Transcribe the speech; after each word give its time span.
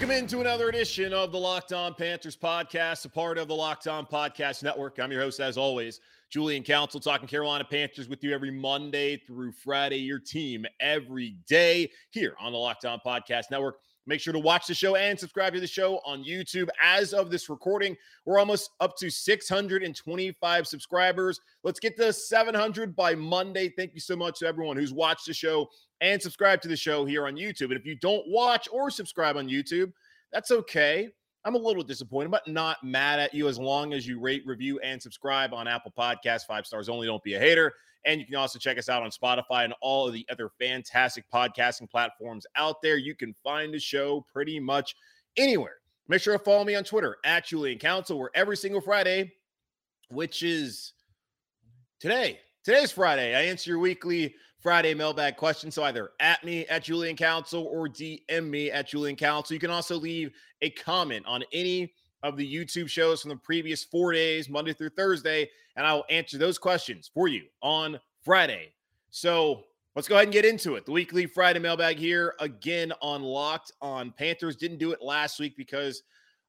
Welcome 0.00 0.16
into 0.16 0.40
another 0.40 0.70
edition 0.70 1.12
of 1.12 1.30
the 1.30 1.38
Locked 1.38 1.74
On 1.74 1.92
Panthers 1.92 2.34
podcast, 2.34 3.04
a 3.04 3.10
part 3.10 3.36
of 3.36 3.48
the 3.48 3.54
Locked 3.54 3.86
On 3.86 4.06
Podcast 4.06 4.62
Network. 4.62 4.98
I'm 4.98 5.12
your 5.12 5.20
host, 5.20 5.40
as 5.40 5.58
always, 5.58 6.00
Julian 6.30 6.62
Council, 6.62 7.00
talking 7.00 7.28
Carolina 7.28 7.64
Panthers 7.64 8.08
with 8.08 8.24
you 8.24 8.32
every 8.32 8.50
Monday 8.50 9.18
through 9.18 9.52
Friday, 9.52 9.98
your 9.98 10.18
team 10.18 10.64
every 10.80 11.36
day 11.46 11.90
here 12.12 12.34
on 12.40 12.52
the 12.52 12.58
Locked 12.58 12.86
On 12.86 12.98
Podcast 13.04 13.50
Network. 13.50 13.76
Make 14.06 14.20
sure 14.20 14.32
to 14.32 14.38
watch 14.38 14.66
the 14.66 14.74
show 14.74 14.96
and 14.96 15.18
subscribe 15.18 15.52
to 15.54 15.60
the 15.60 15.66
show 15.66 16.00
on 16.04 16.24
YouTube. 16.24 16.68
As 16.82 17.12
of 17.12 17.30
this 17.30 17.48
recording, 17.48 17.96
we're 18.24 18.38
almost 18.38 18.70
up 18.80 18.96
to 18.96 19.10
625 19.10 20.66
subscribers. 20.66 21.40
Let's 21.62 21.78
get 21.78 21.96
to 21.98 22.12
700 22.12 22.96
by 22.96 23.14
Monday. 23.14 23.68
Thank 23.68 23.94
you 23.94 24.00
so 24.00 24.16
much 24.16 24.38
to 24.40 24.46
everyone 24.46 24.76
who's 24.76 24.92
watched 24.92 25.26
the 25.26 25.34
show 25.34 25.68
and 26.00 26.20
subscribe 26.20 26.60
to 26.62 26.68
the 26.68 26.76
show 26.76 27.04
here 27.04 27.26
on 27.26 27.36
YouTube. 27.36 27.66
And 27.66 27.74
if 27.74 27.84
you 27.84 27.94
don't 27.94 28.26
watch 28.26 28.68
or 28.72 28.90
subscribe 28.90 29.36
on 29.36 29.48
YouTube, 29.48 29.92
that's 30.32 30.50
okay. 30.50 31.10
I'm 31.44 31.54
a 31.54 31.58
little 31.58 31.82
disappointed, 31.82 32.30
but 32.30 32.46
not 32.46 32.82
mad 32.82 33.18
at 33.18 33.32
you 33.32 33.48
as 33.48 33.58
long 33.58 33.92
as 33.92 34.06
you 34.06 34.20
rate, 34.20 34.42
review, 34.46 34.78
and 34.80 35.00
subscribe 35.00 35.54
on 35.54 35.66
Apple 35.66 35.92
Podcasts. 35.96 36.46
Five 36.46 36.66
stars 36.66 36.88
only. 36.88 37.06
Don't 37.06 37.22
be 37.22 37.34
a 37.34 37.38
hater. 37.38 37.72
And 38.04 38.20
you 38.20 38.26
can 38.26 38.36
also 38.36 38.58
check 38.58 38.78
us 38.78 38.88
out 38.88 39.02
on 39.02 39.10
Spotify 39.10 39.64
and 39.64 39.74
all 39.80 40.06
of 40.06 40.14
the 40.14 40.26
other 40.30 40.50
fantastic 40.58 41.24
podcasting 41.32 41.90
platforms 41.90 42.46
out 42.56 42.80
there. 42.82 42.96
You 42.96 43.14
can 43.14 43.34
find 43.44 43.74
the 43.74 43.78
show 43.78 44.24
pretty 44.32 44.58
much 44.58 44.94
anywhere. 45.36 45.76
Make 46.08 46.22
sure 46.22 46.36
to 46.36 46.42
follow 46.42 46.64
me 46.64 46.74
on 46.74 46.84
Twitter 46.84 47.18
at 47.24 47.46
Julian 47.46 47.78
Council, 47.78 48.18
where 48.18 48.30
every 48.34 48.56
single 48.56 48.80
Friday, 48.80 49.32
which 50.08 50.42
is 50.42 50.94
today, 52.00 52.40
today's 52.64 52.90
Friday, 52.90 53.34
I 53.36 53.42
answer 53.42 53.70
your 53.70 53.78
weekly 53.78 54.34
Friday 54.60 54.92
mailbag 54.92 55.36
questions. 55.36 55.74
So 55.74 55.84
either 55.84 56.10
at 56.20 56.42
me 56.44 56.66
at 56.66 56.84
Julian 56.84 57.16
Council 57.16 57.64
or 57.64 57.88
DM 57.88 58.48
me 58.48 58.70
at 58.70 58.88
Julian 58.88 59.16
Council. 59.16 59.54
You 59.54 59.60
can 59.60 59.70
also 59.70 59.96
leave 59.96 60.32
a 60.62 60.70
comment 60.70 61.24
on 61.26 61.44
any 61.52 61.92
of 62.22 62.36
the 62.36 62.54
YouTube 62.54 62.88
shows 62.88 63.22
from 63.22 63.30
the 63.30 63.36
previous 63.36 63.84
four 63.84 64.12
days, 64.12 64.48
Monday 64.48 64.72
through 64.72 64.90
Thursday, 64.90 65.48
and 65.76 65.86
I 65.86 65.94
will 65.94 66.04
answer 66.10 66.38
those 66.38 66.58
questions 66.58 67.10
for 67.12 67.28
you 67.28 67.44
on 67.62 67.98
Friday. 68.22 68.72
So 69.10 69.64
let's 69.96 70.08
go 70.08 70.16
ahead 70.16 70.26
and 70.26 70.32
get 70.32 70.44
into 70.44 70.76
it. 70.76 70.84
The 70.84 70.92
weekly 70.92 71.26
Friday 71.26 71.58
mailbag 71.58 71.98
here 71.98 72.34
again 72.40 72.92
on 73.00 73.22
Locked 73.22 73.72
on 73.80 74.12
Panthers. 74.12 74.56
Didn't 74.56 74.78
do 74.78 74.92
it 74.92 75.02
last 75.02 75.40
week 75.40 75.56
because 75.56 76.02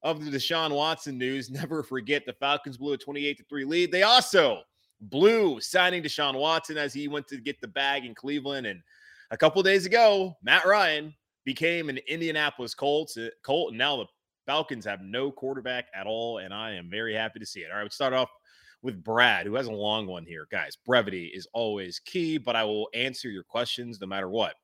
of 0.04 0.24
the 0.24 0.32
Deshaun 0.32 0.76
Watson 0.76 1.18
news. 1.18 1.50
Never 1.52 1.84
forget 1.84 2.26
the 2.26 2.34
Falcons 2.34 2.78
blew 2.78 2.94
a 2.94 2.98
28 2.98 3.38
to 3.38 3.44
3 3.44 3.66
lead. 3.66 3.92
They 3.92 4.03
also 4.03 4.62
blew 5.02 5.59
signing 5.59 6.03
Deshaun 6.03 6.36
Watson 6.38 6.78
as 6.78 6.94
he 6.94 7.08
went 7.08 7.28
to 7.28 7.38
get 7.38 7.59
the 7.62 7.68
bag 7.68 8.06
in 8.06 8.14
Cleveland. 8.14 8.68
And 8.68 8.82
a 9.32 9.38
couple 9.38 9.64
days 9.64 9.86
ago, 9.86 10.36
Matt 10.44 10.66
Ryan 10.66 11.14
became 11.44 11.90
an 11.90 11.98
Indianapolis 12.08 12.76
Colts 12.76 13.18
uh, 13.18 13.30
Colt, 13.42 13.70
and 13.70 13.78
now 13.78 13.98
the 13.98 14.06
Falcons 14.46 14.85
have 14.85 15.02
no 15.02 15.31
quarterback 15.31 15.88
at 15.94 16.07
all, 16.07 16.40
and 16.40 16.53
I 16.53 16.74
am 16.74 16.90
very 16.90 17.13
happy 17.13 17.40
to 17.40 17.46
see 17.46 17.62
it. 17.62 17.72
All 17.72 17.78
right, 17.78 17.84
let's 17.84 17.96
start 17.96 18.13
off 18.13 18.29
with 18.81 19.03
Brad, 19.03 19.46
who 19.46 19.56
has 19.56 19.68
a 19.68 19.72
long 19.72 20.07
one 20.07 20.25
here. 20.25 20.47
Guys, 20.52 20.75
brevity 20.75 21.31
is 21.34 21.47
always 21.53 22.00
key, 22.00 22.38
but 22.38 22.56
I 22.56 22.63
will 22.63 22.90
answer 22.94 23.29
your 23.29 23.44
questions 23.44 24.02
no 24.02 24.07
matter 24.07 24.29
what. 24.29 24.56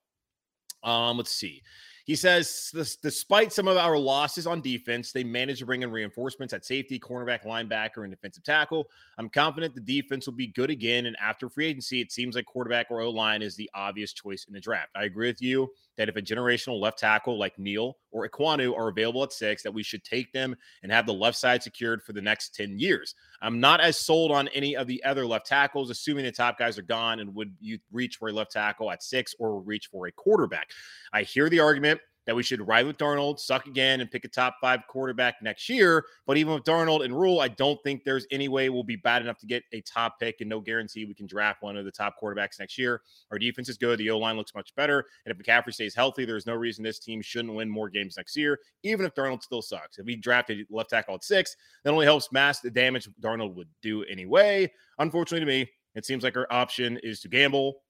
Um, 0.83 1.17
let's 1.17 1.31
see. 1.31 1.61
He 2.05 2.15
says, 2.15 2.71
despite 3.03 3.51
some 3.51 3.67
of 3.67 3.75
our 3.75 3.97
losses 3.97 4.47
on 4.47 4.61
defense, 4.61 5.11
they 5.11 5.25
managed 5.25 5.59
to 5.59 5.65
bring 5.65 5.81
in 5.81 5.91
reinforcements 5.91 6.53
at 6.53 6.63
safety, 6.63 6.97
cornerback, 6.97 7.43
linebacker, 7.43 8.03
and 8.03 8.11
defensive 8.11 8.45
tackle. 8.45 8.87
I'm 9.17 9.27
confident 9.27 9.75
the 9.75 9.81
defense 9.81 10.25
will 10.25 10.33
be 10.33 10.47
good 10.47 10.69
again. 10.69 11.07
And 11.07 11.17
after 11.21 11.49
free 11.49 11.65
agency, 11.65 11.99
it 11.99 12.13
seems 12.13 12.35
like 12.35 12.45
quarterback 12.45 12.87
or 12.89 13.01
O 13.01 13.09
line 13.09 13.41
is 13.41 13.57
the 13.57 13.69
obvious 13.75 14.13
choice 14.13 14.45
in 14.47 14.53
the 14.53 14.61
draft. 14.61 14.91
I 14.95 15.03
agree 15.03 15.27
with 15.27 15.41
you 15.41 15.69
that 15.97 16.09
if 16.09 16.15
a 16.15 16.21
generational 16.21 16.79
left 16.79 16.99
tackle 16.99 17.37
like 17.37 17.57
Neal 17.57 17.97
or 18.11 18.27
Ekwonu 18.27 18.77
are 18.77 18.87
available 18.87 19.23
at 19.23 19.33
six, 19.33 19.63
that 19.63 19.73
we 19.73 19.83
should 19.83 20.03
take 20.03 20.31
them 20.31 20.55
and 20.83 20.91
have 20.91 21.05
the 21.05 21.13
left 21.13 21.37
side 21.37 21.63
secured 21.63 22.03
for 22.03 22.13
the 22.13 22.21
next 22.21 22.55
10 22.55 22.79
years. 22.79 23.15
I'm 23.41 23.59
not 23.59 23.81
as 23.81 23.97
sold 23.97 24.31
on 24.31 24.47
any 24.49 24.75
of 24.75 24.87
the 24.87 25.03
other 25.03 25.25
left 25.25 25.47
tackles, 25.47 25.89
assuming 25.89 26.25
the 26.25 26.31
top 26.31 26.57
guys 26.57 26.77
are 26.77 26.83
gone. 26.83 27.19
And 27.19 27.33
would 27.35 27.55
you 27.59 27.79
reach 27.91 28.17
for 28.17 28.29
a 28.29 28.33
left 28.33 28.51
tackle 28.51 28.91
at 28.91 29.03
six 29.03 29.35
or 29.39 29.59
reach 29.59 29.87
for 29.87 30.07
a 30.07 30.11
quarterback? 30.11 30.69
I 31.13 31.23
hear 31.23 31.49
the 31.49 31.59
argument 31.59 31.99
that 32.27 32.35
we 32.35 32.43
should 32.43 32.67
ride 32.67 32.85
with 32.85 32.97
Darnold, 32.97 33.39
suck 33.39 33.65
again, 33.65 34.01
and 34.01 34.11
pick 34.11 34.25
a 34.25 34.27
top 34.27 34.57
five 34.61 34.81
quarterback 34.87 35.35
next 35.41 35.67
year. 35.69 36.05
But 36.27 36.37
even 36.37 36.53
with 36.53 36.63
Darnold 36.63 37.03
and 37.03 37.17
Rhule, 37.17 37.39
I 37.39 37.47
don't 37.47 37.81
think 37.83 38.03
there's 38.03 38.27
any 38.29 38.49
way 38.49 38.69
we'll 38.69 38.83
be 38.83 38.97
bad 38.97 39.21
enough 39.21 39.39
to 39.39 39.47
get 39.47 39.63
a 39.71 39.81
top 39.81 40.19
pick 40.19 40.41
and 40.41 40.49
no 40.49 40.59
guarantee 40.59 41.05
we 41.05 41.15
can 41.15 41.25
draft 41.25 41.63
one 41.63 41.77
of 41.77 41.85
the 41.85 41.91
top 41.91 42.15
quarterbacks 42.21 42.59
next 42.59 42.77
year. 42.77 43.01
Our 43.31 43.39
defense 43.39 43.69
is 43.69 43.77
good. 43.77 43.97
The 43.97 44.11
O 44.11 44.19
line 44.19 44.35
looks 44.35 44.53
much 44.53 44.75
better. 44.75 45.05
And 45.25 45.33
if 45.33 45.43
McCaffrey 45.43 45.73
stays 45.73 45.95
healthy, 45.95 46.25
there's 46.25 46.45
no 46.45 46.53
reason 46.53 46.83
this 46.83 46.99
team 46.99 47.21
shouldn't 47.21 47.55
win 47.55 47.69
more 47.69 47.89
games 47.89 48.17
next 48.17 48.35
year, 48.35 48.59
even 48.83 49.05
if 49.05 49.15
Darnold 49.15 49.41
still 49.41 49.61
sucks. 49.61 49.97
If 49.97 50.05
we 50.05 50.17
drafted 50.17 50.67
left 50.69 50.89
tackle 50.89 51.15
at 51.15 51.23
six, 51.23 51.55
that 51.83 51.93
only 51.93 52.05
helps 52.05 52.31
mask 52.33 52.61
the 52.61 52.69
damage 52.69 53.07
Darnold 53.21 53.55
would 53.55 53.69
do 53.81 54.03
anyway. 54.03 54.69
Unfortunately 54.99 55.39
to 55.39 55.45
me, 55.45 55.71
it 55.95 56.05
seems 56.05 56.23
like 56.23 56.37
our 56.37 56.47
option 56.51 56.99
is 57.01 57.21
to 57.21 57.29
gamble 57.29 57.81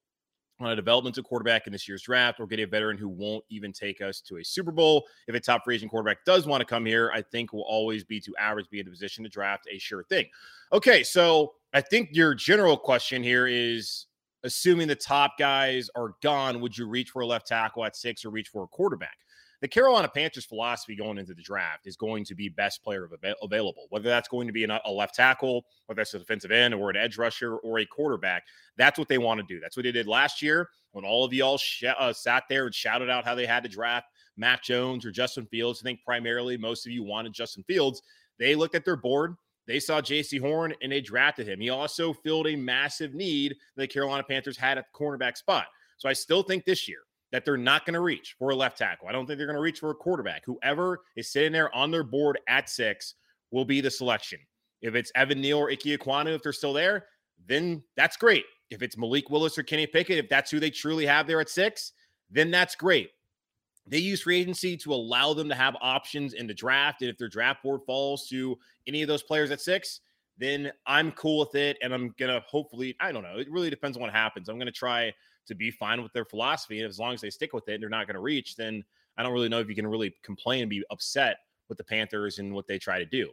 on 0.59 0.71
a 0.71 0.75
developmental 0.75 1.23
quarterback 1.23 1.67
in 1.67 1.73
this 1.73 1.87
year's 1.87 2.01
draft 2.01 2.39
or 2.39 2.47
get 2.47 2.59
a 2.59 2.65
veteran 2.65 2.97
who 2.97 3.07
won't 3.07 3.43
even 3.49 3.71
take 3.71 4.01
us 4.01 4.21
to 4.21 4.37
a 4.37 4.43
Super 4.43 4.71
Bowl. 4.71 5.05
If 5.27 5.35
a 5.35 5.39
top 5.39 5.63
free 5.63 5.75
agent 5.75 5.91
quarterback 5.91 6.25
does 6.25 6.47
want 6.47 6.61
to 6.61 6.65
come 6.65 6.85
here, 6.85 7.11
I 7.13 7.21
think 7.21 7.53
will 7.53 7.65
always 7.67 8.03
be 8.03 8.19
to 8.21 8.35
average 8.37 8.69
be 8.69 8.79
in 8.79 8.87
a 8.87 8.91
position 8.91 9.23
to 9.23 9.29
draft 9.29 9.67
a 9.71 9.77
sure 9.77 10.03
thing. 10.03 10.25
Okay, 10.73 11.03
so 11.03 11.53
I 11.73 11.81
think 11.81 12.09
your 12.11 12.33
general 12.33 12.77
question 12.77 13.21
here 13.21 13.47
is 13.47 14.07
assuming 14.43 14.87
the 14.87 14.95
top 14.95 15.37
guys 15.37 15.89
are 15.95 16.15
gone, 16.23 16.59
would 16.61 16.77
you 16.77 16.87
reach 16.87 17.09
for 17.11 17.21
a 17.21 17.27
left 17.27 17.47
tackle 17.47 17.85
at 17.85 17.95
six 17.95 18.25
or 18.25 18.29
reach 18.29 18.49
for 18.49 18.63
a 18.63 18.67
quarterback? 18.67 19.17
The 19.61 19.67
Carolina 19.67 20.07
Panthers 20.07 20.45
philosophy 20.45 20.95
going 20.95 21.17
into 21.17 21.33
the 21.33 21.41
draft 21.41 21.87
is 21.87 21.95
going 21.95 22.23
to 22.25 22.35
be 22.35 22.47
best 22.47 22.83
player 22.83 23.09
available, 23.41 23.87
whether 23.89 24.07
that's 24.07 24.27
going 24.27 24.45
to 24.45 24.53
be 24.53 24.65
a 24.65 24.91
left 24.91 25.15
tackle, 25.15 25.65
whether 25.87 25.99
that's 25.99 26.13
a 26.13 26.19
defensive 26.19 26.51
end 26.51 26.75
or 26.75 26.91
an 26.91 26.95
edge 26.95 27.17
rusher 27.17 27.57
or 27.57 27.79
a 27.79 27.85
quarterback. 27.85 28.43
That's 28.77 28.99
what 28.99 29.07
they 29.07 29.17
want 29.17 29.39
to 29.39 29.45
do. 29.47 29.59
That's 29.59 29.75
what 29.75 29.83
they 29.83 29.91
did 29.91 30.07
last 30.07 30.43
year 30.43 30.69
when 30.91 31.05
all 31.05 31.25
of 31.25 31.33
y'all 31.33 31.57
sh- 31.57 31.85
uh, 31.85 32.13
sat 32.13 32.43
there 32.49 32.65
and 32.65 32.75
shouted 32.75 33.09
out 33.09 33.25
how 33.25 33.33
they 33.33 33.47
had 33.47 33.63
to 33.63 33.69
draft 33.69 34.07
Mac 34.37 34.63
Jones 34.63 35.05
or 35.05 35.11
Justin 35.11 35.47
Fields. 35.47 35.81
I 35.81 35.83
think 35.83 36.03
primarily 36.03 36.57
most 36.57 36.85
of 36.85 36.91
you 36.91 37.03
wanted 37.03 37.33
Justin 37.33 37.63
Fields. 37.63 38.03
They 38.37 38.53
looked 38.53 38.75
at 38.75 38.85
their 38.85 38.95
board. 38.95 39.35
They 39.65 39.79
saw 39.79 40.01
Jaycee 40.01 40.39
Horn 40.39 40.73
and 40.81 40.91
they 40.91 41.01
drafted 41.01 41.47
him. 41.47 41.59
He 41.59 41.69
also 41.69 42.13
filled 42.13 42.47
a 42.47 42.55
massive 42.55 43.13
need 43.13 43.55
that 43.75 43.83
the 43.83 43.87
Carolina 43.87 44.23
Panthers 44.23 44.57
had 44.57 44.77
at 44.77 44.85
the 44.85 44.97
cornerback 44.97 45.35
spot. 45.35 45.65
So 45.97 46.07
I 46.07 46.13
still 46.13 46.43
think 46.43 46.63
this 46.63 46.87
year, 46.87 46.99
that 47.31 47.43
they're 47.43 47.57
not 47.57 47.85
going 47.85 47.93
to 47.93 47.99
reach 47.99 48.35
for 48.39 48.51
a 48.51 48.55
left 48.55 48.77
tackle. 48.77 49.07
I 49.07 49.11
don't 49.11 49.25
think 49.25 49.37
they're 49.37 49.47
going 49.47 49.57
to 49.57 49.61
reach 49.61 49.79
for 49.79 49.91
a 49.91 49.95
quarterback. 49.95 50.43
Whoever 50.45 51.01
is 51.15 51.31
sitting 51.31 51.51
there 51.51 51.73
on 51.75 51.91
their 51.91 52.03
board 52.03 52.39
at 52.47 52.69
six 52.69 53.15
will 53.51 53.65
be 53.65 53.81
the 53.81 53.91
selection. 53.91 54.39
If 54.81 54.95
it's 54.95 55.11
Evan 55.15 55.41
Neal 55.41 55.57
or 55.57 55.69
Ike 55.71 55.79
Ekwonu, 55.81 56.35
if 56.35 56.43
they're 56.43 56.53
still 56.53 56.73
there, 56.73 57.05
then 57.45 57.83
that's 57.95 58.15
great. 58.17 58.45
If 58.69 58.81
it's 58.81 58.97
Malik 58.97 59.29
Willis 59.29 59.57
or 59.57 59.63
Kenny 59.63 59.87
Pickett, 59.87 60.17
if 60.17 60.29
that's 60.29 60.51
who 60.51 60.59
they 60.59 60.69
truly 60.69 61.05
have 61.05 61.27
there 61.27 61.41
at 61.41 61.49
six, 61.49 61.93
then 62.29 62.51
that's 62.51 62.75
great. 62.75 63.09
they 63.87 63.97
use 63.97 64.21
free 64.21 64.39
agency 64.39 64.75
to 64.77 64.93
allow 64.93 65.33
them 65.33 65.47
to 65.49 65.55
have 65.55 65.75
options 65.81 66.33
in 66.33 66.47
the 66.47 66.53
draft. 66.53 67.01
And 67.01 67.09
if 67.09 67.17
their 67.17 67.29
draft 67.29 67.63
board 67.63 67.81
falls 67.85 68.27
to 68.29 68.57
any 68.87 69.01
of 69.01 69.07
those 69.07 69.23
players 69.23 69.51
at 69.51 69.61
six, 69.61 70.01
then 70.37 70.71
I'm 70.85 71.11
cool 71.13 71.39
with 71.39 71.55
it. 71.55 71.77
And 71.81 71.93
I'm 71.93 72.13
going 72.19 72.31
to 72.31 72.43
hopefully, 72.47 72.95
I 72.99 73.11
don't 73.11 73.23
know, 73.23 73.37
it 73.37 73.49
really 73.49 73.69
depends 73.69 73.97
on 73.97 74.01
what 74.01 74.11
happens. 74.11 74.49
I'm 74.49 74.57
going 74.57 74.67
to 74.67 74.71
try 74.71 75.13
to 75.47 75.55
be 75.55 75.71
fine 75.71 76.01
with 76.03 76.13
their 76.13 76.25
philosophy. 76.25 76.79
And 76.79 76.89
as 76.89 76.99
long 76.99 77.13
as 77.13 77.21
they 77.21 77.29
stick 77.29 77.53
with 77.53 77.67
it 77.69 77.75
and 77.75 77.83
they're 77.83 77.89
not 77.89 78.07
going 78.07 78.15
to 78.15 78.21
reach, 78.21 78.55
then 78.55 78.83
I 79.17 79.23
don't 79.23 79.33
really 79.33 79.49
know 79.49 79.59
if 79.59 79.69
you 79.69 79.75
can 79.75 79.87
really 79.87 80.13
complain 80.23 80.61
and 80.61 80.69
be 80.69 80.83
upset 80.89 81.37
with 81.69 81.77
the 81.77 81.83
Panthers 81.83 82.39
and 82.39 82.53
what 82.53 82.67
they 82.67 82.77
try 82.77 82.99
to 82.99 83.05
do. 83.05 83.27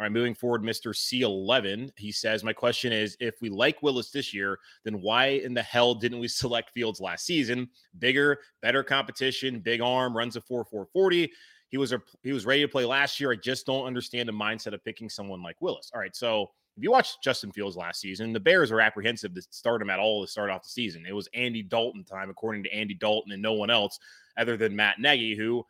All 0.00 0.04
right, 0.04 0.12
moving 0.12 0.34
forward, 0.34 0.62
Mr. 0.62 0.94
C11. 0.94 1.90
He 1.98 2.10
says, 2.10 2.42
My 2.42 2.54
question 2.54 2.90
is 2.90 3.18
if 3.20 3.42
we 3.42 3.50
like 3.50 3.82
Willis 3.82 4.10
this 4.10 4.32
year, 4.32 4.58
then 4.82 5.02
why 5.02 5.26
in 5.26 5.52
the 5.52 5.62
hell 5.62 5.94
didn't 5.94 6.20
we 6.20 6.28
select 6.28 6.70
Fields 6.70 7.00
last 7.00 7.26
season? 7.26 7.68
Bigger, 7.98 8.38
better 8.62 8.82
competition, 8.82 9.60
big 9.60 9.82
arm, 9.82 10.16
runs 10.16 10.36
a 10.36 10.40
4 10.40 10.64
4 10.64 10.86
40. 10.86 11.30
He 11.68 11.76
was 11.76 11.92
a, 11.92 12.02
he 12.22 12.32
was 12.32 12.46
ready 12.46 12.62
to 12.62 12.68
play 12.68 12.84
last 12.84 13.20
year. 13.20 13.30
I 13.30 13.36
just 13.36 13.66
don't 13.66 13.84
understand 13.84 14.28
the 14.28 14.32
mindset 14.32 14.72
of 14.72 14.82
picking 14.84 15.10
someone 15.10 15.42
like 15.42 15.60
Willis. 15.60 15.90
All 15.94 16.00
right, 16.00 16.16
so 16.16 16.50
if 16.76 16.82
you 16.82 16.90
watched 16.90 17.22
Justin 17.22 17.52
Fields 17.52 17.76
last 17.76 18.00
season, 18.00 18.32
the 18.32 18.40
Bears 18.40 18.70
were 18.70 18.80
apprehensive 18.80 19.34
to 19.34 19.42
start 19.50 19.82
him 19.82 19.90
at 19.90 19.98
all 19.98 20.24
to 20.24 20.30
start 20.30 20.50
off 20.50 20.62
the 20.62 20.68
season. 20.68 21.04
It 21.06 21.14
was 21.14 21.28
Andy 21.34 21.62
Dalton 21.62 22.04
time, 22.04 22.30
according 22.30 22.62
to 22.64 22.72
Andy 22.72 22.94
Dalton, 22.94 23.32
and 23.32 23.42
no 23.42 23.52
one 23.52 23.70
else 23.70 23.98
other 24.38 24.56
than 24.56 24.76
Matt 24.76 24.98
Nagy, 24.98 25.36
who 25.36 25.64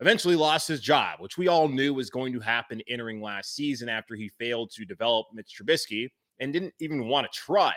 eventually 0.00 0.36
lost 0.36 0.68
his 0.68 0.80
job, 0.80 1.20
which 1.20 1.38
we 1.38 1.48
all 1.48 1.68
knew 1.68 1.94
was 1.94 2.10
going 2.10 2.32
to 2.32 2.40
happen 2.40 2.82
entering 2.88 3.22
last 3.22 3.54
season 3.54 3.88
after 3.88 4.14
he 4.14 4.30
failed 4.38 4.70
to 4.72 4.84
develop 4.84 5.26
Mitch 5.32 5.54
Trubisky 5.60 6.08
and 6.40 6.52
didn't 6.52 6.74
even 6.80 7.06
want 7.06 7.30
to 7.30 7.38
try 7.38 7.72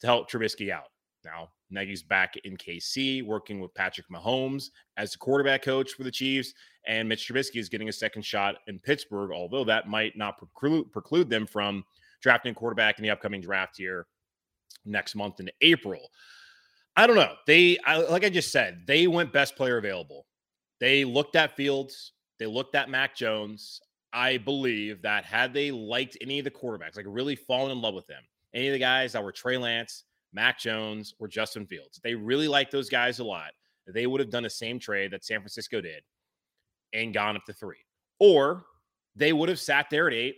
to 0.00 0.06
help 0.06 0.30
Trubisky 0.30 0.70
out. 0.70 0.88
Now, 1.24 1.48
Nagy's 1.70 2.02
back 2.02 2.36
in 2.44 2.56
KC 2.56 3.24
working 3.24 3.60
with 3.60 3.74
Patrick 3.74 4.08
Mahomes 4.08 4.70
as 4.96 5.12
the 5.12 5.18
quarterback 5.18 5.62
coach 5.62 5.92
for 5.92 6.04
the 6.04 6.10
Chiefs, 6.10 6.54
and 6.86 7.08
Mitch 7.08 7.28
Trubisky 7.28 7.56
is 7.56 7.68
getting 7.68 7.88
a 7.88 7.92
second 7.92 8.22
shot 8.22 8.56
in 8.66 8.78
Pittsburgh, 8.78 9.30
although 9.32 9.64
that 9.64 9.88
might 9.88 10.16
not 10.16 10.38
preclude, 10.38 10.90
preclude 10.92 11.28
them 11.28 11.46
from 11.46 11.84
drafting 12.22 12.54
quarterback 12.54 12.98
in 12.98 13.02
the 13.02 13.10
upcoming 13.10 13.40
draft 13.40 13.76
here 13.76 14.06
next 14.84 15.14
month 15.14 15.40
in 15.40 15.50
April. 15.60 16.00
I 16.96 17.06
don't 17.06 17.16
know. 17.16 17.34
They, 17.46 17.78
I, 17.86 17.98
like 17.98 18.24
I 18.24 18.28
just 18.28 18.50
said, 18.50 18.82
they 18.86 19.06
went 19.06 19.32
best 19.32 19.56
player 19.56 19.78
available. 19.78 20.26
They 20.80 21.04
looked 21.04 21.36
at 21.36 21.56
Fields, 21.56 22.12
they 22.38 22.46
looked 22.46 22.74
at 22.74 22.90
Mac 22.90 23.14
Jones. 23.14 23.80
I 24.12 24.38
believe 24.38 25.02
that 25.02 25.24
had 25.24 25.52
they 25.52 25.70
liked 25.70 26.16
any 26.20 26.38
of 26.38 26.44
the 26.44 26.50
quarterbacks, 26.50 26.96
like 26.96 27.04
really 27.06 27.36
fallen 27.36 27.72
in 27.72 27.82
love 27.82 27.94
with 27.94 28.06
them, 28.06 28.22
any 28.54 28.68
of 28.68 28.72
the 28.72 28.78
guys 28.78 29.12
that 29.12 29.22
were 29.22 29.32
Trey 29.32 29.58
Lance, 29.58 30.04
Mac 30.32 30.58
Jones, 30.58 31.14
or 31.18 31.28
Justin 31.28 31.66
Fields, 31.66 32.00
they 32.02 32.14
really 32.14 32.48
liked 32.48 32.72
those 32.72 32.88
guys 32.88 33.18
a 33.18 33.24
lot. 33.24 33.50
They 33.86 34.06
would 34.06 34.20
have 34.20 34.30
done 34.30 34.42
the 34.42 34.50
same 34.50 34.78
trade 34.78 35.12
that 35.12 35.24
San 35.24 35.40
Francisco 35.40 35.80
did 35.80 36.02
and 36.92 37.12
gone 37.12 37.36
up 37.36 37.44
to 37.46 37.52
three. 37.52 37.84
Or 38.18 38.64
they 39.14 39.32
would 39.32 39.48
have 39.48 39.60
sat 39.60 39.86
there 39.90 40.08
at 40.08 40.14
eight 40.14 40.36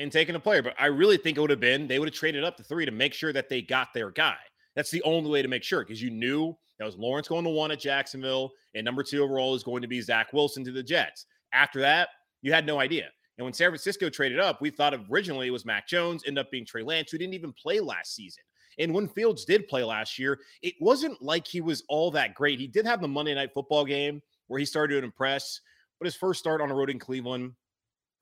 and 0.00 0.10
taken 0.10 0.34
a 0.34 0.40
player. 0.40 0.62
But 0.62 0.74
I 0.78 0.86
really 0.86 1.18
think 1.18 1.36
it 1.36 1.40
would 1.40 1.50
have 1.50 1.60
been 1.60 1.86
they 1.86 1.98
would 1.98 2.08
have 2.08 2.14
traded 2.14 2.42
up 2.42 2.56
to 2.56 2.64
three 2.64 2.84
to 2.84 2.90
make 2.90 3.14
sure 3.14 3.32
that 3.32 3.48
they 3.48 3.62
got 3.62 3.88
their 3.94 4.10
guy. 4.10 4.36
That's 4.74 4.90
the 4.90 5.02
only 5.02 5.30
way 5.30 5.42
to 5.42 5.48
make 5.48 5.62
sure 5.62 5.84
because 5.84 6.02
you 6.02 6.10
knew 6.10 6.56
that 6.78 6.86
was 6.86 6.96
Lawrence 6.96 7.28
going 7.28 7.44
to 7.44 7.50
one 7.50 7.70
at 7.70 7.80
Jacksonville, 7.80 8.52
and 8.74 8.84
number 8.84 9.02
two 9.02 9.22
overall 9.22 9.54
is 9.54 9.62
going 9.62 9.82
to 9.82 9.88
be 9.88 10.00
Zach 10.00 10.32
Wilson 10.32 10.64
to 10.64 10.72
the 10.72 10.82
Jets. 10.82 11.26
After 11.52 11.80
that, 11.80 12.08
you 12.40 12.52
had 12.52 12.66
no 12.66 12.80
idea. 12.80 13.10
And 13.36 13.44
when 13.44 13.52
San 13.52 13.70
Francisco 13.70 14.08
traded 14.08 14.40
up, 14.40 14.60
we 14.60 14.70
thought 14.70 14.94
originally 15.10 15.48
it 15.48 15.50
was 15.50 15.64
Mac 15.64 15.86
Jones, 15.86 16.22
ended 16.26 16.44
up 16.44 16.50
being 16.50 16.64
Trey 16.64 16.82
Lance, 16.82 17.10
who 17.10 17.18
didn't 17.18 17.34
even 17.34 17.52
play 17.52 17.80
last 17.80 18.14
season. 18.14 18.42
And 18.78 18.94
when 18.94 19.08
Fields 19.08 19.44
did 19.44 19.68
play 19.68 19.82
last 19.82 20.18
year, 20.18 20.40
it 20.62 20.74
wasn't 20.80 21.20
like 21.20 21.46
he 21.46 21.60
was 21.60 21.82
all 21.88 22.10
that 22.12 22.34
great. 22.34 22.58
He 22.58 22.66
did 22.66 22.86
have 22.86 23.00
the 23.00 23.08
Monday 23.08 23.34
night 23.34 23.52
football 23.52 23.84
game 23.84 24.22
where 24.46 24.58
he 24.58 24.64
started 24.64 25.00
to 25.00 25.04
impress, 25.04 25.60
but 25.98 26.06
his 26.06 26.16
first 26.16 26.40
start 26.40 26.60
on 26.60 26.68
the 26.68 26.74
road 26.74 26.90
in 26.90 26.98
Cleveland 26.98 27.52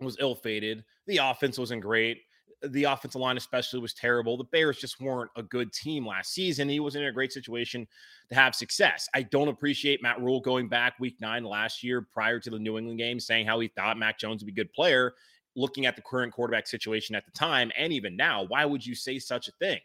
was 0.01 0.17
ill 0.21 0.35
fated. 0.35 0.85
The 1.07 1.19
offense 1.19 1.59
wasn't 1.59 1.83
great 1.83 2.19
the 2.63 2.85
offensive 2.85 3.21
line 3.21 3.37
especially 3.37 3.81
was 3.81 3.95
terrible. 3.95 4.37
The 4.37 4.45
Bears 4.45 4.79
just 4.79 5.01
weren't 5.01 5.31
a 5.37 5.43
good 5.43 5.73
team 5.73 6.07
last 6.07 6.33
season. 6.33 6.69
He 6.69 6.81
was 6.81 6.97
in 6.97 7.05
a 7.05 7.13
great 7.13 7.33
situation 7.33 7.87
to 8.29 8.35
have 8.35 8.55
success. 8.55 9.09
I 9.15 9.23
don't 9.23 9.49
appreciate 9.49 10.03
Matt 10.03 10.21
Rhule 10.21 10.41
going 10.41 10.69
back 10.69 10.99
week 10.99 11.17
nine 11.21 11.45
last 11.45 11.83
year 11.85 12.03
prior 12.03 12.41
to 12.41 12.51
the 12.51 12.59
New 12.59 12.79
England 12.79 12.99
game, 12.99 13.21
saying 13.21 13.47
how 13.47 13.61
he 13.61 13.69
thought 13.69 13.99
Mac 13.99 14.19
Jones 14.19 14.43
would 14.43 14.53
be 14.53 14.61
a 14.61 14.65
good 14.65 14.73
player. 14.73 15.15
Looking 15.57 15.87
at 15.87 15.97
the 15.97 16.03
current 16.03 16.33
quarterback 16.33 16.67
situation 16.67 17.15
at 17.17 17.25
the 17.25 17.33
time 17.33 17.73
and 17.77 17.93
even 17.93 18.17
now, 18.17 18.45
why 18.45 18.65
would 18.65 18.85
you 18.85 18.95
say 18.95 19.19
such 19.19 19.49
a 19.49 19.53
thing? 19.53 19.81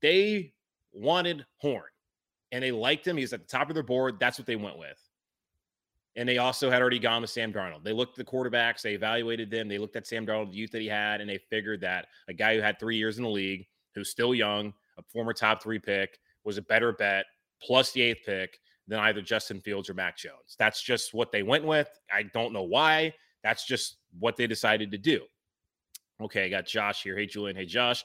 They 0.00 0.52
wanted 0.92 1.44
Horn 1.58 1.82
and 2.50 2.62
they 2.62 2.72
liked 2.72 3.06
him. 3.06 3.16
He's 3.16 3.32
at 3.32 3.40
the 3.40 3.48
top 3.48 3.68
of 3.68 3.74
their 3.74 3.82
board. 3.82 4.18
That's 4.20 4.38
what 4.38 4.46
they 4.46 4.56
went 4.56 4.78
with. 4.78 4.98
And 6.16 6.28
they 6.28 6.38
also 6.38 6.70
had 6.70 6.82
already 6.82 6.98
gone 6.98 7.22
with 7.22 7.30
Sam 7.30 7.52
Darnold. 7.52 7.84
They 7.84 7.92
looked 7.92 8.18
at 8.18 8.24
the 8.26 8.30
quarterbacks, 8.30 8.82
they 8.82 8.92
evaluated 8.92 9.50
them, 9.50 9.66
they 9.66 9.78
looked 9.78 9.96
at 9.96 10.06
Sam 10.06 10.26
Darnold, 10.26 10.50
the 10.50 10.56
youth 10.56 10.70
that 10.72 10.82
he 10.82 10.88
had, 10.88 11.20
and 11.20 11.30
they 11.30 11.38
figured 11.38 11.80
that 11.80 12.08
a 12.28 12.34
guy 12.34 12.54
who 12.54 12.60
had 12.60 12.78
three 12.78 12.96
years 12.96 13.16
in 13.16 13.24
the 13.24 13.30
league, 13.30 13.66
who's 13.94 14.10
still 14.10 14.34
young, 14.34 14.74
a 14.98 15.02
former 15.02 15.32
top 15.32 15.62
three 15.62 15.78
pick, 15.78 16.18
was 16.44 16.58
a 16.58 16.62
better 16.62 16.92
bet, 16.92 17.24
plus 17.62 17.92
the 17.92 18.02
eighth 18.02 18.26
pick, 18.26 18.58
than 18.88 18.98
either 18.98 19.22
Justin 19.22 19.60
Fields 19.60 19.88
or 19.88 19.94
Mac 19.94 20.16
Jones. 20.16 20.56
That's 20.58 20.82
just 20.82 21.14
what 21.14 21.32
they 21.32 21.42
went 21.42 21.64
with. 21.64 21.88
I 22.12 22.24
don't 22.24 22.52
know 22.52 22.64
why. 22.64 23.14
That's 23.42 23.64
just 23.64 23.96
what 24.18 24.36
they 24.36 24.46
decided 24.46 24.90
to 24.90 24.98
do. 24.98 25.22
Okay, 26.20 26.44
I 26.44 26.48
got 26.48 26.66
Josh 26.66 27.02
here. 27.02 27.16
Hey, 27.16 27.26
Julian. 27.26 27.56
Hey, 27.56 27.64
Josh. 27.64 28.04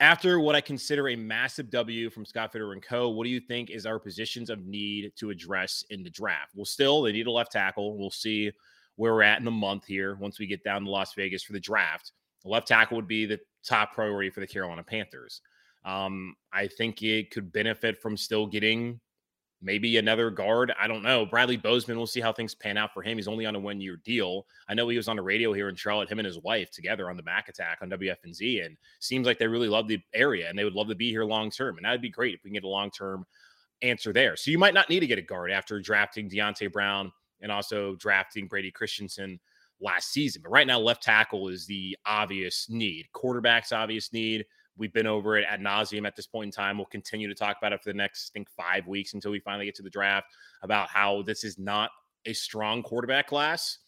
After 0.00 0.40
what 0.40 0.56
I 0.56 0.62
consider 0.62 1.10
a 1.10 1.16
massive 1.16 1.68
W 1.70 2.08
from 2.08 2.24
Scott 2.24 2.54
Fitterer 2.54 2.72
and 2.72 2.82
Co., 2.82 3.10
what 3.10 3.24
do 3.24 3.30
you 3.30 3.38
think 3.38 3.68
is 3.68 3.84
our 3.84 3.98
positions 3.98 4.48
of 4.48 4.64
need 4.64 5.12
to 5.16 5.28
address 5.28 5.84
in 5.90 6.02
the 6.02 6.08
draft? 6.08 6.52
Well, 6.54 6.64
still, 6.64 7.02
they 7.02 7.12
need 7.12 7.26
a 7.26 7.30
left 7.30 7.52
tackle. 7.52 7.98
We'll 7.98 8.10
see 8.10 8.50
where 8.96 9.12
we're 9.12 9.22
at 9.22 9.42
in 9.42 9.46
a 9.46 9.50
month 9.50 9.84
here 9.84 10.16
once 10.16 10.38
we 10.38 10.46
get 10.46 10.64
down 10.64 10.84
to 10.84 10.90
Las 10.90 11.12
Vegas 11.12 11.42
for 11.42 11.52
the 11.52 11.60
draft. 11.60 12.12
The 12.42 12.48
left 12.48 12.68
tackle 12.68 12.96
would 12.96 13.06
be 13.06 13.26
the 13.26 13.40
top 13.62 13.92
priority 13.92 14.30
for 14.30 14.40
the 14.40 14.46
Carolina 14.46 14.82
Panthers. 14.82 15.42
Um, 15.84 16.34
I 16.50 16.66
think 16.66 17.02
it 17.02 17.30
could 17.30 17.52
benefit 17.52 18.00
from 18.00 18.16
still 18.16 18.46
getting 18.46 19.00
maybe 19.62 19.98
another 19.98 20.30
guard. 20.30 20.72
I 20.80 20.86
don't 20.86 21.02
know. 21.02 21.26
Bradley 21.26 21.56
Bozeman, 21.56 21.96
we'll 21.96 22.06
see 22.06 22.20
how 22.20 22.32
things 22.32 22.54
pan 22.54 22.76
out 22.76 22.92
for 22.92 23.02
him. 23.02 23.18
He's 23.18 23.28
only 23.28 23.46
on 23.46 23.54
a 23.54 23.60
one 23.60 23.80
year 23.80 23.96
deal. 24.04 24.46
I 24.68 24.74
know 24.74 24.88
he 24.88 24.96
was 24.96 25.08
on 25.08 25.16
the 25.16 25.22
radio 25.22 25.52
here 25.52 25.68
in 25.68 25.74
Charlotte, 25.74 26.10
him 26.10 26.18
and 26.18 26.26
his 26.26 26.40
wife 26.40 26.70
together 26.70 27.10
on 27.10 27.16
the 27.16 27.22
Mac 27.22 27.48
Attack 27.48 27.78
on 27.82 27.90
WFNZ, 27.90 28.64
and 28.64 28.76
seems 29.00 29.26
like 29.26 29.38
they 29.38 29.46
really 29.46 29.68
love 29.68 29.88
the 29.88 30.00
area 30.14 30.48
and 30.48 30.58
they 30.58 30.64
would 30.64 30.74
love 30.74 30.88
to 30.88 30.94
be 30.94 31.10
here 31.10 31.24
long 31.24 31.50
term. 31.50 31.76
And 31.76 31.84
that 31.84 31.92
would 31.92 32.02
be 32.02 32.10
great 32.10 32.34
if 32.34 32.44
we 32.44 32.50
can 32.50 32.54
get 32.54 32.64
a 32.64 32.68
long 32.68 32.90
term 32.90 33.26
answer 33.82 34.12
there. 34.12 34.36
So 34.36 34.50
you 34.50 34.58
might 34.58 34.74
not 34.74 34.88
need 34.88 35.00
to 35.00 35.06
get 35.06 35.18
a 35.18 35.22
guard 35.22 35.50
after 35.50 35.80
drafting 35.80 36.28
Deonte 36.28 36.72
Brown 36.72 37.12
and 37.40 37.50
also 37.50 37.96
drafting 37.96 38.46
Brady 38.46 38.70
Christensen 38.70 39.40
last 39.80 40.12
season. 40.12 40.42
But 40.42 40.52
right 40.52 40.66
now, 40.66 40.78
left 40.78 41.02
tackle 41.02 41.48
is 41.48 41.66
the 41.66 41.96
obvious 42.06 42.68
need. 42.68 43.06
Quarterback's 43.12 43.72
obvious 43.72 44.12
need. 44.12 44.44
We've 44.76 44.92
been 44.92 45.06
over 45.06 45.36
it 45.36 45.44
at 45.48 45.60
nauseum 45.60 46.06
at 46.06 46.16
this 46.16 46.26
point 46.26 46.46
in 46.46 46.52
time. 46.52 46.78
We'll 46.78 46.86
continue 46.86 47.28
to 47.28 47.34
talk 47.34 47.58
about 47.58 47.72
it 47.72 47.82
for 47.82 47.90
the 47.90 47.96
next, 47.96 48.30
I 48.30 48.38
think, 48.38 48.48
five 48.50 48.86
weeks 48.86 49.14
until 49.14 49.30
we 49.30 49.40
finally 49.40 49.66
get 49.66 49.74
to 49.76 49.82
the 49.82 49.90
draft 49.90 50.28
about 50.62 50.88
how 50.88 51.22
this 51.22 51.44
is 51.44 51.58
not 51.58 51.90
a 52.26 52.32
strong 52.32 52.82
quarterback 52.82 53.26
class. 53.26 53.78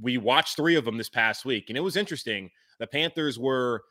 We 0.00 0.18
watched 0.18 0.56
three 0.56 0.76
of 0.76 0.84
them 0.84 0.96
this 0.96 1.08
past 1.08 1.44
week, 1.44 1.68
and 1.68 1.76
it 1.76 1.82
was 1.82 1.96
interesting. 1.96 2.50
The 2.78 2.86
Panthers 2.86 3.38
were 3.38 3.82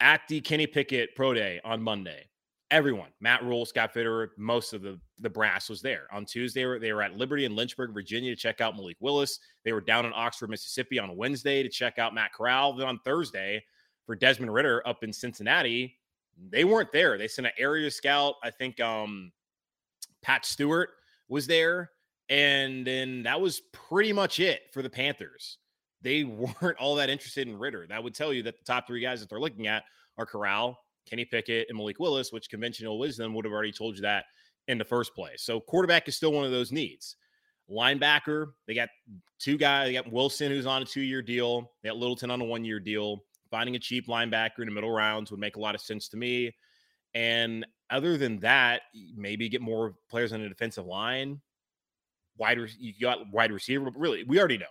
at 0.00 0.22
the 0.28 0.40
Kenny 0.40 0.66
Pickett 0.66 1.14
Pro 1.14 1.34
Day 1.34 1.60
on 1.64 1.82
Monday. 1.82 2.28
Everyone, 2.70 3.10
Matt 3.20 3.44
Rhule, 3.44 3.66
Scott 3.66 3.94
Fitterer, 3.94 4.28
most 4.36 4.72
of 4.72 4.82
the, 4.82 4.98
the 5.20 5.30
brass 5.30 5.68
was 5.68 5.80
there. 5.80 6.06
On 6.12 6.24
Tuesday, 6.24 6.62
they 6.62 6.66
were, 6.66 6.78
they 6.80 6.92
were 6.92 7.02
at 7.02 7.16
Liberty 7.16 7.44
in 7.44 7.54
Lynchburg, 7.54 7.92
Virginia 7.92 8.34
to 8.34 8.40
check 8.40 8.60
out 8.60 8.74
Malik 8.74 8.96
Willis. 9.00 9.38
They 9.64 9.72
were 9.72 9.80
down 9.80 10.06
in 10.06 10.12
Oxford, 10.14 10.50
Mississippi 10.50 10.98
on 10.98 11.16
Wednesday 11.16 11.62
to 11.62 11.68
check 11.68 11.98
out 11.98 12.14
Matt 12.14 12.32
Corral. 12.32 12.72
Then 12.72 12.88
on 12.88 12.98
Thursday, 13.04 13.62
for 14.06 14.14
Desmond 14.14 14.52
Ridder 14.52 14.82
up 14.86 15.02
in 15.02 15.12
Cincinnati, 15.12 15.96
they 16.50 16.64
weren't 16.64 16.92
there. 16.92 17.16
They 17.16 17.28
sent 17.28 17.46
an 17.46 17.52
area 17.58 17.90
scout. 17.90 18.34
I 18.42 18.50
think 18.50 18.80
um, 18.80 19.32
Pat 20.22 20.44
Stewart 20.44 20.90
was 21.28 21.46
there. 21.46 21.90
And 22.28 22.86
then 22.86 23.22
that 23.24 23.40
was 23.40 23.60
pretty 23.72 24.12
much 24.12 24.40
it 24.40 24.62
for 24.72 24.82
the 24.82 24.90
Panthers. 24.90 25.58
They 26.02 26.24
weren't 26.62 26.78
all 26.78 26.94
that 26.96 27.10
interested 27.10 27.48
in 27.48 27.58
Ritter. 27.58 27.86
That 27.88 28.02
would 28.02 28.14
tell 28.14 28.32
you 28.32 28.42
that 28.44 28.58
the 28.58 28.64
top 28.64 28.86
three 28.86 29.00
guys 29.00 29.20
that 29.20 29.28
they're 29.28 29.40
looking 29.40 29.66
at 29.66 29.84
are 30.18 30.26
Corral, 30.26 30.78
Kenny 31.08 31.24
Pickett, 31.24 31.66
and 31.68 31.78
Malik 31.78 31.98
Willis, 31.98 32.32
which 32.32 32.50
conventional 32.50 32.98
wisdom 32.98 33.34
would 33.34 33.44
have 33.44 33.52
already 33.52 33.72
told 33.72 33.96
you 33.96 34.02
that 34.02 34.24
in 34.68 34.78
the 34.78 34.84
first 34.84 35.14
place. 35.14 35.42
So 35.42 35.60
quarterback 35.60 36.08
is 36.08 36.16
still 36.16 36.32
one 36.32 36.44
of 36.44 36.50
those 36.50 36.72
needs. 36.72 37.16
Linebacker, 37.70 38.52
they 38.66 38.74
got 38.74 38.90
two 39.38 39.56
guys. 39.56 39.88
They 39.88 39.94
got 39.94 40.12
Wilson, 40.12 40.50
who's 40.50 40.66
on 40.66 40.82
a 40.82 40.84
two 40.84 41.00
year 41.00 41.22
deal. 41.22 41.70
They 41.82 41.88
got 41.88 41.96
Littleton 41.96 42.30
on 42.30 42.40
a 42.40 42.44
one 42.44 42.64
year 42.64 42.78
deal 42.78 43.24
finding 43.54 43.76
a 43.76 43.78
cheap 43.78 44.08
linebacker 44.08 44.58
in 44.58 44.66
the 44.66 44.72
middle 44.72 44.90
rounds 44.90 45.30
would 45.30 45.38
make 45.38 45.54
a 45.54 45.60
lot 45.60 45.76
of 45.76 45.80
sense 45.80 46.08
to 46.08 46.16
me. 46.16 46.52
And 47.14 47.64
other 47.88 48.18
than 48.18 48.40
that, 48.40 48.82
maybe 49.14 49.48
get 49.48 49.60
more 49.60 49.94
players 50.10 50.32
on 50.32 50.42
the 50.42 50.48
defensive 50.48 50.86
line. 50.86 51.40
Wide, 52.36 52.58
you 52.80 52.92
got 53.00 53.32
wide 53.32 53.52
receiver, 53.52 53.84
but 53.84 53.96
really, 53.96 54.24
we 54.24 54.40
already 54.40 54.58
know 54.58 54.66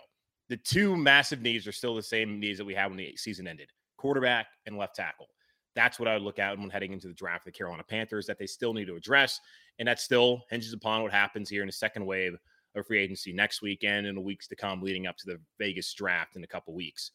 the 0.50 0.58
two 0.58 0.98
massive 0.98 1.40
needs 1.40 1.66
are 1.66 1.72
still 1.72 1.94
the 1.94 2.02
same 2.02 2.38
needs 2.38 2.58
that 2.58 2.66
we 2.66 2.74
had 2.74 2.88
when 2.88 2.98
the 2.98 3.16
season 3.16 3.46
ended: 3.46 3.70
quarterback 3.96 4.48
and 4.66 4.76
left 4.76 4.96
tackle. 4.96 5.28
That's 5.74 5.98
what 5.98 6.06
I 6.06 6.12
would 6.12 6.22
look 6.22 6.38
at 6.38 6.58
when 6.58 6.68
heading 6.68 6.92
into 6.92 7.08
the 7.08 7.14
draft. 7.14 7.46
Of 7.46 7.54
the 7.54 7.56
Carolina 7.56 7.84
Panthers 7.88 8.26
that 8.26 8.38
they 8.38 8.46
still 8.46 8.74
need 8.74 8.88
to 8.88 8.96
address, 8.96 9.40
and 9.78 9.88
that 9.88 9.98
still 9.98 10.42
hinges 10.50 10.74
upon 10.74 11.02
what 11.02 11.10
happens 11.10 11.48
here 11.48 11.62
in 11.62 11.68
the 11.68 11.72
second 11.72 12.04
wave 12.04 12.36
of 12.74 12.86
free 12.86 12.98
agency 12.98 13.32
next 13.32 13.62
weekend 13.62 14.06
and 14.06 14.14
the 14.14 14.20
weeks 14.20 14.46
to 14.48 14.56
come 14.56 14.82
leading 14.82 15.06
up 15.06 15.16
to 15.16 15.26
the 15.26 15.40
Vegas 15.58 15.94
draft 15.94 16.36
in 16.36 16.44
a 16.44 16.46
couple 16.46 16.74
weeks 16.74 17.12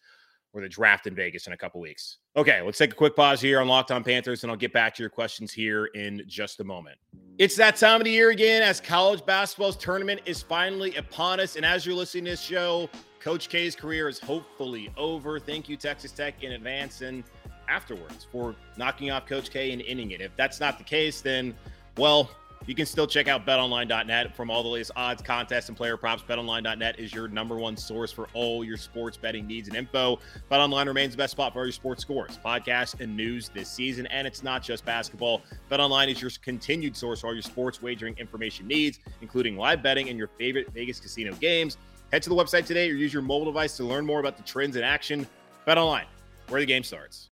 or 0.53 0.61
the 0.61 0.69
draft 0.69 1.07
in 1.07 1.15
Vegas 1.15 1.47
in 1.47 1.53
a 1.53 1.57
couple 1.57 1.79
weeks. 1.79 2.17
Okay, 2.35 2.61
let's 2.61 2.77
take 2.77 2.91
a 2.91 2.95
quick 2.95 3.15
pause 3.15 3.39
here 3.39 3.59
on 3.59 3.67
Locked 3.67 3.91
On 3.91 4.03
Panthers, 4.03 4.43
and 4.43 4.51
I'll 4.51 4.57
get 4.57 4.73
back 4.73 4.95
to 4.95 5.03
your 5.03 5.09
questions 5.09 5.53
here 5.53 5.85
in 5.87 6.23
just 6.27 6.59
a 6.59 6.63
moment. 6.63 6.97
It's 7.37 7.55
that 7.57 7.75
time 7.77 8.01
of 8.01 8.05
the 8.05 8.11
year 8.11 8.31
again 8.31 8.61
as 8.61 8.81
college 8.81 9.25
basketball's 9.25 9.77
tournament 9.77 10.21
is 10.25 10.41
finally 10.41 10.95
upon 10.95 11.39
us. 11.39 11.55
And 11.55 11.65
as 11.65 11.85
you're 11.85 11.95
listening 11.95 12.25
to 12.25 12.31
this 12.31 12.41
show, 12.41 12.89
Coach 13.19 13.49
K's 13.49 13.75
career 13.75 14.09
is 14.09 14.19
hopefully 14.19 14.91
over. 14.97 15.39
Thank 15.39 15.69
you, 15.69 15.77
Texas 15.77 16.11
Tech, 16.11 16.43
in 16.43 16.53
advance 16.53 17.01
and 17.01 17.23
afterwards 17.69 18.27
for 18.31 18.55
knocking 18.77 19.11
off 19.11 19.25
Coach 19.25 19.51
K 19.51 19.71
and 19.71 19.83
ending 19.87 20.11
it. 20.11 20.21
If 20.21 20.35
that's 20.35 20.59
not 20.59 20.77
the 20.77 20.83
case, 20.83 21.21
then, 21.21 21.53
well, 21.97 22.31
you 22.69 22.75
can 22.75 22.85
still 22.85 23.07
check 23.07 23.27
out 23.27 23.47
betonline.net 23.47 24.35
from 24.35 24.51
all 24.51 24.61
the 24.61 24.69
latest 24.69 24.91
odds, 24.95 25.23
contests, 25.23 25.69
and 25.69 25.75
player 25.75 25.97
props. 25.97 26.21
Betonline.net 26.21 26.99
is 26.99 27.11
your 27.11 27.27
number 27.27 27.55
one 27.55 27.75
source 27.75 28.11
for 28.11 28.27
all 28.35 28.63
your 28.63 28.77
sports 28.77 29.17
betting 29.17 29.47
needs 29.47 29.67
and 29.69 29.75
info. 29.75 30.19
BetOnline 30.51 30.85
remains 30.85 31.13
the 31.13 31.17
best 31.17 31.31
spot 31.31 31.51
for 31.51 31.61
all 31.61 31.65
your 31.65 31.71
sports 31.71 32.03
scores, 32.03 32.37
podcasts, 32.45 33.01
and 33.01 33.17
news 33.17 33.49
this 33.49 33.71
season. 33.71 34.05
And 34.05 34.27
it's 34.27 34.43
not 34.43 34.61
just 34.61 34.85
basketball. 34.85 35.41
BetOnline 35.71 36.11
is 36.11 36.21
your 36.21 36.29
continued 36.43 36.95
source 36.95 37.21
for 37.21 37.27
all 37.27 37.33
your 37.33 37.41
sports 37.41 37.81
wagering 37.81 38.15
information 38.19 38.67
needs, 38.67 38.99
including 39.21 39.57
live 39.57 39.81
betting 39.81 40.07
and 40.09 40.15
your 40.19 40.27
favorite 40.37 40.71
Vegas 40.71 40.99
casino 40.99 41.33
games. 41.33 41.79
Head 42.11 42.21
to 42.21 42.29
the 42.29 42.35
website 42.35 42.67
today 42.67 42.87
or 42.91 42.93
use 42.93 43.11
your 43.11 43.23
mobile 43.23 43.45
device 43.45 43.77
to 43.77 43.83
learn 43.83 44.05
more 44.05 44.19
about 44.19 44.37
the 44.37 44.43
trends 44.43 44.75
in 44.75 44.83
action. 44.83 45.25
BetOnline, 45.65 46.05
where 46.49 46.61
the 46.61 46.67
game 46.67 46.83
starts. 46.83 47.31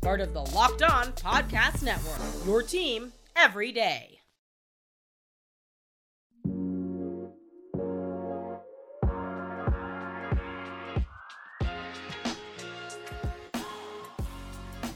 part 0.00 0.20
of 0.20 0.32
the 0.34 0.40
Locked 0.40 0.82
On 0.82 1.12
Podcast 1.12 1.82
Network. 1.82 2.46
Your 2.46 2.62
team 2.62 3.12
every 3.36 3.72
day. 3.72 4.18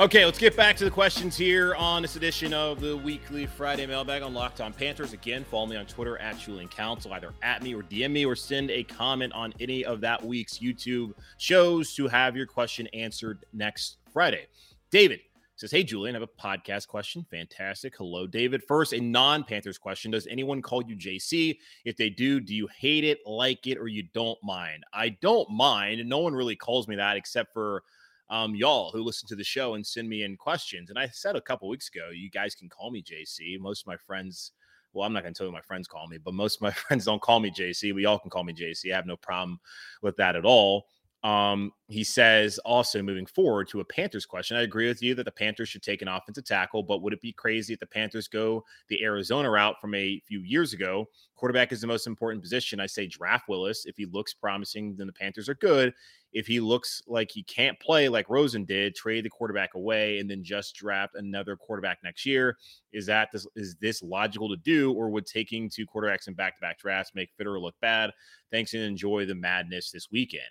Okay, 0.02 0.24
let's 0.24 0.38
get 0.38 0.56
back 0.56 0.74
to 0.78 0.84
the 0.84 0.90
questions 0.90 1.36
here 1.36 1.76
on 1.76 2.02
this 2.02 2.16
edition 2.16 2.52
of 2.52 2.80
the 2.80 2.96
weekly 2.96 3.46
Friday 3.46 3.86
mailbag 3.86 4.22
on 4.22 4.34
Locked 4.34 4.60
On 4.60 4.72
Panthers. 4.72 5.12
Again, 5.12 5.44
follow 5.44 5.66
me 5.66 5.76
on 5.76 5.86
Twitter 5.86 6.18
at 6.18 6.36
Julian 6.40 6.66
Council, 6.66 7.12
either 7.12 7.32
at 7.40 7.62
me 7.62 7.72
or 7.72 7.84
DM 7.84 8.10
me 8.10 8.26
or 8.26 8.34
send 8.34 8.72
a 8.72 8.82
comment 8.82 9.32
on 9.32 9.54
any 9.60 9.84
of 9.84 10.00
that 10.00 10.24
week's 10.24 10.58
YouTube 10.58 11.12
shows 11.36 11.94
to 11.94 12.08
have 12.08 12.34
your 12.36 12.46
question 12.46 12.88
answered 12.88 13.44
next 13.52 13.98
Friday. 14.12 14.48
David 14.92 15.20
says, 15.56 15.70
Hey, 15.70 15.82
Julian, 15.82 16.14
I 16.14 16.20
have 16.20 16.28
a 16.28 16.40
podcast 16.40 16.86
question. 16.86 17.26
Fantastic. 17.30 17.96
Hello, 17.96 18.26
David. 18.26 18.62
First, 18.62 18.92
a 18.92 19.00
non 19.00 19.42
Panthers 19.42 19.78
question 19.78 20.10
Does 20.10 20.26
anyone 20.26 20.60
call 20.60 20.82
you 20.84 20.94
JC? 20.94 21.56
If 21.86 21.96
they 21.96 22.10
do, 22.10 22.40
do 22.40 22.54
you 22.54 22.68
hate 22.78 23.02
it, 23.02 23.20
like 23.26 23.66
it, 23.66 23.78
or 23.78 23.88
you 23.88 24.04
don't 24.12 24.38
mind? 24.44 24.84
I 24.92 25.16
don't 25.22 25.50
mind. 25.50 26.06
No 26.06 26.18
one 26.18 26.34
really 26.34 26.56
calls 26.56 26.88
me 26.88 26.96
that 26.96 27.16
except 27.16 27.54
for 27.54 27.82
um, 28.28 28.54
y'all 28.54 28.90
who 28.92 29.02
listen 29.02 29.26
to 29.28 29.34
the 29.34 29.42
show 29.42 29.74
and 29.74 29.86
send 29.86 30.08
me 30.08 30.24
in 30.24 30.36
questions. 30.36 30.90
And 30.90 30.98
I 30.98 31.08
said 31.08 31.36
a 31.36 31.40
couple 31.40 31.68
weeks 31.70 31.88
ago, 31.88 32.10
you 32.12 32.30
guys 32.30 32.54
can 32.54 32.68
call 32.68 32.90
me 32.90 33.02
JC. 33.02 33.58
Most 33.58 33.82
of 33.82 33.86
my 33.86 33.96
friends, 33.96 34.52
well, 34.92 35.06
I'm 35.06 35.14
not 35.14 35.22
going 35.22 35.32
to 35.32 35.38
tell 35.38 35.46
you 35.46 35.52
my 35.54 35.62
friends 35.62 35.88
call 35.88 36.06
me, 36.06 36.18
but 36.18 36.34
most 36.34 36.56
of 36.56 36.62
my 36.62 36.70
friends 36.70 37.06
don't 37.06 37.22
call 37.22 37.40
me 37.40 37.50
JC. 37.50 37.94
We 37.94 38.04
all 38.04 38.18
can 38.18 38.30
call 38.30 38.44
me 38.44 38.52
JC. 38.52 38.92
I 38.92 38.96
have 38.96 39.06
no 39.06 39.16
problem 39.16 39.58
with 40.02 40.16
that 40.18 40.36
at 40.36 40.44
all. 40.44 40.84
Um, 41.22 41.72
he 41.86 42.02
says 42.02 42.58
also 42.64 43.00
moving 43.00 43.26
forward 43.26 43.68
to 43.68 43.78
a 43.78 43.84
Panthers 43.84 44.26
question. 44.26 44.56
I 44.56 44.62
agree 44.62 44.88
with 44.88 45.02
you 45.02 45.14
that 45.14 45.22
the 45.22 45.30
Panthers 45.30 45.68
should 45.68 45.82
take 45.82 46.02
an 46.02 46.08
offensive 46.08 46.44
tackle, 46.44 46.82
but 46.82 47.00
would 47.00 47.12
it 47.12 47.20
be 47.20 47.32
crazy 47.32 47.72
if 47.72 47.78
the 47.78 47.86
Panthers 47.86 48.26
go 48.26 48.64
the 48.88 49.04
Arizona 49.04 49.48
route 49.48 49.80
from 49.80 49.94
a 49.94 50.20
few 50.26 50.40
years 50.40 50.72
ago? 50.72 51.06
Quarterback 51.36 51.70
is 51.70 51.80
the 51.80 51.86
most 51.86 52.08
important 52.08 52.42
position. 52.42 52.80
I 52.80 52.86
say 52.86 53.06
draft 53.06 53.48
Willis. 53.48 53.86
If 53.86 53.96
he 53.96 54.06
looks 54.06 54.34
promising, 54.34 54.96
then 54.96 55.06
the 55.06 55.12
Panthers 55.12 55.48
are 55.48 55.54
good. 55.54 55.94
If 56.32 56.46
he 56.46 56.58
looks 56.58 57.02
like 57.06 57.30
he 57.30 57.44
can't 57.44 57.78
play 57.78 58.08
like 58.08 58.28
Rosen 58.28 58.64
did, 58.64 58.96
trade 58.96 59.24
the 59.24 59.30
quarterback 59.30 59.74
away 59.74 60.18
and 60.18 60.28
then 60.28 60.42
just 60.42 60.74
draft 60.74 61.14
another 61.14 61.54
quarterback 61.56 61.98
next 62.02 62.26
year. 62.26 62.56
Is 62.92 63.06
that 63.06 63.28
this 63.32 63.46
is 63.54 63.76
this 63.76 64.02
logical 64.02 64.48
to 64.48 64.56
do, 64.56 64.92
or 64.92 65.10
would 65.10 65.26
taking 65.26 65.68
two 65.68 65.86
quarterbacks 65.86 66.26
in 66.26 66.34
back-to-back 66.34 66.78
drafts 66.78 67.12
make 67.14 67.30
Fitterer 67.38 67.60
look 67.60 67.76
bad? 67.80 68.10
Thanks 68.50 68.74
and 68.74 68.82
enjoy 68.82 69.26
the 69.26 69.34
madness 69.34 69.92
this 69.92 70.10
weekend. 70.10 70.42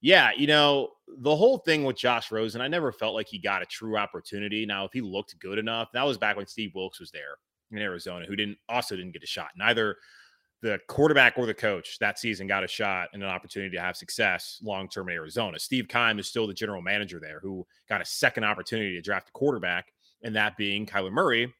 Yeah, 0.00 0.30
you 0.36 0.46
know, 0.46 0.90
the 1.18 1.34
whole 1.34 1.58
thing 1.58 1.84
with 1.84 1.96
Josh 1.96 2.30
Rosen, 2.30 2.60
I 2.60 2.68
never 2.68 2.92
felt 2.92 3.14
like 3.14 3.28
he 3.28 3.38
got 3.38 3.62
a 3.62 3.66
true 3.66 3.96
opportunity. 3.96 4.66
Now, 4.66 4.84
if 4.84 4.92
he 4.92 5.00
looked 5.00 5.38
good 5.38 5.58
enough, 5.58 5.88
that 5.92 6.04
was 6.04 6.18
back 6.18 6.36
when 6.36 6.46
Steve 6.46 6.72
Wilks 6.74 7.00
was 7.00 7.10
there 7.10 7.36
in 7.70 7.78
Arizona, 7.78 8.26
who 8.26 8.36
didn't 8.36 8.58
also 8.68 8.96
didn't 8.96 9.12
get 9.12 9.22
a 9.22 9.26
shot. 9.26 9.50
Neither 9.56 9.96
the 10.62 10.78
quarterback 10.88 11.34
or 11.36 11.46
the 11.46 11.54
coach 11.54 11.98
that 11.98 12.18
season 12.18 12.46
got 12.46 12.64
a 12.64 12.68
shot 12.68 13.08
and 13.12 13.22
an 13.22 13.28
opportunity 13.28 13.76
to 13.76 13.82
have 13.82 13.96
success 13.96 14.58
long 14.62 14.88
term 14.88 15.08
in 15.08 15.14
Arizona. 15.14 15.58
Steve 15.58 15.86
Keim 15.88 16.18
is 16.18 16.28
still 16.28 16.46
the 16.46 16.54
general 16.54 16.82
manager 16.82 17.20
there, 17.20 17.40
who 17.40 17.66
got 17.88 18.00
a 18.00 18.04
second 18.04 18.44
opportunity 18.44 18.94
to 18.94 19.02
draft 19.02 19.28
a 19.28 19.32
quarterback, 19.32 19.92
and 20.22 20.34
that 20.34 20.56
being 20.56 20.86
Kyler 20.86 21.12
Murray, 21.12 21.52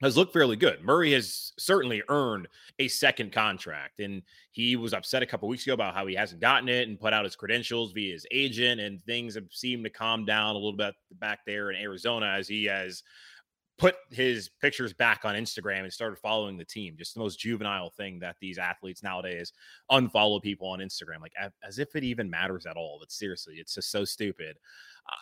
has 0.00 0.16
looked 0.16 0.32
fairly 0.32 0.56
good. 0.56 0.82
Murray 0.82 1.12
has 1.12 1.52
certainly 1.58 2.02
earned 2.08 2.48
a 2.78 2.88
second 2.88 3.32
contract, 3.32 4.00
and 4.00 4.22
he 4.52 4.76
was 4.76 4.94
upset 4.94 5.22
a 5.22 5.26
couple 5.26 5.48
weeks 5.48 5.64
ago 5.64 5.74
about 5.74 5.94
how 5.94 6.06
he 6.06 6.14
hasn't 6.14 6.40
gotten 6.40 6.68
it 6.68 6.88
and 6.88 6.98
put 6.98 7.12
out 7.12 7.24
his 7.24 7.36
credentials 7.36 7.92
via 7.92 8.12
his 8.12 8.26
agent, 8.30 8.80
and 8.80 9.02
things 9.02 9.34
have 9.34 9.46
seemed 9.50 9.84
to 9.84 9.90
calm 9.90 10.24
down 10.24 10.50
a 10.50 10.58
little 10.58 10.72
bit 10.72 10.94
back 11.20 11.40
there 11.46 11.70
in 11.70 11.80
Arizona 11.80 12.26
as 12.26 12.48
he 12.48 12.64
has 12.64 13.02
put 13.80 13.96
his 14.10 14.50
pictures 14.60 14.92
back 14.92 15.24
on 15.24 15.34
Instagram 15.34 15.84
and 15.84 15.92
started 15.92 16.18
following 16.18 16.58
the 16.58 16.64
team. 16.64 16.94
Just 16.98 17.14
the 17.14 17.20
most 17.20 17.38
juvenile 17.38 17.88
thing 17.88 18.18
that 18.18 18.36
these 18.38 18.58
athletes 18.58 19.02
nowadays 19.02 19.54
unfollow 19.90 20.42
people 20.42 20.68
on 20.68 20.80
Instagram, 20.80 21.22
like 21.22 21.32
as 21.66 21.78
if 21.78 21.96
it 21.96 22.04
even 22.04 22.28
matters 22.28 22.66
at 22.66 22.76
all. 22.76 22.98
But 23.00 23.10
seriously, 23.10 23.54
it's 23.56 23.74
just 23.74 23.90
so 23.90 24.04
stupid. 24.04 24.58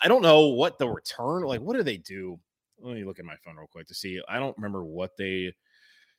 I 0.02 0.08
don't 0.08 0.22
know 0.22 0.48
what 0.48 0.76
the 0.76 0.88
return, 0.88 1.44
like, 1.44 1.60
what 1.60 1.76
do 1.76 1.84
they 1.84 1.98
do? 1.98 2.40
Let 2.80 2.94
me 2.94 3.04
look 3.04 3.18
at 3.18 3.24
my 3.24 3.36
phone 3.44 3.56
real 3.56 3.66
quick 3.66 3.86
to 3.88 3.94
see. 3.94 4.20
I 4.28 4.38
don't 4.38 4.56
remember 4.56 4.84
what 4.84 5.16
they 5.16 5.54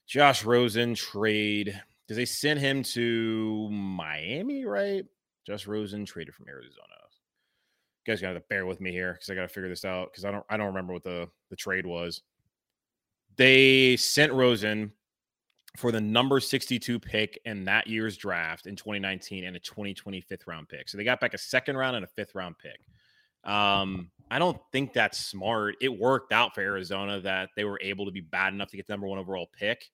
Josh 0.07 0.43
Rosen 0.43 0.95
trade 0.95 1.79
because 2.05 2.17
they 2.17 2.25
sent 2.25 2.59
him 2.59 2.83
to 2.83 3.69
Miami, 3.69 4.65
right? 4.65 5.05
Josh 5.45 5.67
Rosen 5.67 6.05
traded 6.05 6.33
from 6.33 6.47
Arizona. 6.47 6.95
You 8.05 8.13
guys 8.13 8.21
gotta 8.21 8.41
bear 8.49 8.65
with 8.65 8.81
me 8.81 8.91
here 8.91 9.13
because 9.13 9.29
I 9.29 9.35
gotta 9.35 9.47
figure 9.47 9.69
this 9.69 9.85
out 9.85 10.11
because 10.11 10.25
I 10.25 10.31
don't 10.31 10.45
I 10.49 10.57
don't 10.57 10.67
remember 10.67 10.93
what 10.93 11.03
the 11.03 11.29
the 11.49 11.55
trade 11.55 11.85
was. 11.85 12.21
They 13.35 13.95
sent 13.97 14.33
Rosen 14.33 14.91
for 15.77 15.91
the 15.91 16.01
number 16.01 16.39
62 16.39 16.99
pick 16.99 17.39
in 17.45 17.65
that 17.65 17.87
year's 17.87 18.17
draft 18.17 18.65
in 18.65 18.75
2019 18.75 19.45
and 19.45 19.55
a 19.55 19.59
2020 19.59 20.21
fifth 20.21 20.47
round 20.47 20.67
pick. 20.67 20.89
So 20.89 20.97
they 20.97 21.03
got 21.03 21.19
back 21.19 21.33
a 21.33 21.37
second 21.37 21.77
round 21.77 21.95
and 21.95 22.03
a 22.03 22.07
fifth 22.07 22.35
round 22.35 22.55
pick. 22.57 22.79
Um, 23.49 24.09
I 24.31 24.39
don't 24.39 24.59
think 24.71 24.93
that's 24.93 25.17
smart. 25.17 25.75
It 25.81 25.89
worked 25.89 26.31
out 26.31 26.53
for 26.53 26.61
Arizona 26.61 27.19
that 27.21 27.49
they 27.55 27.63
were 27.63 27.79
able 27.81 28.05
to 28.05 28.11
be 28.11 28.21
bad 28.21 28.53
enough 28.53 28.69
to 28.69 28.77
get 28.77 28.87
the 28.87 28.93
number 28.93 29.07
one 29.07 29.19
overall 29.19 29.49
pick. 29.57 29.89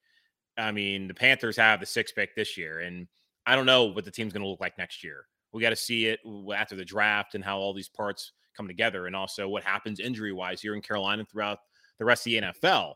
I 0.58 0.72
mean, 0.72 1.08
the 1.08 1.14
Panthers 1.14 1.58
have 1.58 1.80
the 1.80 1.86
sixth 1.86 2.16
pick 2.16 2.36
this 2.36 2.58
year, 2.58 2.80
and 2.80 3.08
I 3.46 3.56
don't 3.56 3.66
know 3.66 3.86
what 3.86 4.06
the 4.06 4.12
team's 4.12 4.34
going 4.34 4.44
to 4.44 4.50
look 4.50 4.62
like 4.62 4.78
next 4.78 5.04
year. 5.04 5.26
We 5.54 5.62
got 5.62 5.70
to 5.70 5.76
see 5.76 6.08
it 6.08 6.20
after 6.56 6.76
the 6.76 6.86
draft 6.86 7.36
and 7.36 7.44
how 7.44 7.58
all 7.58 7.74
these 7.74 7.90
parts 7.90 8.34
come 8.56 8.68
together, 8.68 9.08
and 9.08 9.16
also 9.16 9.48
what 9.48 9.64
happens 9.64 10.00
injury 10.00 10.34
wise 10.34 10.62
here 10.62 10.76
in 10.76 10.82
Carolina 10.82 11.26
throughout 11.26 11.60
the 12.00 12.06
rest 12.06 12.26
of 12.28 12.32
the 12.32 12.42
NFL. 12.42 12.96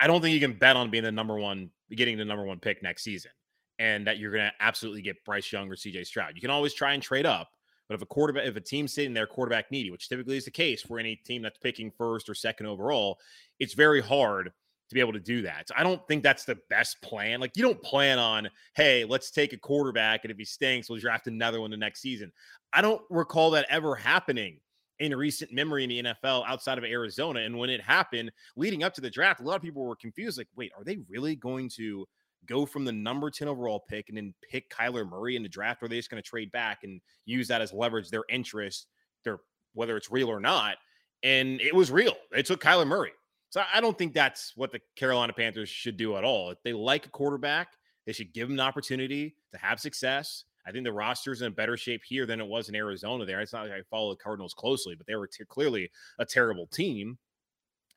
I 0.00 0.06
don't 0.06 0.20
think 0.20 0.34
you 0.34 0.40
can 0.40 0.56
bet 0.56 0.76
on 0.76 0.90
being 0.90 1.04
the 1.04 1.10
number 1.10 1.38
one, 1.38 1.70
getting 1.90 2.18
the 2.18 2.24
number 2.24 2.44
one 2.44 2.60
pick 2.60 2.82
next 2.82 3.02
season, 3.02 3.32
and 3.80 4.06
that 4.06 4.18
you're 4.18 4.30
going 4.32 4.44
to 4.44 4.52
absolutely 4.60 5.02
get 5.02 5.24
Bryce 5.24 5.50
Young 5.50 5.68
or 5.68 5.74
CJ 5.74 6.06
Stroud. 6.06 6.32
You 6.36 6.40
can 6.40 6.50
always 6.50 6.74
try 6.74 6.92
and 6.92 7.02
trade 7.02 7.26
up, 7.26 7.48
but 7.88 7.94
if 7.94 8.02
a 8.02 8.06
quarterback, 8.06 8.46
if 8.46 8.56
a 8.56 8.60
team's 8.60 8.92
sitting 8.92 9.14
there 9.14 9.26
quarterback 9.26 9.70
needy, 9.70 9.90
which 9.90 10.08
typically 10.08 10.36
is 10.36 10.44
the 10.44 10.50
case 10.50 10.82
for 10.82 10.98
any 10.98 11.16
team 11.16 11.42
that's 11.42 11.58
picking 11.58 11.90
first 11.90 12.28
or 12.28 12.34
second 12.34 12.66
overall, 12.66 13.18
it's 13.58 13.74
very 13.74 14.00
hard 14.00 14.52
to 14.88 14.94
be 14.94 15.00
able 15.00 15.12
to 15.12 15.20
do 15.20 15.42
that. 15.42 15.68
So 15.68 15.74
I 15.76 15.82
don't 15.82 16.06
think 16.08 16.22
that's 16.22 16.44
the 16.44 16.58
best 16.70 17.00
plan. 17.02 17.40
Like 17.40 17.56
you 17.56 17.62
don't 17.62 17.82
plan 17.82 18.18
on, 18.18 18.48
hey, 18.74 19.04
let's 19.04 19.30
take 19.30 19.52
a 19.52 19.58
quarterback, 19.58 20.24
and 20.24 20.30
if 20.30 20.38
he 20.38 20.44
stinks, 20.44 20.88
we'll 20.88 21.00
draft 21.00 21.26
another 21.26 21.60
one 21.60 21.70
the 21.70 21.76
next 21.76 22.00
season. 22.00 22.32
I 22.72 22.82
don't 22.82 23.02
recall 23.10 23.50
that 23.52 23.66
ever 23.70 23.94
happening 23.94 24.60
in 24.98 25.14
recent 25.14 25.52
memory 25.52 25.84
in 25.84 25.90
the 25.90 26.02
NFL 26.02 26.44
outside 26.46 26.78
of 26.78 26.84
Arizona. 26.84 27.40
And 27.40 27.56
when 27.56 27.70
it 27.70 27.80
happened 27.80 28.32
leading 28.56 28.82
up 28.82 28.94
to 28.94 29.00
the 29.00 29.10
draft, 29.10 29.40
a 29.40 29.44
lot 29.44 29.56
of 29.56 29.62
people 29.62 29.84
were 29.84 29.96
confused. 29.96 30.38
Like, 30.38 30.48
wait, 30.56 30.72
are 30.76 30.84
they 30.84 30.98
really 31.08 31.36
going 31.36 31.68
to 31.76 32.06
go 32.46 32.66
from 32.66 32.84
the 32.84 32.92
number 32.92 33.30
10 33.30 33.48
overall 33.48 33.84
pick 33.88 34.08
and 34.08 34.16
then 34.16 34.34
pick 34.50 34.70
Kyler 34.70 35.08
Murray 35.08 35.36
in 35.36 35.42
the 35.42 35.48
draft, 35.48 35.82
or 35.82 35.86
are 35.86 35.88
they 35.88 35.96
just 35.96 36.10
going 36.10 36.22
to 36.22 36.28
trade 36.28 36.50
back 36.52 36.80
and 36.82 37.00
use 37.24 37.48
that 37.48 37.60
as 37.60 37.72
leverage 37.72 38.10
their 38.10 38.24
interest, 38.28 38.86
their 39.24 39.38
whether 39.74 39.96
it's 39.96 40.10
real 40.10 40.28
or 40.28 40.40
not? 40.40 40.76
And 41.22 41.60
it 41.60 41.74
was 41.74 41.90
real. 41.90 42.14
They 42.32 42.42
took 42.42 42.62
Kyler 42.62 42.86
Murray. 42.86 43.12
So 43.50 43.62
I 43.72 43.80
don't 43.80 43.96
think 43.96 44.12
that's 44.12 44.52
what 44.56 44.72
the 44.72 44.80
Carolina 44.94 45.32
Panthers 45.32 45.68
should 45.68 45.96
do 45.96 46.16
at 46.16 46.24
all. 46.24 46.50
If 46.50 46.58
they 46.62 46.72
like 46.72 47.06
a 47.06 47.10
quarterback, 47.10 47.68
they 48.06 48.12
should 48.12 48.32
give 48.32 48.48
him 48.48 48.54
an 48.54 48.60
opportunity 48.60 49.34
to 49.52 49.58
have 49.58 49.80
success. 49.80 50.44
I 50.66 50.70
think 50.70 50.84
the 50.84 50.92
roster's 50.92 51.40
in 51.40 51.48
a 51.48 51.54
better 51.54 51.76
shape 51.76 52.02
here 52.04 52.26
than 52.26 52.40
it 52.40 52.46
was 52.46 52.68
in 52.68 52.74
Arizona. 52.74 53.24
There, 53.24 53.40
it's 53.40 53.54
not 53.54 53.64
like 53.64 53.72
I 53.72 53.82
follow 53.90 54.10
the 54.10 54.22
Cardinals 54.22 54.52
closely, 54.52 54.94
but 54.94 55.06
they 55.06 55.16
were 55.16 55.26
t- 55.26 55.44
clearly 55.48 55.90
a 56.18 56.26
terrible 56.26 56.66
team. 56.66 57.16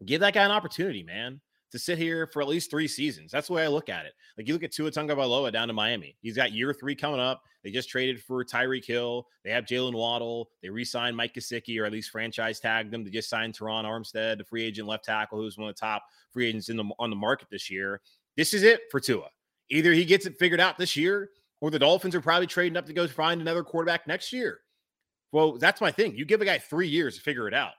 Give 0.05 0.21
that 0.21 0.33
guy 0.33 0.45
an 0.45 0.51
opportunity, 0.51 1.03
man 1.03 1.41
to 1.71 1.79
sit 1.79 1.97
here 1.97 2.27
for 2.27 2.41
at 2.41 2.47
least 2.47 2.69
three 2.69 2.87
seasons. 2.87 3.31
That's 3.31 3.47
the 3.47 3.53
way 3.53 3.63
I 3.63 3.67
look 3.67 3.89
at 3.89 4.05
it. 4.05 4.13
Like 4.37 4.47
you 4.47 4.53
look 4.53 4.63
at 4.63 4.71
Tua 4.71 4.91
Tagovailoa 4.91 5.51
down 5.51 5.67
to 5.67 5.73
Miami. 5.73 6.15
He's 6.21 6.35
got 6.35 6.51
year 6.51 6.73
three 6.73 6.95
coming 6.95 7.19
up. 7.19 7.43
They 7.63 7.71
just 7.71 7.89
traded 7.89 8.21
for 8.21 8.43
Tyreek 8.43 8.85
Hill. 8.85 9.27
They 9.43 9.51
have 9.51 9.65
Jaylen 9.65 9.93
Waddle. 9.93 10.49
They 10.61 10.69
re-signed 10.69 11.15
Mike 11.15 11.33
Gesicki, 11.33 11.79
or 11.79 11.85
at 11.85 11.91
least 11.91 12.09
franchise 12.09 12.59
tagged 12.59 12.91
them. 12.91 13.03
They 13.03 13.09
just 13.09 13.29
signed 13.29 13.57
Terron 13.57 13.85
Armstead, 13.85 14.37
the 14.37 14.43
free 14.43 14.63
agent 14.63 14.87
left 14.87 15.05
tackle, 15.05 15.39
who's 15.39 15.57
one 15.57 15.69
of 15.69 15.75
the 15.75 15.79
top 15.79 16.03
free 16.31 16.47
agents 16.47 16.69
in 16.69 16.77
the 16.77 16.85
on 16.99 17.09
the 17.09 17.15
market 17.15 17.47
this 17.51 17.69
year. 17.69 18.01
This 18.35 18.53
is 18.53 18.63
it 18.63 18.81
for 18.89 18.99
Tua. 18.99 19.29
Either 19.69 19.93
he 19.93 20.05
gets 20.05 20.25
it 20.25 20.37
figured 20.37 20.59
out 20.59 20.77
this 20.77 20.97
year, 20.97 21.29
or 21.61 21.69
the 21.69 21.79
Dolphins 21.79 22.15
are 22.15 22.21
probably 22.21 22.47
trading 22.47 22.77
up 22.77 22.85
to 22.87 22.93
go 22.93 23.07
find 23.07 23.39
another 23.39 23.63
quarterback 23.63 24.07
next 24.07 24.33
year. 24.33 24.59
Well, 25.31 25.57
that's 25.57 25.79
my 25.79 25.91
thing. 25.91 26.15
You 26.15 26.25
give 26.25 26.41
a 26.41 26.45
guy 26.45 26.57
three 26.57 26.89
years 26.89 27.15
to 27.15 27.21
figure 27.21 27.47
it 27.47 27.53
out 27.53 27.73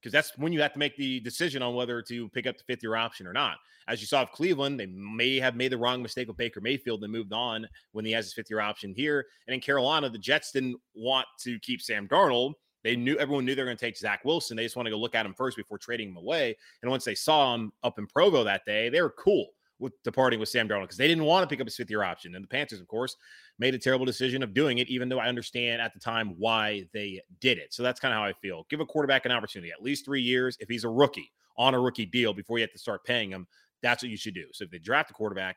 because 0.00 0.12
that's 0.12 0.36
when 0.38 0.52
you 0.52 0.60
have 0.62 0.72
to 0.72 0.78
make 0.78 0.96
the 0.96 1.20
decision 1.20 1.62
on 1.62 1.74
whether 1.74 2.00
to 2.02 2.28
pick 2.30 2.46
up 2.46 2.56
the 2.56 2.64
fifth 2.64 2.82
year 2.82 2.96
option 2.96 3.26
or 3.26 3.32
not. 3.32 3.58
As 3.88 4.00
you 4.00 4.06
saw 4.06 4.20
with 4.20 4.30
Cleveland, 4.30 4.78
they 4.78 4.86
may 4.86 5.38
have 5.40 5.56
made 5.56 5.72
the 5.72 5.78
wrong 5.78 6.02
mistake 6.02 6.28
with 6.28 6.36
Baker 6.36 6.60
Mayfield 6.60 7.02
and 7.02 7.12
moved 7.12 7.32
on 7.32 7.66
when 7.92 8.04
he 8.04 8.12
has 8.12 8.26
his 8.26 8.34
fifth 8.34 8.50
year 8.50 8.60
option 8.60 8.94
here. 8.94 9.26
And 9.46 9.54
in 9.54 9.60
Carolina, 9.60 10.08
the 10.08 10.18
Jets 10.18 10.52
didn't 10.52 10.76
want 10.94 11.26
to 11.40 11.58
keep 11.60 11.82
Sam 11.82 12.06
Darnold. 12.06 12.54
They 12.82 12.96
knew 12.96 13.16
everyone 13.16 13.44
knew 13.44 13.54
they 13.54 13.62
were 13.62 13.66
going 13.66 13.76
to 13.76 13.84
take 13.84 13.98
Zach 13.98 14.24
Wilson. 14.24 14.56
They 14.56 14.62
just 14.62 14.76
want 14.76 14.86
to 14.86 14.90
go 14.90 14.98
look 14.98 15.14
at 15.14 15.26
him 15.26 15.34
first 15.34 15.56
before 15.56 15.76
trading 15.76 16.08
him 16.08 16.16
away. 16.16 16.56
And 16.82 16.90
once 16.90 17.04
they 17.04 17.14
saw 17.14 17.54
him 17.54 17.72
up 17.82 17.98
in 17.98 18.06
Provo 18.06 18.42
that 18.44 18.64
day, 18.64 18.88
they 18.88 19.02
were 19.02 19.14
cool 19.18 19.48
with 19.80 20.00
departing 20.04 20.38
with 20.38 20.48
Sam 20.48 20.68
Darnold 20.68 20.82
because 20.82 20.96
they 20.96 21.08
didn't 21.08 21.24
want 21.24 21.42
to 21.42 21.52
pick 21.52 21.60
up 21.60 21.66
his 21.66 21.76
fifth 21.76 21.90
year 21.90 22.04
option. 22.04 22.34
And 22.34 22.44
the 22.44 22.48
Panthers, 22.48 22.80
of 22.80 22.86
course, 22.86 23.16
made 23.58 23.74
a 23.74 23.78
terrible 23.78 24.06
decision 24.06 24.42
of 24.42 24.54
doing 24.54 24.78
it, 24.78 24.88
even 24.88 25.08
though 25.08 25.18
I 25.18 25.26
understand 25.26 25.82
at 25.82 25.92
the 25.94 26.00
time 26.00 26.34
why 26.38 26.84
they 26.92 27.20
did 27.40 27.58
it. 27.58 27.72
So 27.72 27.82
that's 27.82 27.98
kind 27.98 28.14
of 28.14 28.18
how 28.18 28.24
I 28.24 28.32
feel. 28.34 28.66
Give 28.70 28.80
a 28.80 28.86
quarterback 28.86 29.24
an 29.24 29.32
opportunity, 29.32 29.72
at 29.72 29.82
least 29.82 30.04
three 30.04 30.22
years. 30.22 30.56
If 30.60 30.68
he's 30.68 30.84
a 30.84 30.88
rookie 30.88 31.32
on 31.56 31.74
a 31.74 31.80
rookie 31.80 32.06
deal 32.06 32.32
before 32.32 32.58
you 32.58 32.62
have 32.62 32.72
to 32.72 32.78
start 32.78 33.04
paying 33.04 33.30
him, 33.30 33.46
that's 33.82 34.02
what 34.02 34.10
you 34.10 34.16
should 34.16 34.34
do. 34.34 34.46
So 34.52 34.64
if 34.64 34.70
they 34.70 34.78
draft 34.78 35.10
a 35.10 35.14
quarterback, 35.14 35.56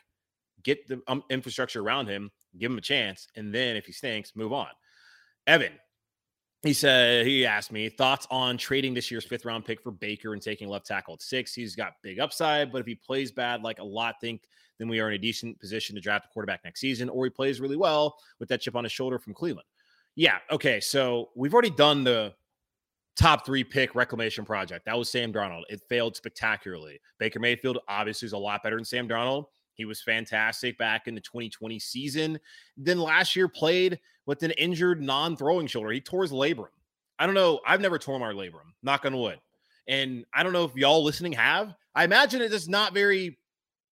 get 0.64 0.88
the 0.88 1.02
um, 1.08 1.24
infrastructure 1.30 1.82
around 1.82 2.08
him, 2.08 2.32
give 2.58 2.72
him 2.72 2.78
a 2.78 2.82
chance, 2.82 3.28
and 3.36 3.54
then 3.54 3.76
if 3.76 3.86
he 3.86 3.92
stinks, 3.92 4.36
move 4.36 4.54
on. 4.54 4.70
Evan, 5.46 5.74
he 6.64 6.74
said 6.74 7.26
he 7.26 7.46
asked 7.46 7.72
me 7.72 7.90
thoughts 7.90 8.26
on 8.32 8.58
trading 8.58 8.94
this 8.94 9.12
year's 9.12 9.26
fifth 9.26 9.46
round 9.46 9.66
pick 9.66 9.82
for 9.82 9.92
Baker 9.92 10.34
and 10.34 10.42
taking 10.42 10.70
left 10.70 10.88
tackle 10.88 11.14
at 11.14 11.22
six. 11.22 11.54
He's 11.54 11.76
got 11.76 11.94
big 12.02 12.20
upside, 12.20 12.72
but 12.72 12.80
if 12.80 12.88
he 12.88 12.96
plays 12.96 13.32
bad, 13.32 13.62
like 13.64 13.80
a 13.80 13.84
lot 13.84 14.16
think, 14.22 14.44
then 14.80 14.88
we 14.88 15.00
are 15.00 15.10
in 15.10 15.16
a 15.16 15.20
decent 15.20 15.60
position 15.60 15.96
to 15.96 16.02
draft 16.02 16.26
a 16.26 16.30
quarterback 16.30 16.62
next 16.64 16.80
season, 16.80 17.10
or 17.10 17.26
he 17.26 17.30
plays 17.30 17.60
really 17.60 17.76
well 17.76 18.18
with 18.40 18.50
that 18.50 18.62
chip 18.62 18.76
on 18.76 18.84
his 18.86 18.94
shoulder 18.94 19.20
from 19.20 19.34
Cleveland. 19.34 19.68
Yeah, 20.16 20.38
okay. 20.52 20.80
So 20.80 21.30
we've 21.36 21.54
already 21.54 21.70
done 21.70 22.04
the 22.04 22.34
top 23.16 23.46
three 23.46 23.64
pick 23.64 23.94
reclamation 23.94 24.46
project. 24.46 24.86
That 24.86 24.98
was 24.98 25.10
Sam 25.10 25.34
Darnold. 25.34 25.64
It 25.70 25.82
failed 25.90 26.16
spectacularly. 26.16 27.00
Baker 27.20 27.40
Mayfield 27.40 27.80
obviously 27.88 28.26
is 28.28 28.34
a 28.34 28.38
lot 28.38 28.64
better 28.64 28.76
than 28.76 28.86
Sam 28.86 29.08
Darnold. 29.08 29.46
He 29.76 29.86
was 29.86 30.02
fantastic 30.02 30.78
back 30.78 31.08
in 31.08 31.16
the 31.16 31.22
2020 31.22 31.80
season. 31.80 32.40
Then 32.78 33.00
last 33.00 33.36
year 33.36 33.48
played 33.48 34.00
with 34.26 34.44
an 34.44 34.52
injured 34.52 35.02
non-throwing 35.02 35.68
shoulder. 35.68 35.92
He 35.92 36.02
tore 36.02 36.22
his 36.24 36.32
labrum. 36.32 36.68
I 37.20 37.26
don't 37.26 37.36
know. 37.36 37.60
I've 37.66 37.82
never 37.82 38.00
torn 38.00 38.22
my 38.22 38.34
labrum. 38.34 38.74
Knock 38.82 39.06
on 39.06 39.18
wood. 39.18 39.40
And 39.88 40.26
I 40.34 40.44
don't 40.44 40.54
know 40.54 40.64
if 40.64 40.76
y'all 40.76 41.04
listening 41.04 41.34
have. 41.34 41.76
I 41.96 42.04
imagine 42.04 42.42
it 42.42 42.54
is 42.54 42.70
not 42.70 42.94
very 42.94 43.38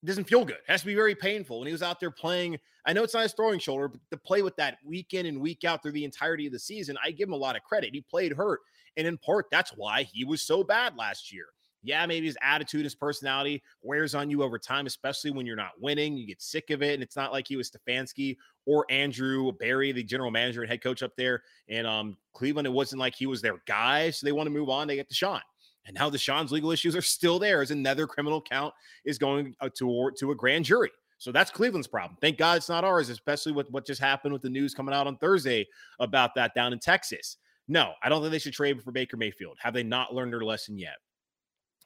doesn't 0.05 0.25
feel 0.25 0.45
good. 0.45 0.57
It 0.57 0.71
has 0.71 0.81
to 0.81 0.87
be 0.87 0.95
very 0.95 1.15
painful. 1.15 1.59
When 1.59 1.67
he 1.67 1.73
was 1.73 1.83
out 1.83 1.99
there 1.99 2.11
playing, 2.11 2.57
I 2.85 2.93
know 2.93 3.03
it's 3.03 3.13
not 3.13 3.23
his 3.23 3.33
throwing 3.33 3.59
shoulder, 3.59 3.89
but 3.89 3.99
to 4.11 4.17
play 4.17 4.41
with 4.41 4.55
that 4.55 4.77
week 4.85 5.13
in 5.13 5.25
and 5.25 5.41
week 5.41 5.65
out 5.65 5.83
through 5.83 5.91
the 5.91 6.05
entirety 6.05 6.47
of 6.47 6.53
the 6.53 6.59
season, 6.59 6.97
I 7.03 7.11
give 7.11 7.27
him 7.27 7.33
a 7.33 7.37
lot 7.37 7.57
of 7.57 7.63
credit. 7.63 7.93
He 7.93 8.01
played 8.01 8.31
hurt. 8.33 8.61
And 8.95 9.05
in 9.05 9.17
part, 9.17 9.47
that's 9.51 9.71
why 9.71 10.03
he 10.03 10.23
was 10.23 10.41
so 10.41 10.63
bad 10.63 10.95
last 10.95 11.33
year. 11.33 11.47
Yeah, 11.81 12.05
maybe 12.05 12.25
his 12.25 12.37
attitude, 12.41 12.83
his 12.83 12.95
personality 12.95 13.63
wears 13.81 14.13
on 14.13 14.29
you 14.29 14.43
over 14.43 14.59
time, 14.59 14.85
especially 14.85 15.31
when 15.31 15.45
you're 15.45 15.55
not 15.55 15.79
winning. 15.79 16.17
You 16.17 16.27
get 16.27 16.41
sick 16.41 16.71
of 16.71 16.83
it. 16.83 16.93
And 16.95 17.03
it's 17.03 17.15
not 17.15 17.31
like 17.31 17.47
he 17.47 17.55
was 17.55 17.71
Stefanski 17.71 18.35
or 18.65 18.85
Andrew 18.89 19.51
Berry, 19.53 19.91
the 19.91 20.03
general 20.03 20.29
manager 20.29 20.61
and 20.61 20.69
head 20.69 20.83
coach 20.83 21.03
up 21.03 21.15
there 21.15 21.43
in 21.69 21.85
um, 21.85 22.17
Cleveland. 22.33 22.67
It 22.67 22.71
wasn't 22.71 22.99
like 22.99 23.15
he 23.15 23.27
was 23.27 23.41
their 23.41 23.61
guy. 23.65 24.09
So 24.09 24.25
they 24.25 24.33
want 24.33 24.47
to 24.47 24.51
move 24.51 24.69
on. 24.69 24.87
They 24.87 24.97
get 24.97 25.09
Deshaun. 25.09 25.41
And 25.85 25.95
now 25.95 26.09
Deshaun's 26.09 26.51
legal 26.51 26.71
issues 26.71 26.95
are 26.95 27.01
still 27.01 27.39
there 27.39 27.61
as 27.61 27.71
another 27.71 28.05
criminal 28.05 28.41
count 28.41 28.73
is 29.05 29.17
going 29.17 29.55
uh, 29.61 29.69
to, 29.77 30.11
to 30.17 30.31
a 30.31 30.35
grand 30.35 30.65
jury. 30.65 30.91
So 31.17 31.31
that's 31.31 31.51
Cleveland's 31.51 31.87
problem. 31.87 32.17
Thank 32.21 32.37
God 32.37 32.57
it's 32.57 32.69
not 32.69 32.83
ours, 32.83 33.09
especially 33.09 33.51
with 33.51 33.69
what 33.71 33.85
just 33.85 33.99
happened 33.99 34.33
with 34.33 34.41
the 34.41 34.49
news 34.49 34.73
coming 34.73 34.93
out 34.93 35.07
on 35.07 35.17
Thursday 35.17 35.67
about 35.99 36.35
that 36.35 36.53
down 36.53 36.73
in 36.73 36.79
Texas. 36.79 37.37
No, 37.67 37.93
I 38.01 38.09
don't 38.09 38.21
think 38.21 38.31
they 38.31 38.39
should 38.39 38.53
trade 38.53 38.81
for 38.81 38.91
Baker 38.91 39.17
Mayfield. 39.17 39.57
Have 39.61 39.73
they 39.73 39.83
not 39.83 40.13
learned 40.13 40.33
their 40.33 40.43
lesson 40.43 40.77
yet? 40.77 40.95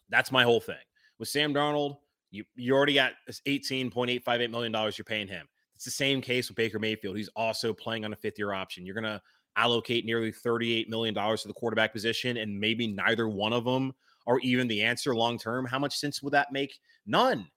That's 0.10 0.32
my 0.32 0.44
whole 0.44 0.60
thing. 0.60 0.76
With 1.20 1.28
Sam 1.28 1.54
Darnold, 1.54 1.98
you, 2.32 2.44
you 2.56 2.74
already 2.74 2.96
got 2.96 3.14
$18.858 3.48 4.50
million 4.50 4.74
you're 4.74 5.06
paying 5.06 5.28
him. 5.28 5.48
It's 5.76 5.86
the 5.86 5.92
same 5.92 6.22
case 6.22 6.50
with 6.50 6.58
Baker 6.58 6.80
Mayfield. 6.80 7.18
He's 7.18 7.30
also 7.36 7.74
playing 7.74 8.06
on 8.06 8.14
a 8.14 8.16
fifth 8.16 8.38
year 8.38 8.54
option. 8.54 8.86
You're 8.86 8.96
going 8.96 9.04
to 9.04 9.22
allocate 9.56 10.06
nearly 10.06 10.32
$38 10.32 10.88
million 10.88 11.14
to 11.14 11.48
the 11.48 11.54
quarterback 11.54 11.94
position, 11.94 12.38
and 12.38 12.60
maybe 12.60 12.88
neither 12.88 13.28
one 13.28 13.54
of 13.54 13.66
them 13.66 13.94
are 14.26 14.40
even 14.40 14.68
the 14.68 14.82
answer 14.82 15.16
long 15.16 15.38
term. 15.38 15.66
How 15.66 15.80
much 15.80 15.98
sense 15.98 16.24
would 16.24 16.34
that 16.34 16.52
make? 16.52 16.80
None. 17.06 17.48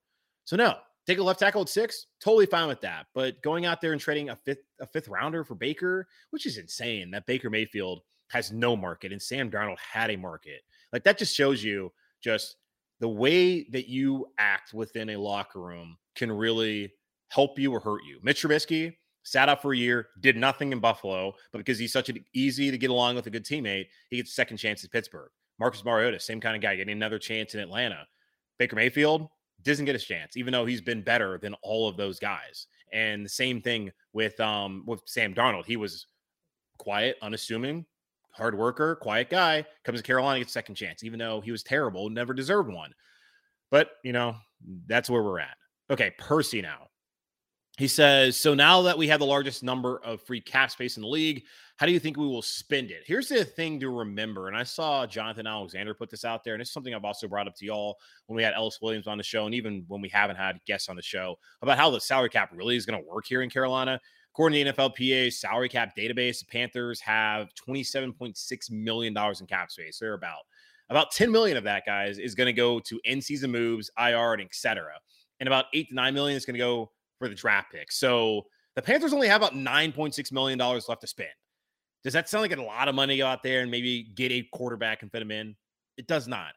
So, 0.44 0.56
no, 0.56 0.74
take 1.06 1.18
a 1.18 1.22
left 1.22 1.40
tackle 1.40 1.62
at 1.62 1.68
six, 1.68 2.06
totally 2.20 2.46
fine 2.46 2.68
with 2.68 2.80
that. 2.82 3.06
But 3.14 3.40
going 3.42 3.64
out 3.64 3.80
there 3.80 3.92
and 3.92 4.00
trading 4.00 4.30
a 4.30 4.36
fifth 4.36 4.58
a 4.80 4.86
fifth 4.86 5.08
rounder 5.08 5.44
for 5.44 5.54
Baker, 5.54 6.08
which 6.30 6.46
is 6.46 6.58
insane 6.58 7.10
that 7.12 7.26
Baker 7.26 7.50
Mayfield 7.50 8.02
has 8.28 8.52
no 8.52 8.76
market 8.76 9.12
and 9.12 9.22
Sam 9.22 9.50
Darnold 9.50 9.78
had 9.78 10.10
a 10.10 10.16
market. 10.16 10.62
Like 10.92 11.04
that 11.04 11.18
just 11.18 11.34
shows 11.34 11.62
you 11.62 11.92
just 12.22 12.56
the 13.00 13.08
way 13.08 13.64
that 13.70 13.88
you 13.88 14.26
act 14.38 14.72
within 14.72 15.10
a 15.10 15.16
locker 15.16 15.60
room 15.60 15.96
can 16.14 16.32
really 16.32 16.92
help 17.28 17.58
you 17.58 17.72
or 17.72 17.80
hurt 17.80 18.02
you. 18.08 18.18
Mitch 18.22 18.42
Trubisky 18.42 18.94
sat 19.22 19.48
out 19.48 19.60
for 19.60 19.72
a 19.72 19.76
year, 19.76 20.08
did 20.20 20.36
nothing 20.36 20.72
in 20.72 20.78
Buffalo, 20.78 21.34
but 21.52 21.58
because 21.58 21.78
he's 21.78 21.92
such 21.92 22.08
an 22.08 22.24
easy 22.32 22.70
to 22.70 22.78
get 22.78 22.90
along 22.90 23.16
with 23.16 23.26
a 23.26 23.30
good 23.30 23.44
teammate, 23.44 23.86
he 24.08 24.16
gets 24.16 24.30
a 24.30 24.34
second 24.34 24.56
chance 24.56 24.84
at 24.84 24.92
Pittsburgh. 24.92 25.30
Marcus 25.58 25.84
Mariota, 25.84 26.20
same 26.20 26.40
kind 26.40 26.54
of 26.54 26.62
guy, 26.62 26.76
getting 26.76 26.92
another 26.92 27.18
chance 27.18 27.54
in 27.54 27.60
Atlanta. 27.60 28.06
Baker 28.58 28.76
Mayfield 28.76 29.28
doesn't 29.62 29.84
get 29.84 29.94
his 29.94 30.04
chance, 30.04 30.36
even 30.36 30.52
though 30.52 30.66
he's 30.66 30.80
been 30.80 31.02
better 31.02 31.38
than 31.38 31.54
all 31.62 31.88
of 31.88 31.96
those 31.96 32.18
guys. 32.18 32.66
And 32.92 33.24
the 33.24 33.30
same 33.30 33.60
thing 33.60 33.90
with 34.12 34.38
um 34.40 34.84
with 34.86 35.02
Sam 35.06 35.34
Darnold. 35.34 35.66
He 35.66 35.76
was 35.76 36.06
quiet, 36.78 37.16
unassuming, 37.20 37.84
hard 38.36 38.56
worker, 38.56 38.96
quiet 38.96 39.30
guy, 39.30 39.64
comes 39.84 39.98
to 39.98 40.06
Carolina, 40.06 40.40
gets 40.40 40.52
second 40.52 40.74
chance, 40.74 41.02
even 41.02 41.18
though 41.18 41.40
he 41.40 41.50
was 41.50 41.62
terrible, 41.62 42.10
never 42.10 42.34
deserved 42.34 42.70
one. 42.70 42.92
But, 43.70 43.90
you 44.04 44.12
know, 44.12 44.36
that's 44.86 45.10
where 45.10 45.22
we're 45.22 45.40
at. 45.40 45.56
Okay, 45.90 46.12
Percy 46.18 46.60
now. 46.60 46.88
He 47.78 47.88
says, 47.88 48.38
So 48.38 48.54
now 48.54 48.82
that 48.82 48.96
we 48.96 49.08
have 49.08 49.20
the 49.20 49.26
largest 49.26 49.62
number 49.62 50.00
of 50.02 50.22
free 50.22 50.40
cap 50.40 50.70
space 50.70 50.96
in 50.96 51.02
the 51.02 51.08
league, 51.08 51.44
how 51.76 51.84
do 51.84 51.92
you 51.92 52.00
think 52.00 52.16
we 52.16 52.26
will 52.26 52.42
spend 52.42 52.90
it? 52.90 53.02
Here's 53.04 53.28
the 53.28 53.44
thing 53.44 53.78
to 53.80 53.90
remember. 53.90 54.48
And 54.48 54.56
I 54.56 54.62
saw 54.62 55.06
Jonathan 55.06 55.46
Alexander 55.46 55.92
put 55.92 56.08
this 56.08 56.24
out 56.24 56.42
there. 56.42 56.54
And 56.54 56.62
it's 56.62 56.72
something 56.72 56.94
I've 56.94 57.04
also 57.04 57.28
brought 57.28 57.46
up 57.46 57.54
to 57.56 57.66
y'all 57.66 57.98
when 58.26 58.36
we 58.36 58.42
had 58.42 58.54
Ellis 58.54 58.78
Williams 58.80 59.06
on 59.06 59.18
the 59.18 59.24
show, 59.24 59.44
and 59.44 59.54
even 59.54 59.84
when 59.88 60.00
we 60.00 60.08
haven't 60.08 60.36
had 60.36 60.58
guests 60.66 60.88
on 60.88 60.96
the 60.96 61.02
show 61.02 61.36
about 61.60 61.76
how 61.76 61.90
the 61.90 62.00
salary 62.00 62.30
cap 62.30 62.50
really 62.54 62.76
is 62.76 62.86
going 62.86 62.98
to 62.98 63.06
work 63.06 63.26
here 63.26 63.42
in 63.42 63.50
Carolina. 63.50 64.00
According 64.36 64.66
to 64.66 64.70
the 64.70 64.76
NFLPA's 64.76 65.40
salary 65.40 65.70
cap 65.70 65.96
database, 65.96 66.40
the 66.40 66.44
Panthers 66.44 67.00
have 67.00 67.48
$27.6 67.54 68.70
million 68.70 69.16
in 69.16 69.46
cap 69.46 69.70
space. 69.70 69.98
They're 69.98 70.12
about 70.12 70.40
about 70.90 71.10
10 71.12 71.32
million 71.32 71.56
of 71.56 71.64
that, 71.64 71.84
guys, 71.86 72.18
is 72.18 72.34
going 72.34 72.44
to 72.44 72.52
go 72.52 72.78
to 72.80 73.00
end 73.06 73.24
season 73.24 73.50
moves, 73.50 73.90
IR, 73.98 74.34
and 74.34 74.42
etc. 74.42 74.88
And 75.40 75.46
about 75.46 75.64
eight 75.72 75.88
to 75.88 75.94
nine 75.94 76.12
million 76.12 76.36
is 76.36 76.44
going 76.44 76.52
to 76.52 76.58
go 76.58 76.92
for 77.18 77.30
the 77.30 77.34
draft 77.34 77.72
pick. 77.72 77.90
So 77.90 78.44
the 78.74 78.82
Panthers 78.82 79.14
only 79.14 79.26
have 79.26 79.40
about 79.40 79.54
$9.6 79.54 80.32
million 80.32 80.58
left 80.58 81.00
to 81.00 81.06
spend. 81.06 81.30
Does 82.04 82.12
that 82.12 82.28
sound 82.28 82.42
like 82.42 82.54
a 82.54 82.62
lot 82.62 82.88
of 82.88 82.94
money 82.94 83.22
out 83.22 83.42
there 83.42 83.62
and 83.62 83.70
maybe 83.70 84.02
get 84.02 84.32
a 84.32 84.46
quarterback 84.52 85.00
and 85.00 85.10
fit 85.10 85.22
him 85.22 85.30
in? 85.30 85.56
It 85.96 86.08
does 86.08 86.28
not. 86.28 86.52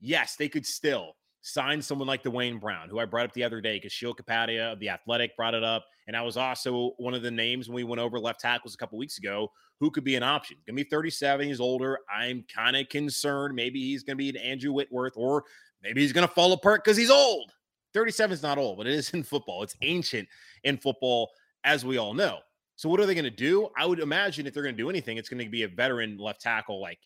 Yes, 0.00 0.34
they 0.34 0.48
could 0.48 0.66
still 0.66 1.14
sign 1.42 1.80
someone 1.80 2.08
like 2.08 2.24
Duane 2.24 2.58
Brown, 2.58 2.88
who 2.88 2.98
I 2.98 3.04
brought 3.04 3.26
up 3.26 3.32
the 3.34 3.44
other 3.44 3.60
day 3.60 3.76
because 3.76 3.92
Sheil 3.92 4.14
Kapadia 4.14 4.72
of 4.72 4.80
the 4.80 4.88
Athletic 4.88 5.36
brought 5.36 5.54
it 5.54 5.62
up, 5.62 5.86
and 6.10 6.16
I 6.16 6.22
was 6.22 6.36
also 6.36 6.90
one 6.98 7.14
of 7.14 7.22
the 7.22 7.30
names 7.30 7.68
when 7.68 7.76
we 7.76 7.84
went 7.84 8.00
over 8.00 8.18
left 8.18 8.40
tackles 8.40 8.74
a 8.74 8.76
couple 8.76 8.98
weeks 8.98 9.18
ago. 9.18 9.48
Who 9.78 9.92
could 9.92 10.02
be 10.02 10.16
an 10.16 10.24
option? 10.24 10.56
Gonna 10.66 10.74
be 10.74 10.82
37. 10.82 11.46
He's 11.46 11.60
older. 11.60 12.00
I'm 12.12 12.44
kind 12.52 12.76
of 12.76 12.88
concerned. 12.88 13.54
Maybe 13.54 13.80
he's 13.80 14.02
gonna 14.02 14.16
be 14.16 14.28
an 14.28 14.36
Andrew 14.36 14.72
Whitworth, 14.72 15.12
or 15.14 15.44
maybe 15.84 16.00
he's 16.00 16.12
gonna 16.12 16.26
fall 16.26 16.52
apart 16.52 16.82
because 16.82 16.96
he's 16.96 17.12
old. 17.12 17.52
37 17.94 18.34
is 18.34 18.42
not 18.42 18.58
old, 18.58 18.76
but 18.78 18.88
it 18.88 18.94
is 18.94 19.10
in 19.14 19.22
football. 19.22 19.62
It's 19.62 19.76
ancient 19.82 20.28
in 20.64 20.78
football, 20.78 21.30
as 21.62 21.84
we 21.84 21.96
all 21.96 22.12
know. 22.12 22.40
So, 22.74 22.88
what 22.88 22.98
are 22.98 23.06
they 23.06 23.14
going 23.14 23.24
to 23.24 23.30
do? 23.30 23.68
I 23.78 23.86
would 23.86 24.00
imagine 24.00 24.48
if 24.48 24.54
they're 24.54 24.64
going 24.64 24.74
to 24.74 24.82
do 24.82 24.90
anything, 24.90 25.16
it's 25.16 25.28
going 25.28 25.44
to 25.44 25.48
be 25.48 25.62
a 25.62 25.68
veteran 25.68 26.18
left 26.18 26.40
tackle 26.40 26.80
like 26.80 26.98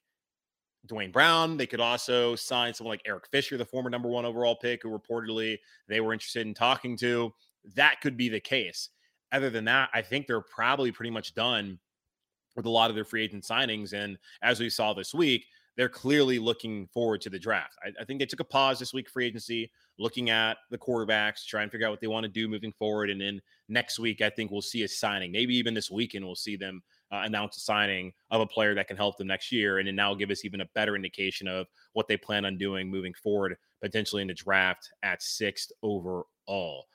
Duane 0.87 1.11
Brown. 1.11 1.57
They 1.57 1.67
could 1.67 1.81
also 1.81 2.37
sign 2.37 2.73
someone 2.73 2.93
like 2.93 3.03
Eric 3.07 3.27
Fisher, 3.31 3.59
the 3.59 3.64
former 3.64 3.90
number 3.90 4.09
one 4.09 4.25
overall 4.25 4.57
pick, 4.57 4.83
who 4.83 4.97
reportedly 4.97 5.59
they 5.88 6.01
were 6.01 6.12
interested 6.12 6.47
in 6.47 6.55
talking 6.55 6.97
to. 6.99 7.35
That 7.75 8.01
could 8.01 8.17
be 8.17 8.29
the 8.29 8.40
case. 8.40 8.90
Other 9.35 9.51
than 9.51 9.64
that, 9.64 9.90
I 9.92 10.01
think 10.01 10.29
they're 10.29 10.40
probably 10.40 10.92
pretty 10.92 11.11
much 11.11 11.35
done 11.35 11.81
with 12.55 12.66
a 12.66 12.70
lot 12.70 12.88
of 12.88 12.94
their 12.94 13.05
free 13.05 13.25
agent 13.25 13.42
signings. 13.42 13.92
And 13.92 14.16
as 14.42 14.61
we 14.61 14.70
saw 14.70 14.94
this 14.94 15.12
week, 15.12 15.44
they're 15.77 15.88
clearly 15.88 16.38
looking 16.38 16.87
forward 16.87 17.20
to 17.23 17.31
the 17.31 17.38
draft. 17.38 17.75
I, 17.85 17.90
I, 18.01 18.05
think 18.05 18.20
they 18.20 18.27
took 18.27 18.38
a 18.38 18.44
pause 18.44 18.79
this 18.79 18.94
week, 18.94 19.11
free 19.11 19.27
agency, 19.27 19.73
looking 19.99 20.31
at 20.31 20.59
the 20.70 20.79
quarterbacks, 20.79 21.44
trying 21.44 21.66
to 21.66 21.73
figure 21.73 21.88
out 21.88 21.90
what 21.90 22.01
they 22.01 22.07
want 22.07 22.23
to 22.23 22.29
do 22.29 22.47
moving 22.47 22.73
forward. 22.73 23.11
And 23.11 23.20
then 23.20 23.40
next 23.68 23.99
week, 23.99 24.23
I 24.23 24.31
think 24.31 24.53
we'll 24.53 24.62
see 24.62 24.85
a 24.85 24.88
signing. 24.88 25.33
Maybe 25.33 25.57
even 25.57 25.75
this 25.75 25.90
weekend, 25.90 26.25
we'll 26.25 26.37
see 26.37 26.55
them 26.55 26.81
uh, 27.11 27.23
announce 27.25 27.57
a 27.57 27.61
signing 27.61 28.12
of 28.31 28.40
a 28.40 28.47
player 28.47 28.73
that 28.77 28.87
can 28.87 28.97
help 28.97 29.18
them 29.18 29.27
next 29.27 29.51
year. 29.51 29.79
And 29.79 29.88
then 29.88 29.97
now 29.97 30.14
give 30.14 30.31
us 30.31 30.44
even 30.44 30.61
a 30.61 30.68
better 30.77 30.94
indication 30.94 31.49
of 31.49 31.66
what 31.94 32.07
they 32.07 32.16
plan 32.16 32.44
on 32.44 32.57
doing 32.57 32.88
moving 32.88 33.14
forward, 33.14 33.57
potentially 33.83 34.23
in 34.23 34.29
the 34.29 34.35
draft 34.35 34.90
at 35.03 35.23
sixth 35.23 35.73
overall. 35.83 36.87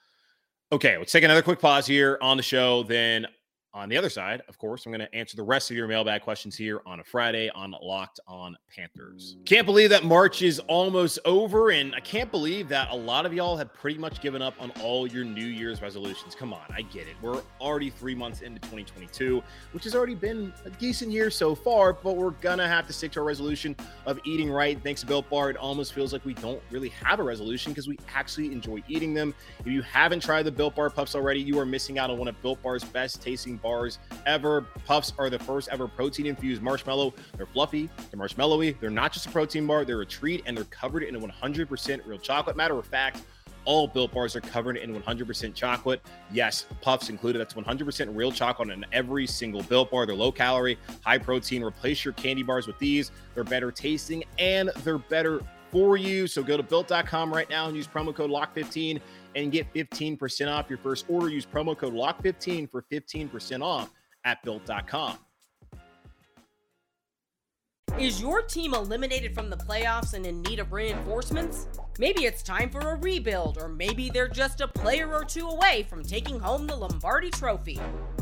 Okay, 0.72 1.00
let's 1.00 1.12
take 1.12 1.24
another 1.24 1.42
quick 1.42 1.60
pause 1.60 1.88
here 1.88 2.20
on 2.22 2.38
the 2.38 2.44
show. 2.44 2.84
Then 2.84 3.26
on 3.74 3.88
the 3.88 3.98
other 3.98 4.10
side, 4.10 4.42
of 4.48 4.58
course, 4.58 4.86
I'm 4.86 4.92
going 4.92 5.06
to 5.06 5.16
answer 5.16 5.38
the 5.38 5.44
rest 5.44 5.70
of 5.70 5.78
your 5.78 5.88
mailbag 5.88 6.22
questions 6.22 6.56
here 6.56 6.82
on 6.88 7.00
a 7.00 7.04
Friday 7.04 7.52
on 7.54 7.76
Locked 7.82 8.20
On 8.28 8.58
Panthers. 8.76 9.38
Can't 9.46 9.66
believe 9.66 9.92
that 9.92 10.04
March 10.04 10.42
is 10.42 10.58
almost 10.62 11.20
over, 11.24 11.70
and 11.70 11.94
I 11.94 12.00
can't 12.00 12.32
believe 12.32 12.68
that 12.70 12.90
a 12.90 12.96
lot 12.96 13.28
of 13.28 13.34
y'all 13.34 13.58
have 13.58 13.72
pretty 13.74 14.00
much 14.00 14.22
given 14.22 14.42
up 14.42 14.56
on 14.60 14.72
all 14.82 15.06
your 15.06 15.24
New 15.24 15.46
Year's 15.46 15.84
resolutions. 15.84 16.34
Come 16.34 16.52
on, 16.52 16.64
I 16.72 16.82
get 16.82 17.08
it. 17.08 17.16
We're 17.22 17.42
already 17.62 17.92
three 17.92 18.16
months 18.16 18.42
into 18.42 18.60
2022, 18.62 19.44
which 19.74 19.84
has 19.84 19.96
already 19.96 20.16
been 20.16 20.52
a 20.66 20.72
decent 20.72 21.12
year 21.12 21.30
so 21.30 21.54
far, 21.54 21.94
but 21.94 22.18
we're 22.18 22.32
going 22.32 22.58
to 22.58 22.68
have 22.68 22.88
to 22.88 22.94
stick 22.94 23.12
to 23.14 23.20
our 23.20 23.26
resolution 23.26 23.76
of 24.08 24.20
eating 24.24 24.50
right. 24.50 24.82
Thanks 24.82 25.02
to 25.02 25.08
Built 25.08 25.30
Bar, 25.30 25.52
it 25.52 25.58
almost 25.58 25.94
feels 25.94 26.12
like 26.12 26.26
we 26.26 26.34
don't 26.34 26.62
really 26.72 26.90
have 26.90 27.20
a 27.20 27.24
resolution 27.24 27.72
because 27.72 27.88
we 27.88 28.00
actually 28.16 28.52
enjoy 28.52 28.82
eating 28.88 29.14
them. 29.14 29.36
If 29.60 29.68
you 29.68 29.84
haven't 29.84 30.22
tried 30.24 30.44
the 30.44 30.52
Built 30.52 30.76
Bar 30.76 30.90
Puffs 30.90 31.14
already, 31.14 31.40
you 31.40 31.60
are 31.60 31.66
missing 31.66 32.00
out 32.00 32.10
on 32.10 32.18
one 32.18 32.28
of 32.28 32.42
Built 32.42 32.62
Bar's 32.64 32.84
best 32.84 33.22
tasting 33.22 33.59
bars 33.62 34.00
ever. 34.26 34.62
Puffs 34.86 35.14
are 35.18 35.30
the 35.30 35.40
first 35.40 35.70
ever 35.72 35.88
protein 35.88 36.26
infused 36.26 36.62
marshmallow. 36.62 37.14
They're 37.38 37.46
fluffy, 37.46 37.90
they're 38.12 38.20
marshmallowy. 38.20 38.80
They're 38.80 38.90
not 38.90 39.12
just 39.12 39.28
a 39.28 39.30
protein 39.32 39.66
bar, 39.68 39.86
they're 39.86 40.02
a 40.02 40.06
treat, 40.06 40.44
and 40.46 40.56
they're 40.56 40.66
covered 40.66 41.04
in 41.04 41.16
100% 41.16 42.06
real 42.06 42.20
chocolate. 42.20 42.56
Matter 42.56 42.78
of 42.78 42.86
fact, 42.86 43.24
all 43.66 43.88
built 43.88 44.14
bars 44.14 44.36
are 44.36 44.42
covered 44.42 44.78
in 44.78 45.00
100% 45.00 45.54
chocolate. 45.54 46.02
Yes, 46.32 46.66
puffs 46.82 47.10
included. 47.10 47.40
That's 47.40 47.54
100% 47.54 48.16
real 48.16 48.32
chocolate 48.32 48.70
in 48.70 48.86
every 48.92 49.28
single 49.28 49.62
built 49.64 49.92
bar. 49.92 50.06
They're 50.06 50.16
low 50.16 50.32
calorie, 50.32 50.78
high 51.04 51.18
protein. 51.18 51.64
Replace 51.64 52.04
your 52.04 52.14
candy 52.14 52.44
bars 52.44 52.68
with 52.68 52.80
these. 52.80 53.12
They're 53.36 53.44
better 53.44 53.72
tasting 53.72 54.24
and 54.38 54.72
they're 54.84 54.98
better 54.98 55.42
for 55.72 55.98
you. 55.98 56.28
So 56.28 56.42
go 56.42 56.58
to 56.58 56.64
built.com 56.64 57.34
right 57.34 57.50
now 57.50 57.68
and 57.68 57.76
use 57.76 57.88
promo 57.88 58.14
code 58.14 58.32
LOCK15 58.32 59.00
and 59.36 59.52
get 59.52 59.72
15% 59.74 60.52
off 60.52 60.70
your 60.70 60.80
first 60.80 61.06
order. 61.10 61.30
Use 61.30 61.46
promo 61.46 61.78
code 61.78 61.94
LOCK15 61.94 62.70
for 62.70 62.84
15% 62.92 63.64
off 63.64 63.92
at 64.26 64.42
built.com. 64.44 65.18
Is 67.98 68.22
your 68.22 68.42
team 68.42 68.74
eliminated 68.74 69.36
from 69.36 69.50
the 69.50 69.58
playoffs 69.58 70.14
and 70.14 70.26
in 70.26 70.42
need 70.44 70.60
of 70.60 70.72
reinforcements? 70.72 71.68
Maybe 71.98 72.24
it's 72.24 72.42
time 72.42 72.70
for 72.70 72.80
a 72.80 72.96
rebuild, 72.96 73.58
or 73.58 73.68
maybe 73.68 74.10
they're 74.10 74.30
just 74.30 74.62
a 74.62 74.70
player 74.70 75.14
or 75.14 75.26
two 75.26 75.50
away 75.50 75.86
from 75.90 76.04
taking 76.04 76.40
home 76.40 76.66
the 76.66 76.78
Lombardi 76.78 77.30
Trophy. 77.30 77.78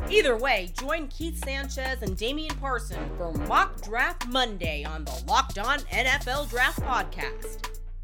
Either 0.09 0.35
way, 0.35 0.71
join 0.79 1.07
Keith 1.09 1.43
Sanchez 1.43 2.01
and 2.01 2.17
Damian 2.17 2.55
Parson 2.55 3.07
for 3.17 3.31
Mock 3.31 3.79
Draft 3.83 4.27
Monday 4.27 4.83
on 4.83 5.05
the 5.05 5.23
Locked 5.27 5.59
On 5.59 5.77
NFL 5.79 6.49
Draft 6.49 6.79
Podcast. 6.79 7.76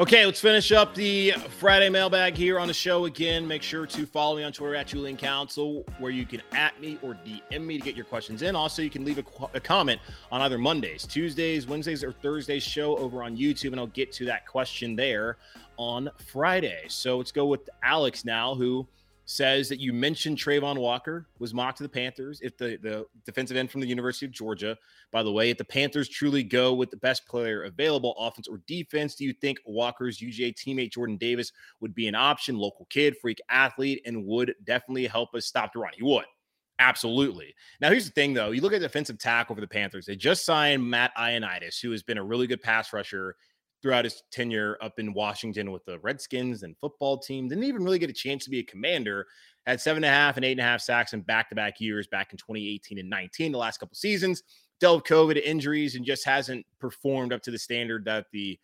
Okay, 0.00 0.24
let's 0.24 0.40
finish 0.40 0.70
up 0.70 0.94
the 0.94 1.32
Friday 1.58 1.88
mailbag 1.88 2.36
here 2.36 2.60
on 2.60 2.68
the 2.68 2.74
show 2.74 3.06
again. 3.06 3.44
Make 3.44 3.64
sure 3.64 3.84
to 3.84 4.06
follow 4.06 4.36
me 4.36 4.44
on 4.44 4.52
Twitter 4.52 4.76
at 4.76 4.86
Julian 4.86 5.16
Council, 5.16 5.84
where 5.98 6.12
you 6.12 6.24
can 6.24 6.40
at 6.52 6.80
me 6.80 7.00
or 7.02 7.18
DM 7.26 7.62
me 7.62 7.78
to 7.78 7.84
get 7.84 7.96
your 7.96 8.04
questions 8.04 8.42
in. 8.42 8.54
Also, 8.54 8.80
you 8.80 8.90
can 8.90 9.04
leave 9.04 9.18
a, 9.18 9.24
a, 9.54 9.58
comment 9.58 10.00
on 10.30 10.40
either 10.40 10.56
Mondays, 10.56 11.04
Tuesdays, 11.04 11.66
Wednesdays, 11.66 12.04
or 12.04 12.12
Thursdays 12.12 12.62
show 12.62 12.96
over 12.96 13.24
on 13.24 13.36
YouTube, 13.36 13.72
and 13.72 13.80
I'll 13.80 13.88
get 13.88 14.12
to 14.12 14.24
that 14.26 14.46
question 14.46 14.94
there 14.94 15.36
on 15.78 16.08
Friday. 16.26 16.84
So 16.86 17.18
let's 17.18 17.32
go 17.32 17.46
with 17.46 17.68
Alex 17.82 18.24
now, 18.24 18.54
who 18.54 18.86
says 19.28 19.68
that 19.68 19.78
you 19.78 19.92
mentioned 19.92 20.38
Travon 20.38 20.78
Walker 20.78 21.26
was 21.38 21.52
mocked 21.52 21.76
to 21.76 21.82
the 21.82 21.88
Panthers. 21.88 22.40
If 22.40 22.56
the, 22.56 22.78
the 22.82 23.04
defensive 23.26 23.58
end 23.58 23.70
from 23.70 23.82
the 23.82 23.86
University 23.86 24.24
of 24.24 24.32
Georgia, 24.32 24.74
by 25.12 25.22
the 25.22 25.30
way, 25.30 25.50
if 25.50 25.58
the 25.58 25.66
Panthers 25.66 26.08
truly 26.08 26.42
go 26.42 26.72
with 26.72 26.90
the 26.90 26.96
best 26.96 27.26
player 27.26 27.64
available, 27.64 28.14
offense 28.18 28.48
or 28.48 28.62
defense, 28.66 29.14
do 29.16 29.24
you 29.24 29.34
think 29.34 29.58
Walker's 29.66 30.18
UGA 30.18 30.54
teammate 30.54 30.92
Jordan 30.92 31.18
Davis 31.18 31.52
would 31.80 31.94
be 31.94 32.08
an 32.08 32.14
option? 32.14 32.56
Local 32.56 32.86
kid, 32.86 33.18
freak 33.20 33.38
athlete, 33.50 34.00
and 34.06 34.24
would 34.24 34.54
definitely 34.64 35.06
help 35.06 35.34
us 35.34 35.44
stop 35.44 35.74
the 35.74 35.80
run. 35.80 35.92
He 35.94 36.02
would. 36.02 36.24
Absolutely. 36.78 37.54
Now, 37.82 37.90
here's 37.90 38.06
the 38.06 38.12
thing, 38.12 38.32
though. 38.32 38.52
You 38.52 38.62
look 38.62 38.72
at 38.72 38.80
defensive 38.80 39.18
tackle 39.18 39.54
for 39.54 39.60
the 39.60 39.68
Panthers. 39.68 40.06
They 40.06 40.16
just 40.16 40.46
signed 40.46 40.88
Matt 40.88 41.14
Ioannidis, 41.18 41.82
who 41.82 41.90
has 41.90 42.02
been 42.02 42.16
a 42.16 42.24
really 42.24 42.46
good 42.46 42.62
pass 42.62 42.94
rusher 42.94 43.36
throughout 43.82 44.04
his 44.04 44.22
tenure 44.30 44.76
up 44.80 44.98
in 44.98 45.12
Washington 45.12 45.70
with 45.70 45.84
the 45.84 45.98
Redskins 46.00 46.62
and 46.62 46.76
football 46.78 47.18
team. 47.18 47.48
Didn't 47.48 47.64
even 47.64 47.84
really 47.84 47.98
get 47.98 48.10
a 48.10 48.14
chance 48.14 48.44
to 48.44 48.50
be 48.50 48.60
a 48.60 48.64
commander. 48.64 49.26
Had 49.66 49.80
seven 49.80 50.02
and 50.02 50.12
a 50.12 50.14
half 50.14 50.36
and 50.36 50.44
eight 50.44 50.52
and 50.52 50.60
a 50.60 50.64
half 50.64 50.80
sacks 50.80 51.12
in 51.12 51.20
back 51.20 51.48
to 51.50 51.54
back 51.54 51.80
years 51.80 52.06
back 52.06 52.32
in 52.32 52.38
2018 52.38 52.98
and 52.98 53.10
19, 53.10 53.52
the 53.52 53.58
last 53.58 53.78
couple 53.78 53.94
seasons. 53.94 54.42
Dealt 54.80 55.02
with 55.02 55.04
COVID 55.04 55.42
injuries 55.42 55.94
and 55.94 56.04
just 56.04 56.24
hasn't 56.24 56.64
performed 56.78 57.32
up 57.32 57.42
to 57.42 57.50
the 57.50 57.58
standard 57.58 58.04
that 58.04 58.26
the 58.32 58.58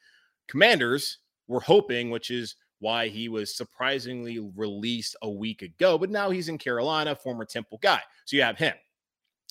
commanders 0.48 1.18
were 1.48 1.60
hoping, 1.60 2.10
which 2.10 2.30
is 2.30 2.56
why 2.78 3.08
he 3.08 3.28
was 3.28 3.56
surprisingly 3.56 4.38
released 4.56 5.16
a 5.22 5.30
week 5.30 5.62
ago. 5.62 5.98
But 5.98 6.10
now 6.10 6.30
he's 6.30 6.48
in 6.48 6.58
Carolina, 6.58 7.14
former 7.14 7.44
Temple 7.44 7.78
guy. 7.82 8.00
So 8.24 8.36
you 8.36 8.42
have 8.42 8.58
him. 8.58 8.74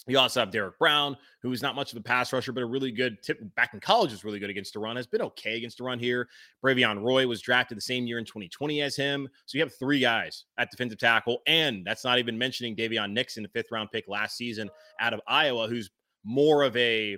You 0.07 0.19
also 0.19 0.41
have 0.41 0.51
Derrick 0.51 0.77
Brown, 0.77 1.15
who 1.41 1.51
is 1.53 1.61
not 1.61 1.75
much 1.75 1.93
of 1.93 1.97
a 1.97 2.01
pass 2.01 2.33
rusher, 2.33 2.51
but 2.51 2.61
a 2.61 2.65
really 2.65 2.91
good 2.91 3.23
tip 3.23 3.39
back 3.55 3.73
in 3.73 3.79
college 3.79 4.11
was 4.11 4.25
really 4.25 4.39
good 4.39 4.49
against 4.49 4.73
the 4.73 4.79
run. 4.79 4.97
Has 4.97 5.07
been 5.07 5.21
okay 5.21 5.55
against 5.55 5.77
the 5.77 5.85
run 5.85 5.97
here. 5.97 6.27
Bravion 6.63 7.01
Roy 7.01 7.25
was 7.25 7.41
drafted 7.41 7.77
the 7.77 7.81
same 7.81 8.05
year 8.05 8.17
in 8.17 8.25
2020 8.25 8.81
as 8.81 8.97
him. 8.97 9.29
So 9.45 9.57
you 9.57 9.63
have 9.63 9.73
three 9.75 9.99
guys 9.99 10.43
at 10.57 10.69
defensive 10.71 10.99
tackle, 10.99 11.41
and 11.47 11.85
that's 11.85 12.03
not 12.03 12.19
even 12.19 12.37
mentioning 12.37 12.75
Daviyon 12.75 13.13
Nixon, 13.13 13.43
the 13.43 13.49
fifth 13.49 13.71
round 13.71 13.91
pick 13.91 14.07
last 14.09 14.35
season 14.35 14.69
out 14.99 15.13
of 15.13 15.21
Iowa, 15.25 15.67
who's 15.67 15.89
more 16.25 16.63
of 16.63 16.75
a 16.75 17.17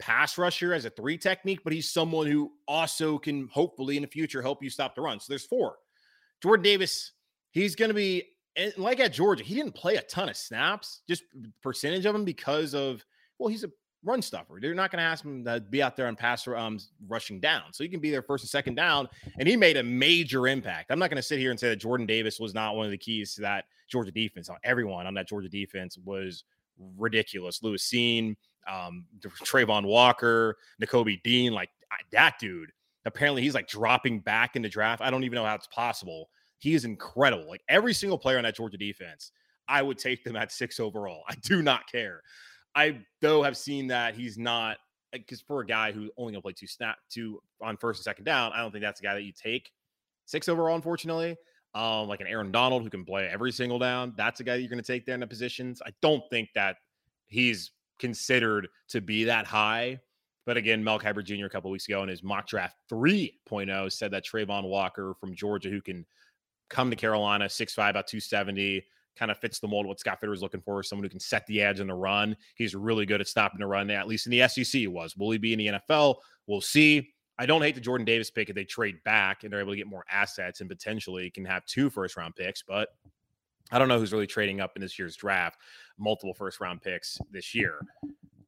pass 0.00 0.36
rusher 0.36 0.72
as 0.72 0.84
a 0.84 0.90
three 0.90 1.16
technique, 1.16 1.60
but 1.62 1.72
he's 1.72 1.92
someone 1.92 2.26
who 2.26 2.50
also 2.66 3.18
can 3.18 3.46
hopefully 3.48 3.96
in 3.96 4.02
the 4.02 4.08
future 4.08 4.42
help 4.42 4.62
you 4.64 4.70
stop 4.70 4.96
the 4.96 5.00
run. 5.00 5.20
So 5.20 5.26
there's 5.28 5.46
four. 5.46 5.76
Jordan 6.42 6.64
Davis, 6.64 7.12
he's 7.52 7.76
going 7.76 7.90
to 7.90 7.94
be 7.94 8.24
and 8.56 8.72
like 8.76 9.00
at 9.00 9.12
Georgia, 9.12 9.44
he 9.44 9.54
didn't 9.54 9.74
play 9.74 9.96
a 9.96 10.02
ton 10.02 10.28
of 10.28 10.36
snaps, 10.36 11.02
just 11.08 11.24
percentage 11.62 12.06
of 12.06 12.12
them 12.12 12.24
because 12.24 12.74
of 12.74 13.04
well, 13.38 13.48
he's 13.48 13.64
a 13.64 13.70
run 14.04 14.22
stuffer. 14.22 14.58
They're 14.60 14.74
not 14.74 14.90
going 14.90 14.98
to 14.98 15.04
ask 15.04 15.24
him 15.24 15.44
to 15.44 15.60
be 15.60 15.82
out 15.82 15.96
there 15.96 16.06
on 16.06 16.16
pass 16.16 16.46
um, 16.48 16.78
rushing 17.08 17.40
down, 17.40 17.72
so 17.72 17.84
he 17.84 17.88
can 17.88 18.00
be 18.00 18.10
there 18.10 18.22
first 18.22 18.44
and 18.44 18.50
second 18.50 18.74
down, 18.74 19.08
and 19.38 19.48
he 19.48 19.56
made 19.56 19.76
a 19.76 19.82
major 19.82 20.48
impact. 20.48 20.90
I'm 20.90 20.98
not 20.98 21.10
going 21.10 21.16
to 21.16 21.22
sit 21.22 21.38
here 21.38 21.50
and 21.50 21.58
say 21.58 21.68
that 21.68 21.76
Jordan 21.76 22.06
Davis 22.06 22.40
was 22.40 22.54
not 22.54 22.76
one 22.76 22.86
of 22.86 22.90
the 22.92 22.98
keys 22.98 23.34
to 23.34 23.42
that 23.42 23.64
Georgia 23.88 24.10
defense. 24.10 24.48
Everyone 24.64 25.06
on 25.06 25.14
that 25.14 25.28
Georgia 25.28 25.48
defense 25.48 25.98
was 25.98 26.44
ridiculous. 26.96 27.62
Lewis 27.62 27.88
Cine, 27.88 28.36
um, 28.68 29.04
Travon 29.20 29.84
Walker, 29.84 30.56
Nakobe 30.82 31.22
Dean, 31.22 31.52
like 31.52 31.70
that 32.12 32.38
dude. 32.38 32.72
Apparently, 33.06 33.42
he's 33.42 33.54
like 33.54 33.68
dropping 33.68 34.20
back 34.20 34.56
in 34.56 34.62
the 34.62 34.68
draft. 34.68 35.02
I 35.02 35.10
don't 35.10 35.24
even 35.24 35.36
know 35.36 35.44
how 35.44 35.54
it's 35.54 35.66
possible 35.68 36.28
he 36.60 36.74
is 36.74 36.84
incredible. 36.84 37.48
Like 37.48 37.62
every 37.68 37.92
single 37.92 38.18
player 38.18 38.38
on 38.38 38.44
that 38.44 38.54
Georgia 38.54 38.76
defense, 38.76 39.32
I 39.66 39.82
would 39.82 39.98
take 39.98 40.22
them 40.22 40.36
at 40.36 40.52
six 40.52 40.78
overall. 40.78 41.22
I 41.28 41.34
do 41.42 41.62
not 41.62 41.90
care. 41.90 42.22
I 42.74 43.00
though 43.20 43.42
have 43.42 43.56
seen 43.56 43.88
that 43.88 44.14
he's 44.14 44.38
not 44.38 44.76
because 45.12 45.40
for 45.40 45.60
a 45.60 45.66
guy 45.66 45.90
who's 45.90 46.10
only 46.16 46.32
gonna 46.32 46.42
play 46.42 46.52
two 46.52 46.68
snap 46.68 46.98
two 47.08 47.42
on 47.60 47.76
first 47.76 48.00
and 48.00 48.04
second 48.04 48.24
down, 48.24 48.52
I 48.52 48.58
don't 48.58 48.70
think 48.70 48.82
that's 48.82 49.00
a 49.00 49.02
guy 49.02 49.14
that 49.14 49.22
you 49.22 49.32
take 49.32 49.72
six 50.26 50.48
overall, 50.48 50.76
unfortunately. 50.76 51.36
Um, 51.72 52.08
like 52.08 52.20
an 52.20 52.26
Aaron 52.26 52.50
Donald 52.50 52.82
who 52.82 52.90
can 52.90 53.04
play 53.04 53.28
every 53.28 53.52
single 53.52 53.78
down. 53.78 54.12
That's 54.16 54.40
a 54.40 54.44
guy 54.44 54.54
that 54.54 54.60
you're 54.60 54.70
gonna 54.70 54.82
take 54.82 55.06
there 55.06 55.14
in 55.14 55.20
the 55.20 55.26
positions. 55.26 55.82
I 55.84 55.90
don't 56.00 56.22
think 56.30 56.50
that 56.54 56.76
he's 57.26 57.72
considered 57.98 58.68
to 58.88 59.00
be 59.00 59.24
that 59.24 59.46
high. 59.46 60.00
But 60.46 60.56
again, 60.56 60.82
Mel 60.82 60.98
Kiper 60.98 61.24
Jr. 61.24 61.46
a 61.46 61.50
couple 61.50 61.70
weeks 61.70 61.86
ago 61.86 62.02
in 62.02 62.08
his 62.08 62.22
mock 62.22 62.48
draft 62.48 62.76
3.0 62.90 63.92
said 63.92 64.10
that 64.10 64.24
Travon 64.24 64.68
Walker 64.68 65.14
from 65.20 65.34
Georgia, 65.34 65.68
who 65.68 65.80
can 65.80 66.04
come 66.70 66.90
to 66.90 66.96
Carolina, 66.96 67.44
6'5, 67.46 67.90
about 67.90 68.06
270, 68.06 68.82
kind 69.16 69.30
of 69.30 69.38
fits 69.38 69.58
the 69.58 69.68
mold 69.68 69.84
of 69.84 69.88
what 69.88 70.00
Scott 70.00 70.20
Fitterer 70.20 70.40
looking 70.40 70.62
for. 70.62 70.82
Someone 70.82 71.04
who 71.04 71.10
can 71.10 71.20
set 71.20 71.46
the 71.46 71.60
edge 71.60 71.80
in 71.80 71.88
the 71.88 71.94
run. 71.94 72.36
He's 72.54 72.74
really 72.74 73.04
good 73.04 73.20
at 73.20 73.28
stopping 73.28 73.60
the 73.60 73.66
run, 73.66 73.90
at 73.90 74.08
least 74.08 74.26
in 74.26 74.30
the 74.30 74.48
SEC 74.48 74.66
he 74.66 74.86
was. 74.86 75.16
Will 75.16 75.30
he 75.30 75.38
be 75.38 75.52
in 75.52 75.58
the 75.58 75.66
NFL? 75.66 76.16
We'll 76.46 76.60
see. 76.60 77.10
I 77.38 77.46
don't 77.46 77.62
hate 77.62 77.74
the 77.74 77.80
Jordan 77.80 78.04
Davis 78.04 78.30
pick 78.30 78.48
if 78.48 78.54
they 78.54 78.64
trade 78.64 79.02
back 79.04 79.44
and 79.44 79.52
they're 79.52 79.60
able 79.60 79.72
to 79.72 79.76
get 79.76 79.86
more 79.86 80.04
assets 80.10 80.60
and 80.60 80.68
potentially 80.68 81.30
can 81.30 81.44
have 81.44 81.64
two 81.66 81.90
first 81.90 82.16
round 82.16 82.36
picks, 82.36 82.62
but 82.62 82.90
I 83.72 83.78
don't 83.78 83.88
know 83.88 83.98
who's 83.98 84.12
really 84.12 84.26
trading 84.26 84.60
up 84.60 84.72
in 84.76 84.82
this 84.82 84.98
year's 84.98 85.16
draft, 85.16 85.58
multiple 85.98 86.34
first 86.34 86.60
round 86.60 86.82
picks 86.82 87.18
this 87.30 87.54
year. 87.54 87.80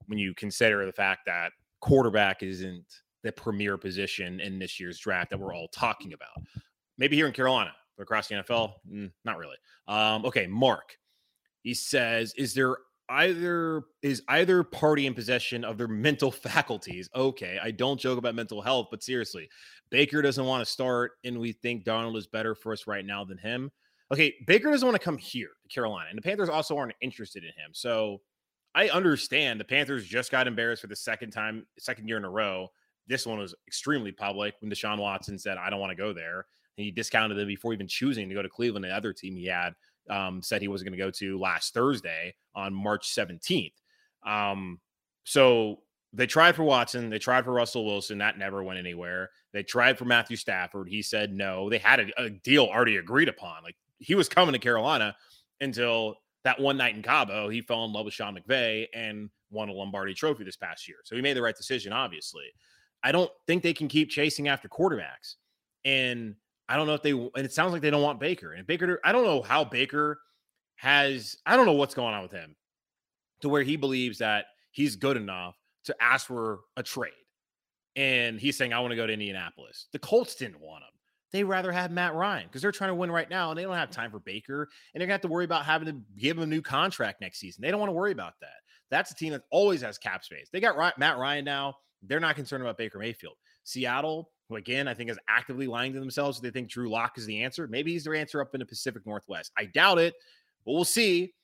When 0.07 0.19
you 0.19 0.35
consider 0.35 0.85
the 0.85 0.93
fact 0.93 1.23
that 1.27 1.53
quarterback 1.81 2.43
isn't 2.43 3.03
the 3.23 3.33
premier 3.33 3.79
position 3.79 4.41
in 4.41 4.59
this 4.59 4.81
year's 4.81 4.99
draft 4.99 5.31
that 5.31 5.39
we're 5.39 5.55
all 5.55 5.69
talking 5.69 6.13
about. 6.13 6.43
Maybe 6.99 7.17
here 7.17 7.27
in 7.27 7.33
Carolina, 7.33 7.73
but 7.97 8.05
across 8.05 8.29
the 8.29 8.37
NFL, 8.37 8.75
mm, 8.91 9.11
not 9.25 9.39
really. 9.39 9.57
Um, 9.89 10.25
okay, 10.27 10.47
Mark. 10.47 10.97
He 11.63 11.75
says, 11.75 12.35
"Is 12.37 12.55
there 12.55 12.77
either 13.09 13.83
is 14.03 14.23
either 14.29 14.63
party 14.63 15.07
in 15.07 15.15
possession 15.15 15.65
of 15.65 15.79
their 15.79 15.89
mental 15.89 16.31
faculties?" 16.31 17.09
Okay, 17.15 17.59
I 17.63 17.71
don't 17.71 18.01
joke 18.01 18.19
about 18.19 18.35
mental 18.35 18.61
health, 18.61 18.89
but 18.91 19.03
seriously, 19.03 19.49
Baker 19.91 20.23
doesn't 20.23 20.45
want 20.45 20.65
to 20.65 20.71
start, 20.71 21.13
and 21.25 21.39
we 21.39 21.53
think 21.53 21.85
Darnold 21.85 22.17
is 22.17 22.27
better 22.27 22.55
for 22.55 22.73
us 22.73 22.87
right 22.87 23.05
now 23.05 23.25
than 23.25 23.39
him. 23.39 23.71
Okay, 24.13 24.35
Baker 24.47 24.71
doesn't 24.71 24.87
want 24.87 24.99
to 24.99 25.05
come 25.05 25.19
here 25.19 25.51
to 25.63 25.69
Carolina, 25.75 26.09
and 26.11 26.19
the 26.19 26.23
Panthers 26.23 26.49
also 26.49 26.77
aren't 26.77 26.95
interested 27.01 27.45
in 27.45 27.51
him. 27.51 27.71
So 27.73 28.21
I 28.75 28.89
understand 28.89 29.61
the 29.61 29.65
Panthers 29.65 30.07
just 30.07 30.31
got 30.31 30.47
embarrassed 30.47 30.83
for 30.83 30.89
the 30.89 30.97
second 30.97 31.31
time, 31.31 31.67
second 31.79 32.09
year 32.09 32.17
in 32.17 32.25
a 32.25 32.31
row. 32.31 32.69
This 33.07 33.27
one 33.27 33.39
was 33.39 33.55
extremely 33.67 34.13
public 34.13 34.55
when 34.61 34.71
Deshaun 34.71 34.99
Watson 34.99 35.39
said, 35.39 35.59
I 35.59 35.71
don't 35.71 35.81
want 35.81 35.91
to 35.91 35.97
go 35.97 36.13
there. 36.13 36.47
He 36.77 36.91
discounted 36.91 37.37
them 37.37 37.47
before 37.47 37.73
even 37.73 37.87
choosing 37.89 38.29
to 38.29 38.35
go 38.35 38.43
to 38.43 38.49
Cleveland. 38.49 38.85
The 38.85 38.91
other 38.91 39.13
team 39.13 39.37
he 39.37 39.47
had 39.47 39.75
um, 40.09 40.43
said 40.43 40.63
he 40.63 40.69
wasn't 40.69 40.91
going 40.91 40.99
to 40.99 41.05
go 41.05 41.11
to 41.11 41.39
last 41.39 41.75
Thursday 41.75 42.35
on 42.55 42.73
March 42.73 43.15
17th. 43.15 43.75
Um, 44.27 44.81
so 45.25 45.81
they 46.13 46.27
tried 46.27 46.57
for 46.57 46.65
Watson. 46.65 47.11
They 47.11 47.19
tried 47.19 47.45
for 47.45 47.53
Russell 47.53 47.85
Wilson. 47.85 48.19
That 48.19 48.39
never 48.39 48.63
went 48.63 48.79
anywhere. 48.79 49.31
They 49.53 49.63
tried 49.63 49.99
for 49.99 50.05
Matthew 50.05 50.37
Stafford. 50.37 50.89
He 50.89 51.03
said 51.03 51.33
no. 51.33 51.71
They 51.71 51.79
had 51.79 52.01
a, 52.01 52.23
a 52.25 52.31
deal 52.31 52.65
already 52.65 52.97
agreed 52.97 53.29
upon. 53.29 53.63
Like 53.63 53.77
he 53.99 54.15
was 54.15 54.29
coming 54.29 54.53
to 54.53 54.59
Carolina 54.59 55.15
until 55.61 56.17
that 56.45 56.61
one 56.61 56.77
night 56.77 56.97
in 56.97 57.03
Cabo, 57.03 57.49
he 57.49 57.61
fell 57.61 57.85
in 57.85 57.93
love 57.93 58.05
with 58.05 58.15
Sean 58.15 58.37
McVay 58.37 58.87
and 58.95 59.31
won 59.51 59.69
a 59.69 59.73
Lombardi 59.73 60.15
trophy 60.15 60.45
this 60.45 60.57
past 60.57 60.89
year. 60.89 60.99
So 61.05 61.15
he 61.15 61.23
made 61.23 61.37
the 61.37 61.43
right 61.43 61.57
decision, 61.57 61.93
obviously. 61.93 62.45
I 63.03 63.13
don't 63.13 63.31
think 63.47 63.63
they 63.63 63.75
can 63.75 63.89
keep 63.89 64.11
chasing 64.11 64.49
after 64.49 64.69
quarterbacks. 64.69 65.35
And 65.85 66.37
I 66.69 66.77
don't 66.77 66.87
know 66.87 66.95
if 66.95 67.03
they, 67.03 67.11
and 67.11 67.31
it 67.37 67.53
sounds 67.53 67.73
like 67.73 67.83
they 67.83 67.91
don't 67.91 68.03
want 68.03 68.21
Baker. 68.21 68.53
And 68.53 68.67
Baker, 68.67 69.01
I 69.05 69.13
don't 69.13 69.25
know 69.25 69.43
how 69.43 69.65
Baker 69.65 70.21
has, 70.77 71.37
I 71.45 71.57
don't 71.57 71.67
know 71.67 71.73
what's 71.73 71.95
going 71.95 72.15
on 72.15 72.23
with 72.23 72.33
him 72.33 72.55
to 73.41 73.49
where 73.49 73.63
he 73.63 73.77
believes 73.77 74.19
that 74.19 74.47
he's 74.71 74.97
good 74.97 75.17
enough 75.17 75.57
to 75.85 75.97
ask 76.01 76.27
for 76.27 76.61
a 76.77 76.83
trade. 76.83 77.13
And 77.97 78.41
he's 78.41 78.57
saying, 78.57 78.73
I 78.73 78.81
want 78.81 78.93
to 78.93 78.97
go 78.97 79.07
to 79.07 79.13
Indianapolis. 79.13 79.89
The 79.93 79.99
Colts 79.99 80.35
didn't 80.35 80.61
want 80.61 80.85
him 80.85 80.93
they 81.33 81.45
rather 81.45 81.73
have 81.73 81.91
Matt 81.91 82.15
Ryan 82.15 82.47
because 82.47 82.63
they're 82.63 82.73
trying 82.73 82.91
to 82.91 82.95
win 82.95 83.11
right 83.11 83.29
now 83.29 83.51
and 83.51 83.59
they 83.59 83.63
don't 83.63 83.75
have 83.75 83.91
time 83.91 84.11
for 84.11 84.21
Baker 84.21 84.69
and 84.95 85.01
they're 85.01 85.07
gonna 85.07 85.15
have 85.15 85.23
to 85.23 85.29
worry 85.29 85.47
about 85.47 85.65
having 85.65 85.87
to 85.87 86.01
give 86.19 86.37
him 86.37 86.43
a 86.45 86.47
new 86.47 86.61
contract 86.61 87.21
next 87.21 87.41
season. 87.41 87.63
They 87.63 87.71
don't 87.71 87.81
want 87.81 87.89
to 87.89 87.95
worry 87.95 88.13
about 88.13 88.35
that. 88.41 88.61
That's 88.91 89.11
a 89.11 89.15
team 89.15 89.33
that 89.33 89.43
always 89.51 89.81
has 89.81 89.97
cap 89.97 90.25
space. 90.25 90.49
They 90.53 90.61
got 90.61 90.99
Matt 90.99 91.19
Ryan 91.19 91.45
now. 91.45 91.75
They're 92.03 92.21
not 92.21 92.37
concerned 92.37 92.63
about 92.63 92.79
Baker 92.79 92.99
Mayfield. 92.99 93.37
Seattle, 93.65 94.31
who 94.49 94.57
again 94.57 94.89
I 94.89 94.95
think 94.95 95.11
is 95.11 95.19
actively 95.29 95.67
lying 95.67 95.93
to 95.93 96.01
themselves. 96.01 96.41
They 96.41 96.51
think 96.51 96.69
Drew 96.69 96.91
Lock 96.91 97.19
is 97.19 97.27
the 97.27 97.43
answer. 97.43 97.67
Maybe 97.69 97.93
he's 97.93 98.05
their 98.05 98.15
answer 98.15 98.41
up 98.41 98.55
in 98.55 98.61
the 98.61 98.67
Pacific 98.67 99.07
Northwest. 99.07 99.53
I 99.57 99.67
doubt 99.67 99.99
it, 99.99 100.15
but 100.65 100.73
we'll 100.73 100.85
see. 100.85 101.35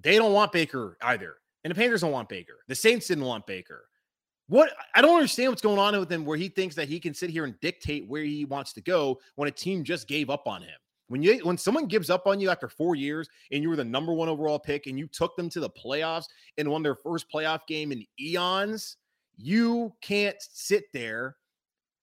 They 0.00 0.16
don't 0.16 0.32
want 0.32 0.52
Baker 0.52 0.96
either, 1.02 1.36
and 1.64 1.70
the 1.70 1.74
Panthers 1.74 2.02
don't 2.02 2.12
want 2.12 2.28
Baker. 2.28 2.58
The 2.68 2.74
Saints 2.74 3.08
didn't 3.08 3.24
want 3.24 3.46
Baker. 3.46 3.88
What 4.48 4.70
I 4.94 5.02
don't 5.02 5.16
understand 5.16 5.50
what's 5.50 5.62
going 5.62 5.78
on 5.78 5.98
with 5.98 6.10
him 6.10 6.24
where 6.24 6.36
he 6.36 6.48
thinks 6.48 6.76
that 6.76 6.88
he 6.88 7.00
can 7.00 7.14
sit 7.14 7.30
here 7.30 7.44
and 7.44 7.58
dictate 7.60 8.06
where 8.06 8.22
he 8.22 8.44
wants 8.44 8.72
to 8.74 8.80
go 8.80 9.18
when 9.34 9.48
a 9.48 9.52
team 9.52 9.82
just 9.82 10.06
gave 10.06 10.30
up 10.30 10.46
on 10.46 10.62
him. 10.62 10.76
When 11.08 11.22
you 11.22 11.38
when 11.44 11.58
someone 11.58 11.86
gives 11.86 12.10
up 12.10 12.26
on 12.26 12.40
you 12.40 12.50
after 12.50 12.68
four 12.68 12.94
years 12.94 13.28
and 13.50 13.62
you 13.62 13.68
were 13.68 13.76
the 13.76 13.84
number 13.84 14.12
one 14.12 14.28
overall 14.28 14.58
pick 14.58 14.86
and 14.86 14.98
you 14.98 15.06
took 15.08 15.36
them 15.36 15.48
to 15.50 15.60
the 15.60 15.70
playoffs 15.70 16.26
and 16.58 16.68
won 16.68 16.82
their 16.82 16.96
first 16.96 17.26
playoff 17.32 17.66
game 17.66 17.92
in 17.92 18.04
eons, 18.20 18.96
you 19.36 19.92
can't 20.00 20.36
sit 20.40 20.84
there 20.92 21.36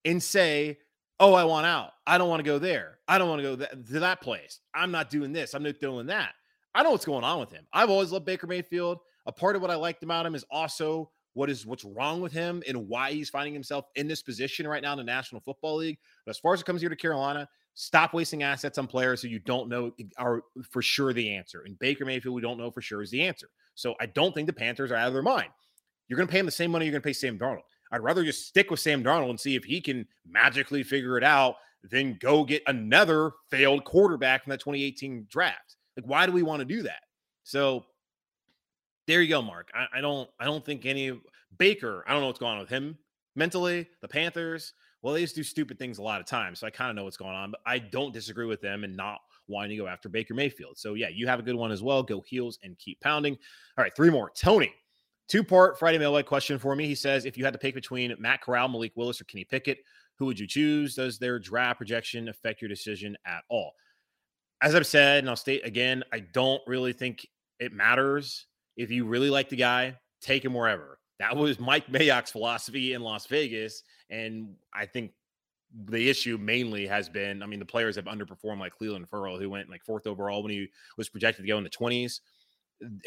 and 0.06 0.22
say, 0.22 0.80
"Oh, 1.20 1.34
I 1.34 1.44
want 1.46 1.66
out. 1.66 1.92
I 2.06 2.18
don't 2.18 2.30
want 2.30 2.40
to 2.40 2.44
go 2.44 2.60
there. 2.60 3.00
I 3.08 3.18
don't 3.18 3.30
want 3.30 3.42
to 3.42 3.56
go 3.56 3.56
th- 3.56 3.88
to 3.88 4.00
that 4.00 4.22
place. 4.22 4.60
I'm 4.74 4.92
not 4.92 5.10
doing 5.10 5.34
this. 5.34 5.54
I'm 5.54 5.64
not 5.64 5.80
doing 5.80 6.08
that." 6.08 6.34
I 6.76 6.84
know 6.84 6.92
what's 6.92 7.06
going 7.06 7.24
on 7.24 7.40
with 7.40 7.52
him. 7.52 7.66
I've 7.72 7.90
always 7.90 8.12
loved 8.12 8.26
Baker 8.26 8.48
Mayfield. 8.48 9.00
A 9.26 9.32
part 9.32 9.56
of 9.56 9.62
what 9.62 9.72
I 9.72 9.76
liked 9.76 10.04
about 10.04 10.26
him 10.26 10.36
is 10.36 10.44
also 10.50 11.12
what 11.34 11.50
is 11.50 11.66
what's 11.66 11.86
wrong 11.86 12.22
with 12.22 12.32
him 12.32 12.62
and 12.68 12.88
why 12.88 13.12
he's 13.12 13.30
finding 13.30 13.54
himself 13.54 13.86
in 13.96 14.08
this 14.08 14.22
position 14.22 14.68
right 14.68 14.82
now 14.82 14.92
in 14.92 14.98
the 14.98 15.04
National 15.04 15.42
Football 15.42 15.78
League. 15.78 15.98
But 16.26 16.32
as 16.32 16.40
far 16.40 16.54
as 16.54 16.62
it 16.62 16.66
comes 16.66 16.82
here 16.82 16.90
to 16.90 16.96
Carolina, 16.96 17.48
stop 17.74 18.14
wasting 18.14 18.44
assets 18.44 18.78
on 18.78 18.88
players 18.88 19.22
who 19.22 19.30
you 19.30 19.40
don't 19.40 19.70
know 19.70 19.92
are 20.18 20.44
for 20.70 20.82
sure 20.82 21.14
the 21.14 21.36
answer. 21.36 21.64
And 21.66 21.78
Baker 21.80 22.06
Mayfield, 22.06 22.36
we 22.36 22.42
don't 22.42 22.58
know 22.58 22.70
for 22.70 22.82
sure 22.82 23.02
is 23.02 23.12
the 23.12 23.24
answer. 23.24 23.50
So 23.76 23.96
I 24.00 24.06
don't 24.06 24.34
think 24.34 24.48
the 24.48 24.54
Panthers 24.54 24.92
are 24.92 24.96
out 24.96 25.08
of 25.08 25.14
their 25.14 25.24
mind. 25.24 25.50
You're 26.08 26.18
going 26.18 26.28
to 26.28 26.32
pay 26.32 26.40
him 26.40 26.46
the 26.46 26.52
same 26.52 26.72
money 26.72 26.86
you're 26.86 26.92
going 26.92 27.02
to 27.02 27.08
pay 27.08 27.14
Sam 27.14 27.38
Darnold. 27.38 27.62
I'd 27.92 28.02
rather 28.02 28.24
just 28.24 28.48
stick 28.48 28.72
with 28.72 28.80
Sam 28.80 29.04
Darnold 29.04 29.30
and 29.30 29.40
see 29.40 29.56
if 29.56 29.64
he 29.64 29.80
can 29.80 30.08
magically 30.28 30.84
figure 30.84 31.18
it 31.18 31.24
out 31.24 31.56
than 31.90 32.18
go 32.20 32.44
get 32.44 32.64
another 32.68 33.32
failed 33.52 33.84
quarterback 33.84 34.44
from 34.44 34.52
that 34.52 34.60
2018 34.60 35.28
draft. 35.30 35.76
Like, 35.96 36.06
why 36.06 36.26
do 36.26 36.32
we 36.32 36.44
want 36.44 36.60
to 36.60 36.66
do 36.66 36.82
that? 36.84 37.02
So 37.44 37.86
there 39.06 39.22
you 39.22 39.30
go, 39.30 39.42
Mark. 39.42 39.70
I, 39.74 40.00
I, 40.00 40.02
don't 40.02 40.30
I 40.40 40.46
don't 40.46 40.66
think 40.66 40.86
any 40.86 41.20
Baker, 41.58 42.04
I 42.08 42.14
don't 42.14 42.22
know 42.22 42.28
what's 42.28 42.40
going 42.40 42.54
on 42.54 42.60
with 42.60 42.70
him 42.70 42.98
mentally. 43.36 43.88
The 44.02 44.08
Panthers, 44.08 44.74
well, 45.02 45.14
they 45.14 45.22
just 45.22 45.36
do 45.36 45.44
stupid 45.44 45.78
things 45.78 45.98
a 45.98 46.02
lot 46.02 46.20
of 46.20 46.26
times. 46.26 46.60
So 46.60 46.68
I 46.68 46.70
kind 46.70 46.90
of 46.90 46.96
know 46.96 47.04
what's 47.04 47.18
going 47.18 47.36
on, 47.36 47.52
but 47.52 47.60
I 47.66 47.80
don't 47.80 48.14
disagree 48.14 48.46
with 48.46 48.62
them 48.62 48.84
and 48.84 48.96
not 48.96 49.20
wanting 49.48 49.72
to 49.72 49.76
go 49.76 49.88
after 49.88 50.10
Baker 50.10 50.34
Mayfield. 50.34 50.78
So 50.78 50.94
yeah, 50.94 51.10
you 51.10 51.28
have 51.28 51.40
a 51.40 51.44
good 51.44 51.56
one 51.56 51.72
as 51.72 51.84
well. 51.84 52.02
Go 52.02 52.22
heels 52.22 52.58
and 52.64 52.78
keep 52.80 53.00
pounding. 53.02 53.38
All 53.78 53.84
right, 53.84 53.96
three 53.96 54.10
more. 54.10 54.32
Tony, 54.36 54.74
two 55.28 55.44
part 55.44 55.78
Friday 55.78 55.98
mailbag 55.98 56.26
question 56.26 56.60
for 56.60 56.76
me. 56.76 56.88
He 56.88 56.96
says, 56.96 57.26
if 57.26 57.38
you 57.38 57.46
had 57.46 57.54
to 57.54 57.60
pick 57.60 57.76
between 57.76 58.16
Matt 58.20 58.42
Corral, 58.42 58.68
Malik 58.68 58.94
Willis, 58.96 59.22
or 59.22 59.26
Kenny 59.26 59.44
Pickett, 59.44 59.80
who 60.18 60.26
would 60.26 60.40
you 60.40 60.48
choose? 60.48 60.96
Does 60.96 61.18
their 61.20 61.40
draft 61.40 61.78
projection 61.78 62.30
affect 62.30 62.62
your 62.62 62.70
decision 62.70 63.18
at 63.26 63.44
all? 63.50 63.74
As 64.62 64.76
I've 64.76 64.88
said, 64.88 65.20
and 65.20 65.30
I'll 65.30 65.36
state 65.36 65.66
again, 65.66 66.04
I 66.14 66.20
don't 66.20 66.62
really 66.68 66.94
think 66.94 67.28
it 67.60 67.74
matters 67.74 68.48
if 68.78 68.92
you 68.92 69.06
really 69.06 69.30
like 69.30 69.50
the 69.50 69.56
guy, 69.56 69.98
take 70.22 70.44
him 70.44 70.54
wherever. 70.54 71.00
That 71.20 71.36
was 71.36 71.60
Mike 71.60 71.88
Mayock's 71.88 72.32
philosophy 72.32 72.94
in 72.94 73.02
Las 73.02 73.28
Vegas. 73.28 73.84
And 74.10 74.56
I 74.74 74.86
think 74.86 75.12
the 75.86 76.10
issue 76.10 76.38
mainly 76.38 76.86
has 76.86 77.10
been 77.10 77.42
I 77.42 77.46
mean, 77.46 77.60
the 77.60 77.66
players 77.66 77.96
have 77.96 78.06
underperformed 78.06 78.60
like 78.60 78.74
Clelin 78.80 79.08
Ferrell, 79.08 79.40
who 79.40 79.50
went 79.50 79.70
like 79.70 79.84
fourth 79.84 80.08
overall 80.08 80.44
when 80.44 80.52
he 80.52 80.70
was 80.98 81.10
projected 81.10 81.44
to 81.44 81.48
go 81.48 81.58
in 81.58 81.64
the 81.64 81.70
20s. 81.70 82.20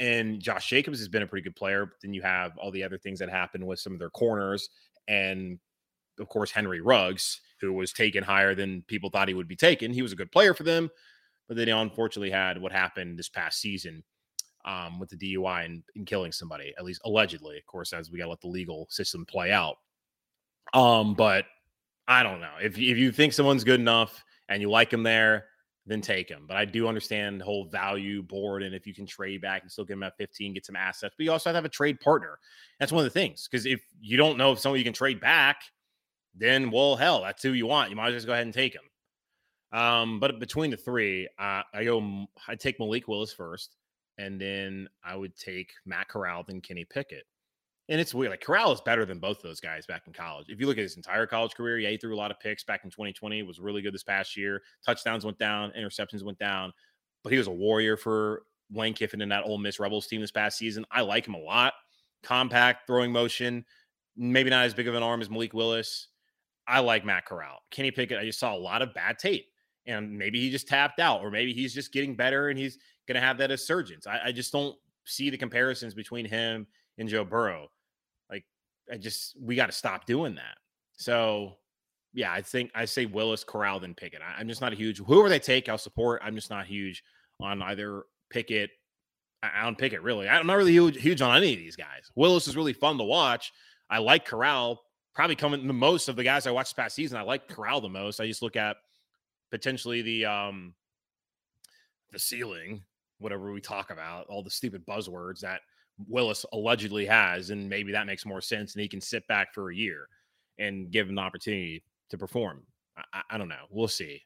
And 0.00 0.40
Josh 0.40 0.68
Jacobs 0.68 0.98
has 0.98 1.08
been 1.08 1.22
a 1.22 1.26
pretty 1.26 1.44
good 1.44 1.56
player. 1.56 1.86
But 1.86 1.96
then 2.02 2.14
you 2.14 2.22
have 2.22 2.56
all 2.58 2.70
the 2.70 2.82
other 2.82 2.98
things 2.98 3.18
that 3.18 3.28
happened 3.28 3.66
with 3.66 3.80
some 3.80 3.92
of 3.92 3.98
their 3.98 4.10
corners. 4.10 4.68
And 5.08 5.58
of 6.18 6.28
course, 6.28 6.50
Henry 6.50 6.80
Ruggs, 6.80 7.40
who 7.60 7.72
was 7.72 7.92
taken 7.92 8.22
higher 8.22 8.54
than 8.54 8.82
people 8.82 9.10
thought 9.10 9.28
he 9.28 9.34
would 9.34 9.48
be 9.48 9.56
taken. 9.56 9.92
He 9.92 10.02
was 10.02 10.12
a 10.12 10.16
good 10.16 10.32
player 10.32 10.54
for 10.54 10.62
them. 10.62 10.90
But 11.48 11.56
then 11.56 11.68
he 11.68 11.72
unfortunately 11.72 12.30
had 12.30 12.60
what 12.60 12.72
happened 12.72 13.18
this 13.18 13.28
past 13.28 13.60
season 13.60 14.02
um, 14.64 14.98
with 14.98 15.10
the 15.10 15.16
DUI 15.16 15.64
and, 15.64 15.82
and, 15.94 16.06
killing 16.06 16.32
somebody, 16.32 16.74
at 16.76 16.84
least 16.84 17.00
allegedly. 17.04 17.56
Of 17.56 17.66
course, 17.66 17.92
as 17.92 18.10
we 18.10 18.18
got 18.18 18.24
to 18.24 18.30
let 18.30 18.40
the 18.40 18.48
legal 18.48 18.86
system 18.90 19.24
play 19.24 19.52
out. 19.52 19.76
Um, 20.74 21.14
but 21.14 21.44
I 22.08 22.22
don't 22.22 22.40
know 22.40 22.54
if 22.60 22.76
if 22.76 22.98
you 22.98 23.12
think 23.12 23.32
someone's 23.32 23.64
good 23.64 23.80
enough 23.80 24.24
and 24.48 24.60
you 24.60 24.68
like 24.68 24.92
him 24.92 25.04
there, 25.04 25.46
then 25.86 26.00
take 26.00 26.28
him. 26.28 26.44
But 26.46 26.56
I 26.56 26.64
do 26.64 26.88
understand 26.88 27.40
the 27.40 27.44
whole 27.44 27.64
value 27.64 28.22
board, 28.22 28.62
and 28.62 28.74
if 28.74 28.86
you 28.86 28.94
can 28.94 29.06
trade 29.06 29.40
back 29.40 29.62
and 29.62 29.70
still 29.70 29.84
get 29.84 29.94
him 29.94 30.02
at 30.02 30.16
15, 30.16 30.54
get 30.54 30.66
some 30.66 30.76
assets. 30.76 31.14
But 31.16 31.24
you 31.24 31.32
also 31.32 31.50
have 31.50 31.54
to 31.54 31.58
have 31.58 31.64
a 31.64 31.70
trade 31.70 32.00
partner. 32.00 32.38
That's 32.80 32.92
one 32.92 33.04
of 33.04 33.12
the 33.12 33.18
things 33.18 33.48
because 33.50 33.66
if 33.66 33.80
you 34.00 34.16
don't 34.16 34.38
know 34.38 34.52
if 34.52 34.58
someone 34.58 34.78
you 34.78 34.84
can 34.84 34.92
trade 34.92 35.20
back, 35.20 35.62
then 36.34 36.70
well, 36.70 36.96
hell, 36.96 37.22
that's 37.22 37.42
who 37.42 37.52
you 37.52 37.66
want. 37.66 37.90
You 37.90 37.96
might 37.96 38.08
as 38.08 38.10
well 38.10 38.16
just 38.16 38.26
go 38.26 38.32
ahead 38.32 38.46
and 38.46 38.54
take 38.54 38.74
him. 38.74 39.78
Um, 39.78 40.20
but 40.20 40.38
between 40.38 40.70
the 40.70 40.76
three, 40.76 41.28
uh, 41.38 41.62
I 41.72 41.84
go. 41.84 42.26
I 42.46 42.54
take 42.54 42.78
Malik 42.78 43.08
Willis 43.08 43.32
first 43.32 43.76
and 44.18 44.40
then 44.40 44.88
I 45.04 45.16
would 45.16 45.36
take 45.36 45.72
Matt 45.84 46.08
Corral 46.08 46.42
than 46.42 46.60
Kenny 46.60 46.84
Pickett. 46.84 47.24
And 47.88 48.00
it's 48.00 48.12
weird. 48.12 48.30
Like 48.30 48.40
Corral 48.40 48.72
is 48.72 48.80
better 48.80 49.04
than 49.04 49.20
both 49.20 49.40
those 49.42 49.60
guys 49.60 49.86
back 49.86 50.02
in 50.06 50.12
college. 50.12 50.46
If 50.48 50.58
you 50.58 50.66
look 50.66 50.76
at 50.76 50.82
his 50.82 50.96
entire 50.96 51.26
college 51.26 51.54
career, 51.54 51.78
yeah, 51.78 51.90
he 51.90 51.96
threw 51.96 52.14
a 52.14 52.18
lot 52.18 52.32
of 52.32 52.40
picks 52.40 52.64
back 52.64 52.84
in 52.84 52.90
2020. 52.90 53.42
Was 53.44 53.60
really 53.60 53.80
good 53.80 53.94
this 53.94 54.02
past 54.02 54.36
year. 54.36 54.62
Touchdowns 54.84 55.24
went 55.24 55.38
down, 55.38 55.72
interceptions 55.78 56.24
went 56.24 56.38
down, 56.38 56.72
but 57.22 57.32
he 57.32 57.38
was 57.38 57.46
a 57.46 57.52
warrior 57.52 57.96
for 57.96 58.42
Lane 58.72 58.94
Kiffin 58.94 59.20
and 59.20 59.30
that 59.30 59.44
Ole 59.44 59.58
Miss 59.58 59.78
Rebels 59.78 60.08
team 60.08 60.20
this 60.20 60.32
past 60.32 60.58
season. 60.58 60.84
I 60.90 61.02
like 61.02 61.26
him 61.26 61.34
a 61.34 61.38
lot. 61.38 61.74
compact 62.22 62.88
throwing 62.88 63.12
motion, 63.12 63.64
maybe 64.16 64.50
not 64.50 64.64
as 64.64 64.74
big 64.74 64.88
of 64.88 64.94
an 64.94 65.02
arm 65.02 65.20
as 65.20 65.30
Malik 65.30 65.54
Willis. 65.54 66.08
I 66.66 66.80
like 66.80 67.04
Matt 67.04 67.24
Corral. 67.24 67.60
Kenny 67.70 67.92
Pickett, 67.92 68.18
I 68.18 68.24
just 68.24 68.40
saw 68.40 68.52
a 68.54 68.58
lot 68.58 68.82
of 68.82 68.92
bad 68.94 69.18
tape. 69.20 69.46
And 69.86 70.18
maybe 70.18 70.40
he 70.40 70.50
just 70.50 70.66
tapped 70.66 70.98
out, 70.98 71.20
or 71.20 71.30
maybe 71.30 71.52
he's 71.52 71.72
just 71.72 71.92
getting 71.92 72.16
better 72.16 72.48
and 72.48 72.58
he's 72.58 72.78
going 73.06 73.14
to 73.14 73.20
have 73.20 73.38
that 73.38 73.50
resurgence. 73.50 74.08
I, 74.08 74.20
I 74.24 74.32
just 74.32 74.50
don't 74.50 74.74
see 75.04 75.30
the 75.30 75.38
comparisons 75.38 75.94
between 75.94 76.26
him 76.26 76.66
and 76.98 77.08
Joe 77.08 77.24
Burrow. 77.24 77.68
I 78.92 78.96
just, 78.96 79.36
we 79.40 79.56
got 79.56 79.66
to 79.66 79.72
stop 79.72 80.06
doing 80.06 80.34
that. 80.36 80.58
So, 80.96 81.54
yeah, 82.12 82.32
I 82.32 82.40
think 82.40 82.70
I 82.74 82.84
say 82.84 83.06
Willis, 83.06 83.44
Corral, 83.44 83.80
then 83.80 83.94
Pickett. 83.94 84.22
I, 84.22 84.40
am 84.40 84.48
just 84.48 84.60
not 84.60 84.72
a 84.72 84.76
huge, 84.76 84.98
whoever 84.98 85.28
they 85.28 85.38
take, 85.38 85.68
I'll 85.68 85.78
support. 85.78 86.22
I'm 86.24 86.34
just 86.34 86.50
not 86.50 86.66
huge 86.66 87.02
on 87.40 87.62
either 87.62 88.04
Pickett. 88.30 88.70
I 89.42 89.62
don't 89.62 89.78
pick 89.78 89.92
it 89.92 90.02
really. 90.02 90.28
I'm 90.28 90.46
not 90.46 90.56
really 90.56 90.72
huge, 90.72 91.00
huge 91.00 91.20
on 91.20 91.36
any 91.36 91.52
of 91.52 91.58
these 91.58 91.76
guys. 91.76 92.10
Willis 92.14 92.48
is 92.48 92.56
really 92.56 92.72
fun 92.72 92.98
to 92.98 93.04
watch. 93.04 93.52
I 93.90 93.98
like 93.98 94.24
Corral, 94.24 94.82
probably 95.14 95.36
coming 95.36 95.66
the 95.66 95.72
most 95.72 96.08
of 96.08 96.16
the 96.16 96.24
guys 96.24 96.46
I 96.46 96.50
watched 96.50 96.70
this 96.74 96.82
past 96.82 96.96
season. 96.96 97.18
I 97.18 97.22
like 97.22 97.48
Corral 97.48 97.80
the 97.80 97.88
most. 97.88 98.20
I 98.20 98.26
just 98.26 98.42
look 98.42 98.56
at 98.56 98.76
potentially 99.50 100.02
the 100.02 100.24
um 100.24 100.74
the 102.12 102.18
ceiling, 102.18 102.82
whatever 103.18 103.52
we 103.52 103.60
talk 103.60 103.90
about, 103.90 104.26
all 104.28 104.42
the 104.42 104.50
stupid 104.50 104.86
buzzwords 104.86 105.40
that 105.40 105.60
Willis 106.08 106.44
allegedly 106.52 107.06
has, 107.06 107.50
and 107.50 107.68
maybe 107.68 107.92
that 107.92 108.06
makes 108.06 108.26
more 108.26 108.40
sense, 108.40 108.74
and 108.74 108.82
he 108.82 108.88
can 108.88 109.00
sit 109.00 109.26
back 109.28 109.54
for 109.54 109.70
a 109.70 109.74
year 109.74 110.08
and 110.58 110.90
give 110.90 111.08
him 111.08 111.14
the 111.14 111.22
opportunity 111.22 111.82
to 112.10 112.18
perform. 112.18 112.62
I, 113.12 113.22
I 113.30 113.38
don't 113.38 113.48
know. 113.48 113.66
We'll 113.70 113.88
see. 113.88 114.22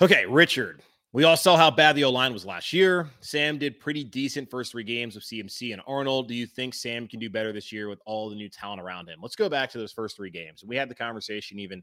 Okay, 0.00 0.26
Richard. 0.26 0.82
We 1.12 1.24
all 1.24 1.36
saw 1.36 1.56
how 1.56 1.72
bad 1.72 1.96
the 1.96 2.04
O 2.04 2.10
line 2.10 2.32
was 2.32 2.46
last 2.46 2.72
year. 2.72 3.10
Sam 3.20 3.58
did 3.58 3.80
pretty 3.80 4.04
decent 4.04 4.48
first 4.48 4.70
three 4.70 4.84
games 4.84 5.16
of 5.16 5.22
CMC 5.22 5.72
and 5.72 5.82
Darnold. 5.82 6.28
Do 6.28 6.34
you 6.34 6.46
think 6.46 6.72
Sam 6.72 7.08
can 7.08 7.18
do 7.18 7.28
better 7.28 7.52
this 7.52 7.72
year 7.72 7.88
with 7.88 7.98
all 8.06 8.30
the 8.30 8.36
new 8.36 8.48
talent 8.48 8.80
around 8.80 9.08
him? 9.08 9.18
Let's 9.20 9.34
go 9.34 9.48
back 9.48 9.70
to 9.70 9.78
those 9.78 9.90
first 9.92 10.16
three 10.16 10.30
games. 10.30 10.62
We 10.64 10.76
had 10.76 10.88
the 10.88 10.94
conversation 10.94 11.58
even 11.58 11.82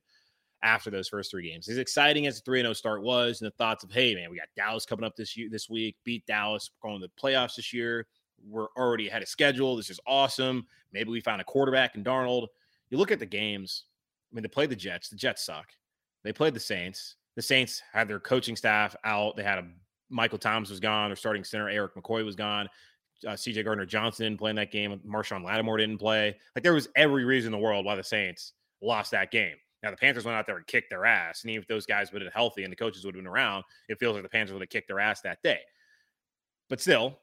after 0.64 0.90
those 0.90 1.10
first 1.10 1.30
three 1.30 1.50
games. 1.50 1.68
As 1.68 1.78
exciting 1.78 2.26
as 2.26 2.38
the 2.38 2.42
3 2.46 2.62
0 2.62 2.74
start 2.74 3.04
was, 3.04 3.42
and 3.42 3.48
the 3.48 3.56
thoughts 3.58 3.84
of, 3.84 3.92
hey, 3.92 4.16
man, 4.16 4.32
we 4.32 4.38
got 4.38 4.48
Dallas 4.56 4.86
coming 4.86 5.06
up 5.06 5.18
this 5.18 5.36
year, 5.36 5.50
this 5.52 5.70
week, 5.70 5.98
beat 6.06 6.26
Dallas, 6.26 6.72
going 6.82 7.02
to 7.02 7.08
the 7.08 7.22
playoffs 7.22 7.56
this 7.58 7.74
year. 7.74 8.08
We're 8.46 8.68
already 8.78 9.08
ahead 9.08 9.22
of 9.22 9.28
schedule. 9.28 9.76
This 9.76 9.90
is 9.90 10.00
awesome. 10.06 10.66
Maybe 10.94 11.10
we 11.10 11.22
found 11.22 11.42
a 11.42 11.46
quarterback 11.46 11.96
in 11.96 12.04
Darnold. 12.04 12.48
You 12.90 12.98
look 12.98 13.12
at 13.12 13.20
the 13.20 13.26
games. 13.26 13.86
I 14.32 14.36
mean, 14.36 14.44
they 14.44 14.50
played 14.50 14.70
the 14.70 14.76
Jets. 14.76 15.10
The 15.10 15.16
Jets 15.16 15.46
suck. 15.46 15.68
They 16.24 16.34
played 16.34 16.54
the 16.54 16.60
Saints. 16.60 17.16
The 17.36 17.42
Saints 17.42 17.82
had 17.92 18.08
their 18.08 18.20
coaching 18.20 18.56
staff 18.56 18.96
out. 19.04 19.36
They 19.36 19.44
had 19.44 19.60
a 19.60 19.68
Michael 20.10 20.38
Thomas 20.38 20.70
was 20.70 20.80
gone. 20.80 21.10
Their 21.10 21.16
starting 21.16 21.44
center 21.44 21.70
Erik 21.70 21.96
McCoy 21.96 22.24
was 22.24 22.36
gone. 22.36 22.68
Uh, 23.26 23.32
CJ 23.32 23.66
Gardner 23.66 23.86
Johnson 23.86 24.26
didn't 24.26 24.40
play 24.40 24.52
in 24.52 24.56
that 24.56 24.72
game. 24.72 25.00
Marshon 25.06 25.44
Lattimore 25.44 25.78
didn't 25.78 25.98
play. 25.98 26.36
Like 26.56 26.64
there 26.64 26.74
was 26.74 26.88
every 26.96 27.26
reason 27.26 27.54
in 27.54 27.60
the 27.60 27.64
world 27.64 27.86
why 27.86 27.96
the 27.96 28.04
Saints 28.04 28.54
lost 28.82 29.12
that 29.12 29.32
game. 29.32 29.56
Now 29.84 29.92
the 29.92 29.98
Panthers 29.98 30.26
went 30.26 30.38
out 30.38 30.46
there 30.46 30.58
and 30.58 30.66
kicked 30.68 30.90
their 30.90 31.06
ass, 31.06 31.44
and 31.44 31.52
even 31.52 31.62
if 31.62 31.68
those 31.68 31.86
guys 31.86 32.12
would 32.12 32.22
have 32.22 32.32
been 32.32 32.40
healthy 32.40 32.64
and 32.64 32.72
the 32.72 32.78
coaches 32.78 33.06
would 33.06 33.16
have 33.16 33.24
been 33.24 33.32
around, 33.32 33.64
it 33.90 34.00
feels 34.00 34.14
like 34.14 34.24
the 34.24 34.30
Panthers 34.30 34.54
would 34.54 34.62
have 34.62 34.70
kicked 34.70 34.88
their 34.88 35.00
ass 35.00 35.22
that 35.22 35.42
day. 35.44 35.60
But 36.70 36.82
still, 36.82 37.20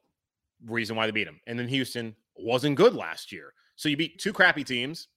reason 0.66 0.96
why 0.96 1.06
they 1.06 1.12
beat 1.12 1.24
them. 1.24 1.40
And 1.46 1.58
then 1.58 1.68
Houston 1.68 2.14
wasn't 2.36 2.76
good 2.76 2.94
last 2.94 3.32
year, 3.32 3.52
so 3.76 3.88
you 3.88 3.96
beat 3.96 4.18
two 4.18 4.32
crappy 4.32 4.64
teams. 4.64 5.08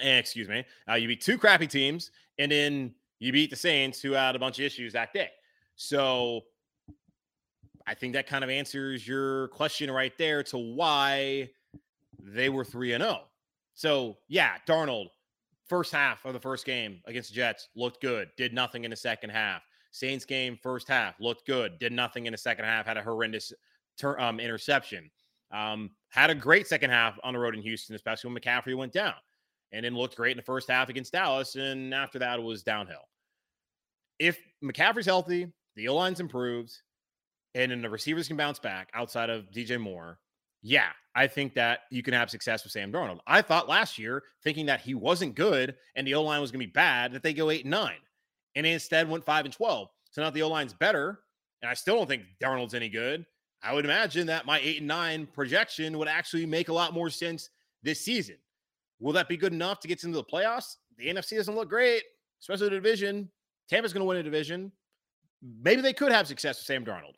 Eh, 0.00 0.18
excuse 0.18 0.48
me, 0.48 0.64
uh, 0.88 0.94
you 0.94 1.08
beat 1.08 1.20
two 1.20 1.38
crappy 1.38 1.66
teams, 1.66 2.10
and 2.38 2.50
then 2.50 2.94
you 3.20 3.32
beat 3.32 3.50
the 3.50 3.56
Saints, 3.56 4.00
who 4.00 4.12
had 4.12 4.34
a 4.34 4.38
bunch 4.38 4.58
of 4.58 4.64
issues 4.64 4.92
that 4.92 5.12
day. 5.12 5.30
So 5.76 6.42
I 7.86 7.94
think 7.94 8.14
that 8.14 8.26
kind 8.26 8.44
of 8.44 8.50
answers 8.50 9.06
your 9.06 9.48
question 9.48 9.90
right 9.90 10.16
there 10.18 10.42
to 10.44 10.58
why 10.58 11.50
they 12.22 12.48
were 12.48 12.64
3 12.64 12.94
and 12.94 13.04
0. 13.04 13.20
So, 13.74 14.16
yeah, 14.28 14.56
Darnold 14.66 15.08
first 15.66 15.92
half 15.92 16.24
of 16.24 16.32
the 16.32 16.40
first 16.40 16.66
game 16.66 17.00
against 17.06 17.32
Jets 17.32 17.68
looked 17.74 18.00
good, 18.00 18.30
did 18.36 18.52
nothing 18.52 18.84
in 18.84 18.90
the 18.90 18.96
second 18.96 19.30
half. 19.30 19.62
Saints 19.90 20.24
game 20.24 20.58
first 20.62 20.88
half 20.88 21.18
looked 21.20 21.46
good, 21.46 21.78
did 21.78 21.92
nothing 21.92 22.26
in 22.26 22.32
the 22.32 22.38
second 22.38 22.64
half, 22.64 22.86
had 22.86 22.96
a 22.96 23.02
horrendous 23.02 23.52
ter- 23.98 24.18
um, 24.18 24.40
interception. 24.40 25.10
Um, 25.52 25.90
had 26.10 26.30
a 26.30 26.34
great 26.34 26.66
second 26.66 26.90
half 26.90 27.18
on 27.22 27.34
the 27.34 27.38
road 27.38 27.54
in 27.54 27.62
Houston, 27.62 27.94
especially 27.94 28.32
when 28.32 28.40
McCaffrey 28.40 28.76
went 28.76 28.92
down, 28.92 29.14
and 29.72 29.84
then 29.84 29.94
looked 29.94 30.16
great 30.16 30.32
in 30.32 30.36
the 30.36 30.42
first 30.42 30.70
half 30.70 30.88
against 30.88 31.12
Dallas. 31.12 31.54
And 31.54 31.94
after 31.94 32.18
that, 32.18 32.38
it 32.38 32.42
was 32.42 32.62
downhill. 32.62 33.08
If 34.18 34.38
McCaffrey's 34.62 35.06
healthy, 35.06 35.48
the 35.76 35.88
O 35.88 35.94
line's 35.94 36.20
improved, 36.20 36.72
and 37.54 37.70
then 37.70 37.82
the 37.82 37.90
receivers 37.90 38.28
can 38.28 38.36
bounce 38.36 38.58
back 38.58 38.90
outside 38.94 39.30
of 39.30 39.50
DJ 39.50 39.80
Moore, 39.80 40.18
yeah, 40.62 40.88
I 41.14 41.26
think 41.26 41.54
that 41.54 41.80
you 41.90 42.02
can 42.02 42.14
have 42.14 42.30
success 42.30 42.64
with 42.64 42.72
Sam 42.72 42.90
Darnold. 42.90 43.20
I 43.26 43.42
thought 43.42 43.68
last 43.68 43.98
year, 43.98 44.22
thinking 44.42 44.66
that 44.66 44.80
he 44.80 44.94
wasn't 44.94 45.34
good 45.34 45.76
and 45.94 46.06
the 46.06 46.14
O 46.14 46.22
line 46.22 46.40
was 46.40 46.50
going 46.50 46.60
to 46.60 46.66
be 46.66 46.72
bad, 46.72 47.12
that 47.12 47.22
they 47.22 47.34
go 47.34 47.50
eight 47.50 47.64
and 47.64 47.70
nine, 47.70 47.98
and 48.54 48.66
instead 48.66 49.08
went 49.08 49.24
five 49.24 49.44
and 49.44 49.54
twelve. 49.54 49.88
So 50.10 50.22
now 50.22 50.30
the 50.30 50.42
O 50.42 50.48
line's 50.48 50.72
better, 50.72 51.20
and 51.60 51.70
I 51.70 51.74
still 51.74 51.96
don't 51.96 52.08
think 52.08 52.22
Darnold's 52.42 52.74
any 52.74 52.88
good. 52.88 53.26
I 53.64 53.72
would 53.72 53.84
imagine 53.84 54.26
that 54.26 54.46
my 54.46 54.60
eight 54.60 54.78
and 54.78 54.86
nine 54.86 55.26
projection 55.26 55.98
would 55.98 56.08
actually 56.08 56.44
make 56.44 56.68
a 56.68 56.72
lot 56.72 56.92
more 56.92 57.08
sense 57.08 57.48
this 57.82 58.00
season. 58.00 58.36
Will 59.00 59.12
that 59.14 59.28
be 59.28 59.36
good 59.36 59.52
enough 59.52 59.80
to 59.80 59.88
get 59.88 60.04
into 60.04 60.16
the 60.16 60.24
playoffs? 60.24 60.76
The 60.98 61.06
NFC 61.06 61.36
doesn't 61.36 61.54
look 61.54 61.68
great, 61.68 62.02
especially 62.40 62.68
the 62.68 62.76
division. 62.76 63.30
Tampa's 63.68 63.92
going 63.92 64.02
to 64.02 64.06
win 64.06 64.18
a 64.18 64.22
division. 64.22 64.70
Maybe 65.62 65.82
they 65.82 65.92
could 65.92 66.12
have 66.12 66.26
success 66.26 66.58
with 66.58 66.66
Sam 66.66 66.84
Darnold. 66.84 67.14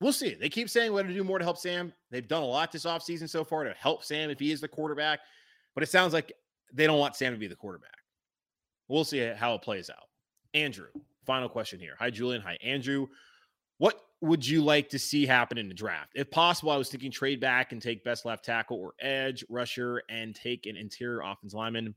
We'll 0.00 0.12
see. 0.12 0.34
They 0.34 0.48
keep 0.48 0.68
saying 0.68 0.92
we 0.92 1.00
got 1.02 1.08
to 1.08 1.14
do 1.14 1.24
more 1.24 1.38
to 1.38 1.44
help 1.44 1.58
Sam. 1.58 1.92
They've 2.10 2.26
done 2.26 2.42
a 2.42 2.46
lot 2.46 2.70
this 2.70 2.84
offseason 2.84 3.28
so 3.28 3.44
far 3.44 3.64
to 3.64 3.72
help 3.72 4.04
Sam 4.04 4.30
if 4.30 4.38
he 4.38 4.52
is 4.52 4.60
the 4.60 4.68
quarterback, 4.68 5.20
but 5.74 5.82
it 5.82 5.88
sounds 5.88 6.12
like 6.12 6.32
they 6.72 6.86
don't 6.86 6.98
want 6.98 7.16
Sam 7.16 7.32
to 7.32 7.38
be 7.38 7.46
the 7.46 7.56
quarterback. 7.56 7.90
We'll 8.88 9.04
see 9.04 9.20
how 9.20 9.54
it 9.54 9.62
plays 9.62 9.90
out. 9.90 10.08
Andrew, 10.54 10.88
final 11.24 11.48
question 11.48 11.80
here. 11.80 11.96
Hi, 11.98 12.10
Julian. 12.10 12.42
Hi, 12.42 12.58
Andrew. 12.62 13.08
What 13.78 14.00
would 14.20 14.46
you 14.46 14.62
like 14.62 14.88
to 14.90 14.98
see 14.98 15.26
happen 15.26 15.58
in 15.58 15.68
the 15.68 15.74
draft? 15.74 16.12
If 16.14 16.30
possible, 16.30 16.70
I 16.70 16.76
was 16.76 16.88
thinking 16.88 17.10
trade 17.10 17.40
back 17.40 17.72
and 17.72 17.82
take 17.82 18.04
best 18.04 18.24
left 18.24 18.44
tackle 18.44 18.78
or 18.78 18.94
edge 19.00 19.44
rusher 19.48 20.02
and 20.08 20.34
take 20.34 20.66
an 20.66 20.76
interior 20.76 21.20
offense 21.20 21.54
lineman 21.54 21.94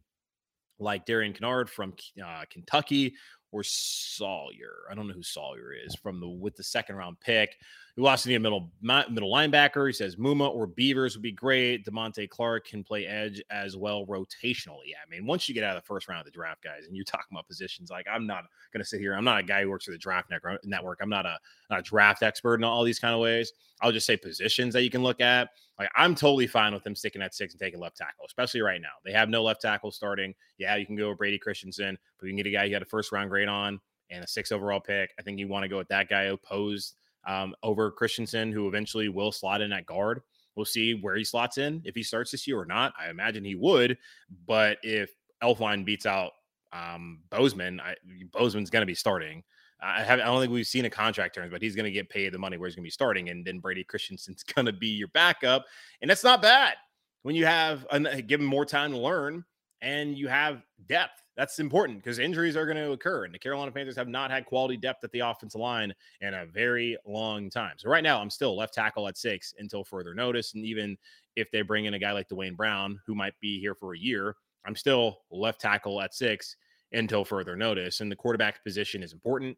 like 0.80 1.06
Darian 1.06 1.34
Kinnard 1.34 1.70
from 1.70 1.94
uh, 2.24 2.44
Kentucky 2.50 3.14
or 3.52 3.64
Sawyer. 3.64 4.84
I 4.90 4.96
don't 4.96 5.08
know 5.08 5.14
who 5.14 5.24
Sawyer 5.24 5.74
is 5.74 5.96
from 5.96 6.20
the 6.20 6.28
with 6.28 6.56
the 6.56 6.64
second 6.64 6.96
round 6.96 7.20
pick. 7.20 7.58
He 8.00 8.04
wants 8.04 8.24
to 8.24 8.34
a 8.34 8.40
middle 8.40 8.72
middle 8.82 9.30
linebacker. 9.30 9.86
He 9.86 9.92
says 9.92 10.16
Muma 10.16 10.50
or 10.50 10.68
Beavers 10.68 11.18
would 11.18 11.22
be 11.22 11.34
great. 11.34 11.86
Damone 11.86 12.30
Clark 12.30 12.66
can 12.66 12.82
play 12.82 13.06
edge 13.06 13.42
as 13.52 13.76
well 13.76 14.06
rotationally. 14.06 14.86
Yeah, 14.86 15.00
I 15.06 15.10
mean, 15.10 15.26
once 15.26 15.50
you 15.50 15.54
get 15.54 15.66
out 15.66 15.76
of 15.76 15.84
the 15.84 15.86
first 15.86 16.08
round 16.08 16.22
of 16.22 16.26
the 16.26 16.32
draft, 16.32 16.64
guys, 16.64 16.86
and 16.86 16.96
you're 16.96 17.04
talking 17.04 17.28
about 17.30 17.46
positions, 17.46 17.92
like 17.92 18.08
I'm 18.10 18.26
not 18.26 18.46
going 18.72 18.82
to 18.82 18.88
sit 18.88 19.02
here. 19.02 19.16
I'm 19.16 19.26
not 19.26 19.42
a 19.42 19.44
guy 19.44 19.64
who 19.64 19.70
works 19.70 19.84
for 19.84 19.92
the 19.92 19.98
draft 19.98 20.32
uh, 20.32 20.56
network. 20.64 21.00
I'm 21.02 21.10
not 21.10 21.26
a, 21.26 21.38
not 21.70 21.80
a 21.80 21.82
draft 21.82 22.24
expert 22.24 22.56
in 22.56 22.64
all 22.64 22.86
these 22.86 23.00
kind 23.00 23.14
of 23.14 23.20
ways. 23.20 23.52
I'll 23.82 23.92
just 23.92 24.06
say 24.06 24.16
positions 24.16 24.74
that 24.76 24.84
you 24.84 24.90
can 24.90 25.04
look 25.04 25.20
at. 25.20 25.50
Like 25.78 25.90
I'm 25.94 26.16
totally 26.16 26.48
fine 26.48 26.74
with 26.74 26.86
them 26.86 26.96
sticking 26.96 27.22
at 27.22 27.36
six 27.36 27.54
and 27.54 27.60
taking 27.60 27.82
left 27.82 27.98
tackle, 27.98 28.24
especially 28.26 28.62
right 28.62 28.80
now. 28.80 28.96
They 29.04 29.12
have 29.12 29.28
no 29.28 29.44
left 29.44 29.62
tackle 29.62 29.92
starting. 29.92 30.34
Yeah, 30.58 30.78
you 30.78 30.86
can 30.86 30.96
go 30.96 31.10
with 31.10 31.18
Brady 31.18 31.38
Christensen, 31.38 31.98
but 32.18 32.28
you 32.28 32.32
can 32.32 32.38
get 32.38 32.48
a 32.48 32.52
guy 32.52 32.64
you 32.64 32.72
got 32.72 32.82
a 32.82 32.86
first 32.86 33.12
round 33.12 33.30
grade 33.30 33.50
on 33.50 33.82
and 34.10 34.24
a 34.24 34.28
six 34.28 34.54
overall 34.54 34.80
pick. 34.80 35.12
I 35.20 35.22
think 35.22 35.38
you 35.38 35.50
want 35.50 35.64
to 35.64 35.70
go 35.70 35.78
with 35.78 35.90
that 35.90 36.08
guy 36.08 36.24
opposed 36.24 36.96
um, 37.28 37.56
over 37.64 37.92
Christensen, 37.92 38.52
who 38.52 38.68
eventually 38.68 39.10
will 39.10 39.32
slot 39.32 39.62
in 39.62 39.72
at 39.72 39.86
guard. 39.86 40.22
We'll 40.56 40.66
see 40.66 40.96
where 40.96 41.16
he 41.16 41.24
slots 41.24 41.58
in 41.58 41.82
if 41.86 41.96
he 41.96 42.04
starts 42.04 42.32
this 42.32 42.48
year 42.48 42.60
or 42.60 42.66
not. 42.66 42.94
I 43.00 43.10
imagine 43.10 43.46
he 43.46 43.56
would, 43.56 43.98
but 44.46 44.78
if 44.84 45.12
Elflein 45.42 45.86
beats 45.86 46.06
out 46.06 46.32
um, 46.74 47.20
Bozeman, 47.30 47.80
I, 47.80 47.96
Bozeman's 48.32 48.70
going 48.70 48.82
to 48.82 48.88
be 48.88 48.96
starting. 48.96 49.44
I 49.82 50.04
have 50.04 50.20
I 50.20 50.26
don't 50.26 50.42
think 50.42 50.52
we've 50.52 50.68
seen 50.68 50.84
a 50.86 50.90
contract 50.90 51.36
terms, 51.36 51.52
but 51.52 51.62
he's 51.62 51.76
going 51.76 51.86
to 51.86 51.92
get 51.92 52.10
paid 52.10 52.34
the 52.34 52.38
money 52.38 52.58
where 52.58 52.68
he's 52.68 52.76
going 52.76 52.84
to 52.84 52.88
be 52.88 52.92
starting, 52.92 53.30
and 53.30 53.46
then 53.46 53.60
Brady 53.60 53.84
Christensen's 53.84 54.44
going 54.56 54.66
to 54.66 54.74
be 54.74 54.88
your 54.88 55.08
backup, 55.10 55.66
and 56.02 56.10
that's 56.10 56.24
not 56.24 56.42
bad 56.42 56.76
when 57.24 57.36
you 57.36 57.46
have 57.46 57.86
give 58.28 58.40
him 58.40 58.46
more 58.46 58.66
time 58.66 58.92
to 58.92 58.98
learn 58.98 59.44
and 59.82 60.18
you 60.18 60.28
have 60.28 60.62
depth 60.88 61.24
that's 61.40 61.60
important 61.60 62.04
because 62.04 62.20
injuries 62.20 62.58
are 62.58 62.66
going 62.66 62.76
to 62.76 62.92
occur. 62.92 63.24
And 63.24 63.34
the 63.34 63.40
Carolina 63.40 63.72
Panthers 63.72 63.96
have 63.96 64.10
not 64.10 64.30
had 64.30 64.46
quality 64.46 64.76
depth 64.76 65.06
at 65.06 65.12
the 65.14 65.22
offensive 65.22 65.62
line 65.62 65.94
in 66.20 66.34
a 66.34 66.46
very 66.46 66.98
long 67.06 67.50
time. 67.50 67.76
So 67.78 67.90
right 67.90 68.04
now, 68.04 68.20
I'm 68.20 68.30
still 68.30 68.58
left 68.58 68.74
tackle 68.74 69.08
at 69.08 69.18
six 69.18 69.54
until 69.58 69.86
further 69.86 70.14
notice. 70.14 70.54
And 70.54 70.66
even 70.66 70.98
if 71.38 71.50
they 71.50 71.62
bring 71.62 71.86
in 71.86 71.94
a 71.94 72.00
guy 72.00 72.12
like 72.12 72.28
Duane 72.28 72.56
Brown, 72.56 73.00
who 73.08 73.16
might 73.16 73.40
be 73.40 73.58
here 73.58 73.74
for 73.74 73.94
a 73.94 73.98
year, 73.98 74.36
I'm 74.66 74.76
still 74.76 75.22
left 75.32 75.62
tackle 75.62 76.02
at 76.02 76.14
six 76.14 76.58
until 76.92 77.24
further 77.24 77.56
notice. 77.56 78.02
And 78.02 78.12
the 78.12 78.18
quarterback 78.18 78.62
position 78.62 79.02
is 79.02 79.14
important, 79.14 79.58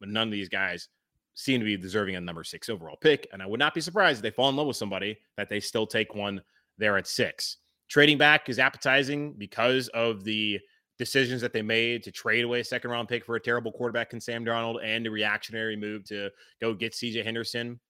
but 0.00 0.08
none 0.08 0.26
of 0.26 0.32
these 0.32 0.48
guys 0.48 0.88
seem 1.34 1.60
to 1.60 1.64
be 1.64 1.76
deserving 1.76 2.16
a 2.16 2.20
number 2.20 2.42
six 2.42 2.68
overall 2.68 2.96
pick. 3.00 3.28
And 3.32 3.40
I 3.40 3.46
would 3.46 3.60
not 3.60 3.72
be 3.72 3.80
surprised 3.80 4.18
if 4.18 4.22
they 4.24 4.34
fall 4.34 4.48
in 4.48 4.56
love 4.56 4.66
with 4.66 4.76
somebody 4.76 5.16
that 5.36 5.48
they 5.48 5.60
still 5.60 5.86
take 5.86 6.12
one 6.12 6.42
there 6.76 6.96
at 6.96 7.06
six. 7.06 7.58
Trading 7.88 8.18
back 8.18 8.48
is 8.48 8.58
appetizing 8.58 9.34
because 9.34 9.86
of 9.88 10.24
the 10.24 10.58
decisions 11.00 11.40
that 11.40 11.54
they 11.54 11.62
made 11.62 12.02
to 12.02 12.12
trade 12.12 12.44
away 12.44 12.60
a 12.60 12.64
second 12.64 12.90
round 12.90 13.08
pick 13.08 13.24
for 13.24 13.34
a 13.34 13.40
terrible 13.40 13.72
quarterback 13.72 14.12
in 14.12 14.20
Sam 14.20 14.44
Darnold 14.44 14.84
and 14.84 15.04
the 15.04 15.08
reactionary 15.08 15.74
move 15.74 16.04
to 16.04 16.28
go 16.60 16.74
get 16.74 16.92
CJ 16.92 17.24
Henderson 17.24 17.80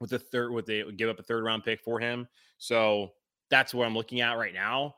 with 0.00 0.10
the 0.10 0.18
third, 0.18 0.52
with 0.52 0.66
they 0.66 0.84
give 0.98 1.08
up 1.08 1.18
a 1.18 1.22
third 1.22 1.44
round 1.44 1.64
pick 1.64 1.80
for 1.80 1.98
him. 1.98 2.28
So 2.58 3.12
that's 3.48 3.72
what 3.72 3.86
I'm 3.86 3.94
looking 3.94 4.20
at 4.20 4.36
right 4.36 4.52
now. 4.52 4.96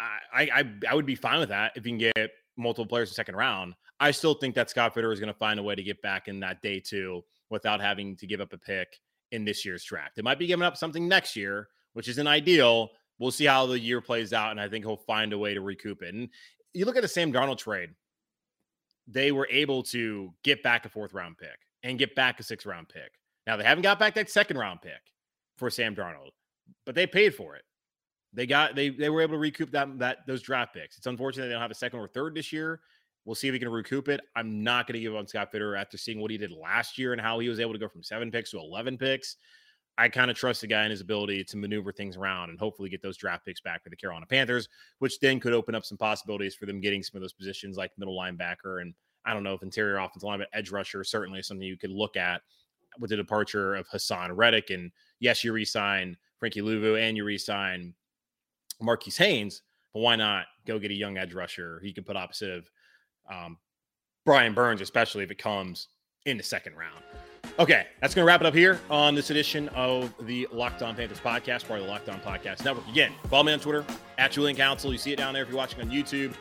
I 0.00 0.48
I 0.52 0.64
I 0.90 0.94
would 0.96 1.06
be 1.06 1.14
fine 1.14 1.38
with 1.38 1.50
that 1.50 1.72
if 1.76 1.86
you 1.86 1.96
can 1.96 2.12
get 2.12 2.32
multiple 2.56 2.86
players 2.86 3.10
in 3.10 3.14
second 3.14 3.36
round. 3.36 3.74
I 4.00 4.10
still 4.10 4.34
think 4.34 4.56
that 4.56 4.68
Scott 4.68 4.92
Fitterer 4.92 5.12
is 5.12 5.20
going 5.20 5.32
to 5.32 5.38
find 5.38 5.60
a 5.60 5.62
way 5.62 5.76
to 5.76 5.82
get 5.82 6.02
back 6.02 6.26
in 6.26 6.40
that 6.40 6.60
day 6.60 6.80
two 6.80 7.22
without 7.50 7.80
having 7.80 8.16
to 8.16 8.26
give 8.26 8.40
up 8.40 8.52
a 8.52 8.58
pick 8.58 8.88
in 9.30 9.44
this 9.44 9.64
year's 9.64 9.84
draft. 9.84 10.18
It 10.18 10.24
might 10.24 10.40
be 10.40 10.48
giving 10.48 10.64
up 10.64 10.76
something 10.76 11.06
next 11.06 11.36
year, 11.36 11.68
which 11.92 12.08
isn't 12.08 12.26
ideal. 12.26 12.90
We'll 13.18 13.30
see 13.30 13.46
how 13.46 13.64
the 13.64 13.78
year 13.78 14.00
plays 14.00 14.32
out, 14.32 14.50
and 14.50 14.60
I 14.60 14.68
think 14.68 14.84
he'll 14.84 14.96
find 14.96 15.32
a 15.32 15.38
way 15.38 15.54
to 15.54 15.62
recoup 15.62 16.02
it. 16.02 16.14
And 16.14 16.28
you 16.76 16.84
look 16.84 16.96
at 16.96 17.02
the 17.02 17.08
Sam 17.08 17.32
Darnold 17.32 17.58
trade; 17.58 17.90
they 19.06 19.32
were 19.32 19.48
able 19.50 19.82
to 19.84 20.32
get 20.42 20.62
back 20.62 20.84
a 20.84 20.88
fourth 20.88 21.14
round 21.14 21.38
pick 21.38 21.58
and 21.82 21.98
get 21.98 22.14
back 22.14 22.38
a 22.40 22.42
sixth 22.42 22.66
round 22.66 22.88
pick. 22.88 23.12
Now 23.46 23.56
they 23.56 23.64
haven't 23.64 23.82
got 23.82 23.98
back 23.98 24.14
that 24.14 24.30
second 24.30 24.58
round 24.58 24.82
pick 24.82 25.00
for 25.56 25.70
Sam 25.70 25.94
Darnold, 25.94 26.30
but 26.84 26.94
they 26.94 27.06
paid 27.06 27.34
for 27.34 27.56
it. 27.56 27.62
They 28.32 28.46
got 28.46 28.74
they 28.74 28.90
they 28.90 29.08
were 29.08 29.22
able 29.22 29.34
to 29.34 29.38
recoup 29.38 29.70
that 29.70 29.98
that 29.98 30.18
those 30.26 30.42
draft 30.42 30.74
picks. 30.74 30.98
It's 30.98 31.06
unfortunate 31.06 31.46
they 31.46 31.52
don't 31.52 31.62
have 31.62 31.70
a 31.70 31.74
second 31.74 32.00
or 32.00 32.08
third 32.08 32.34
this 32.34 32.52
year. 32.52 32.80
We'll 33.24 33.34
see 33.34 33.48
if 33.48 33.54
he 33.54 33.58
can 33.58 33.70
recoup 33.70 34.08
it. 34.08 34.20
I'm 34.36 34.62
not 34.62 34.86
going 34.86 34.94
to 34.94 35.00
give 35.00 35.14
up 35.14 35.18
on 35.18 35.26
Scott 35.26 35.52
Fitterer 35.52 35.78
after 35.78 35.98
seeing 35.98 36.20
what 36.20 36.30
he 36.30 36.38
did 36.38 36.52
last 36.52 36.96
year 36.96 37.12
and 37.12 37.20
how 37.20 37.40
he 37.40 37.48
was 37.48 37.58
able 37.58 37.72
to 37.72 37.78
go 37.78 37.88
from 37.88 38.04
seven 38.04 38.30
picks 38.30 38.52
to 38.52 38.58
11 38.58 38.98
picks. 38.98 39.36
I 39.98 40.08
kind 40.08 40.30
of 40.30 40.36
trust 40.36 40.60
the 40.60 40.66
guy 40.66 40.82
and 40.82 40.90
his 40.90 41.00
ability 41.00 41.42
to 41.44 41.56
maneuver 41.56 41.90
things 41.90 42.16
around 42.16 42.50
and 42.50 42.58
hopefully 42.58 42.90
get 42.90 43.00
those 43.00 43.16
draft 43.16 43.46
picks 43.46 43.60
back 43.60 43.82
for 43.82 43.88
the 43.88 43.96
Carolina 43.96 44.26
Panthers, 44.26 44.68
which 44.98 45.18
then 45.20 45.40
could 45.40 45.54
open 45.54 45.74
up 45.74 45.84
some 45.84 45.96
possibilities 45.96 46.54
for 46.54 46.66
them 46.66 46.80
getting 46.80 47.02
some 47.02 47.16
of 47.16 47.22
those 47.22 47.32
positions 47.32 47.76
like 47.76 47.92
middle 47.96 48.16
linebacker 48.16 48.82
and 48.82 48.94
I 49.26 49.34
don't 49.34 49.42
know 49.42 49.54
if 49.54 49.62
interior 49.62 49.98
offensive 49.98 50.22
lineman, 50.22 50.46
edge 50.52 50.70
rusher 50.70 51.02
certainly 51.02 51.42
something 51.42 51.66
you 51.66 51.76
could 51.76 51.90
look 51.90 52.16
at 52.16 52.42
with 53.00 53.10
the 53.10 53.16
departure 53.16 53.74
of 53.74 53.88
Haason 53.88 54.30
Reddick. 54.34 54.70
And 54.70 54.92
yes, 55.18 55.42
you 55.42 55.52
resign 55.52 56.16
Frankie 56.38 56.62
Luvu 56.62 56.98
and 57.00 57.16
you 57.16 57.24
resign 57.24 57.92
Marquis 58.80 59.12
Haynes, 59.18 59.62
but 59.92 60.00
why 60.00 60.14
not 60.14 60.46
go 60.66 60.78
get 60.78 60.90
a 60.90 60.94
young 60.94 61.18
edge 61.18 61.34
rusher 61.34 61.80
he 61.82 61.92
can 61.92 62.04
put 62.04 62.16
opposite 62.16 62.50
of 62.50 62.70
um, 63.30 63.58
Brian 64.24 64.54
Burns, 64.54 64.80
especially 64.80 65.24
if 65.24 65.30
it 65.30 65.38
comes 65.38 65.88
in 66.24 66.36
the 66.36 66.42
second 66.42 66.74
round. 66.76 67.02
Okay, 67.58 67.86
that's 68.02 68.14
going 68.14 68.22
to 68.22 68.26
wrap 68.26 68.42
it 68.42 68.46
up 68.46 68.52
here 68.52 68.78
on 68.90 69.14
this 69.14 69.30
edition 69.30 69.68
of 69.70 70.12
the 70.26 70.46
Locked 70.52 70.82
On 70.82 70.94
Panthers 70.94 71.20
podcast, 71.20 71.66
part 71.66 71.80
of 71.80 71.86
the 71.86 71.90
Locked 71.90 72.10
On 72.10 72.20
Podcast 72.20 72.62
Network. 72.66 72.86
Again, 72.88 73.12
follow 73.30 73.44
me 73.44 73.54
on 73.54 73.60
Twitter 73.60 73.82
at 74.18 74.30
Julian 74.30 74.54
Council. 74.54 74.92
You 74.92 74.98
see 74.98 75.14
it 75.14 75.16
down 75.16 75.32
there 75.32 75.42
if 75.42 75.48
you're 75.48 75.56
watching 75.56 75.80
on 75.80 75.88
YouTube 75.88 76.34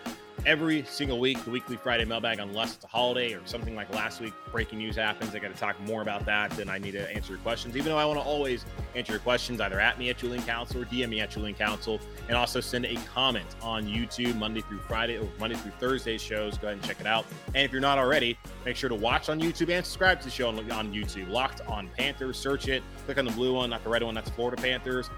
every 0.45 0.83
single 0.83 1.19
week, 1.19 1.43
the 1.43 1.49
weekly 1.49 1.75
Friday 1.75 2.05
mailbag, 2.05 2.39
unless 2.39 2.75
it's 2.75 2.83
a 2.83 2.87
holiday 2.87 3.33
or 3.33 3.41
something 3.45 3.75
like 3.75 3.93
last 3.93 4.21
week, 4.21 4.33
breaking 4.51 4.79
news 4.79 4.95
happens. 4.95 5.33
I 5.33 5.39
got 5.39 5.53
to 5.53 5.59
talk 5.59 5.79
more 5.81 6.01
about 6.01 6.25
that. 6.25 6.51
Then 6.51 6.69
I 6.69 6.77
need 6.77 6.91
to 6.91 7.11
answer 7.11 7.33
your 7.33 7.41
questions, 7.41 7.75
even 7.75 7.91
though 7.91 7.97
I 7.97 8.05
want 8.05 8.19
to 8.19 8.25
always 8.25 8.65
answer 8.95 9.13
your 9.13 9.19
questions 9.21 9.59
either 9.59 9.79
at 9.79 9.97
me 9.97 10.09
at 10.09 10.17
Julian 10.17 10.43
Council 10.43 10.81
or 10.81 10.85
DM 10.85 11.09
me 11.09 11.19
at 11.19 11.31
Julian 11.31 11.55
Council. 11.55 11.99
And 12.27 12.37
also 12.37 12.59
send 12.59 12.85
a 12.85 12.95
comment 13.13 13.47
on 13.61 13.87
YouTube 13.87 14.35
Monday 14.37 14.61
through 14.61 14.79
Friday 14.79 15.17
or 15.17 15.27
Monday 15.39 15.55
through 15.55 15.71
Thursday 15.79 16.17
shows. 16.17 16.57
Go 16.57 16.67
ahead 16.67 16.77
and 16.77 16.87
check 16.87 16.99
it 16.99 17.07
out. 17.07 17.25
And 17.47 17.65
if 17.65 17.71
you're 17.71 17.81
not 17.81 17.97
already, 17.97 18.37
make 18.65 18.75
sure 18.75 18.89
to 18.89 18.95
watch 18.95 19.29
on 19.29 19.39
YouTube 19.39 19.69
and 19.69 19.85
subscribe 19.85 20.19
to 20.19 20.25
the 20.25 20.31
show 20.31 20.47
on, 20.47 20.71
on 20.71 20.93
YouTube. 20.93 21.29
Locked 21.29 21.61
on 21.67 21.89
Panthers, 21.97 22.37
search 22.37 22.67
it. 22.67 22.83
Click 23.05 23.17
on 23.17 23.25
the 23.25 23.31
blue 23.31 23.53
one, 23.53 23.69
not 23.69 23.83
the 23.83 23.89
red 23.89 24.03
one. 24.03 24.13
That's 24.13 24.29
Florida 24.29 24.61
Panthers 24.61 25.09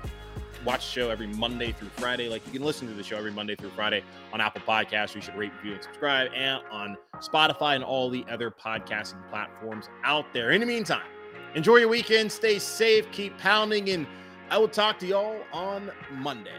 watch 0.67 0.85
the 0.93 0.99
show 0.99 1.09
every 1.09 1.27
Monday 1.27 1.71
through 1.71 1.87
Friday. 1.95 2.27
Like 2.27 2.45
you 2.45 2.51
can 2.51 2.61
listen 2.61 2.89
to 2.89 2.93
the 2.93 3.01
show 3.01 3.15
every 3.15 3.31
Monday 3.31 3.55
through 3.55 3.69
Friday 3.69 4.03
on 4.33 4.41
Apple 4.41 4.61
Podcasts. 4.67 5.15
You 5.15 5.21
should 5.21 5.37
rate, 5.37 5.53
review, 5.55 5.75
and 5.75 5.81
subscribe, 5.81 6.29
and 6.35 6.61
on 6.69 6.97
Spotify 7.19 7.75
and 7.75 7.85
all 7.85 8.09
the 8.09 8.25
other 8.29 8.51
podcasting 8.51 9.27
platforms 9.29 9.85
out 10.03 10.25
there. 10.33 10.51
In 10.51 10.59
the 10.59 10.67
meantime, 10.67 11.07
enjoy 11.55 11.77
your 11.77 11.87
weekend, 11.87 12.29
stay 12.29 12.59
safe, 12.59 13.09
keep 13.13 13.37
pounding, 13.37 13.89
and 13.91 14.05
I 14.49 14.57
will 14.57 14.67
talk 14.67 14.99
to 14.99 15.07
y'all 15.07 15.41
on 15.53 15.89
Monday. 16.11 16.51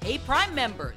Hey, 0.00 0.18
Prime 0.18 0.54
members 0.54 0.96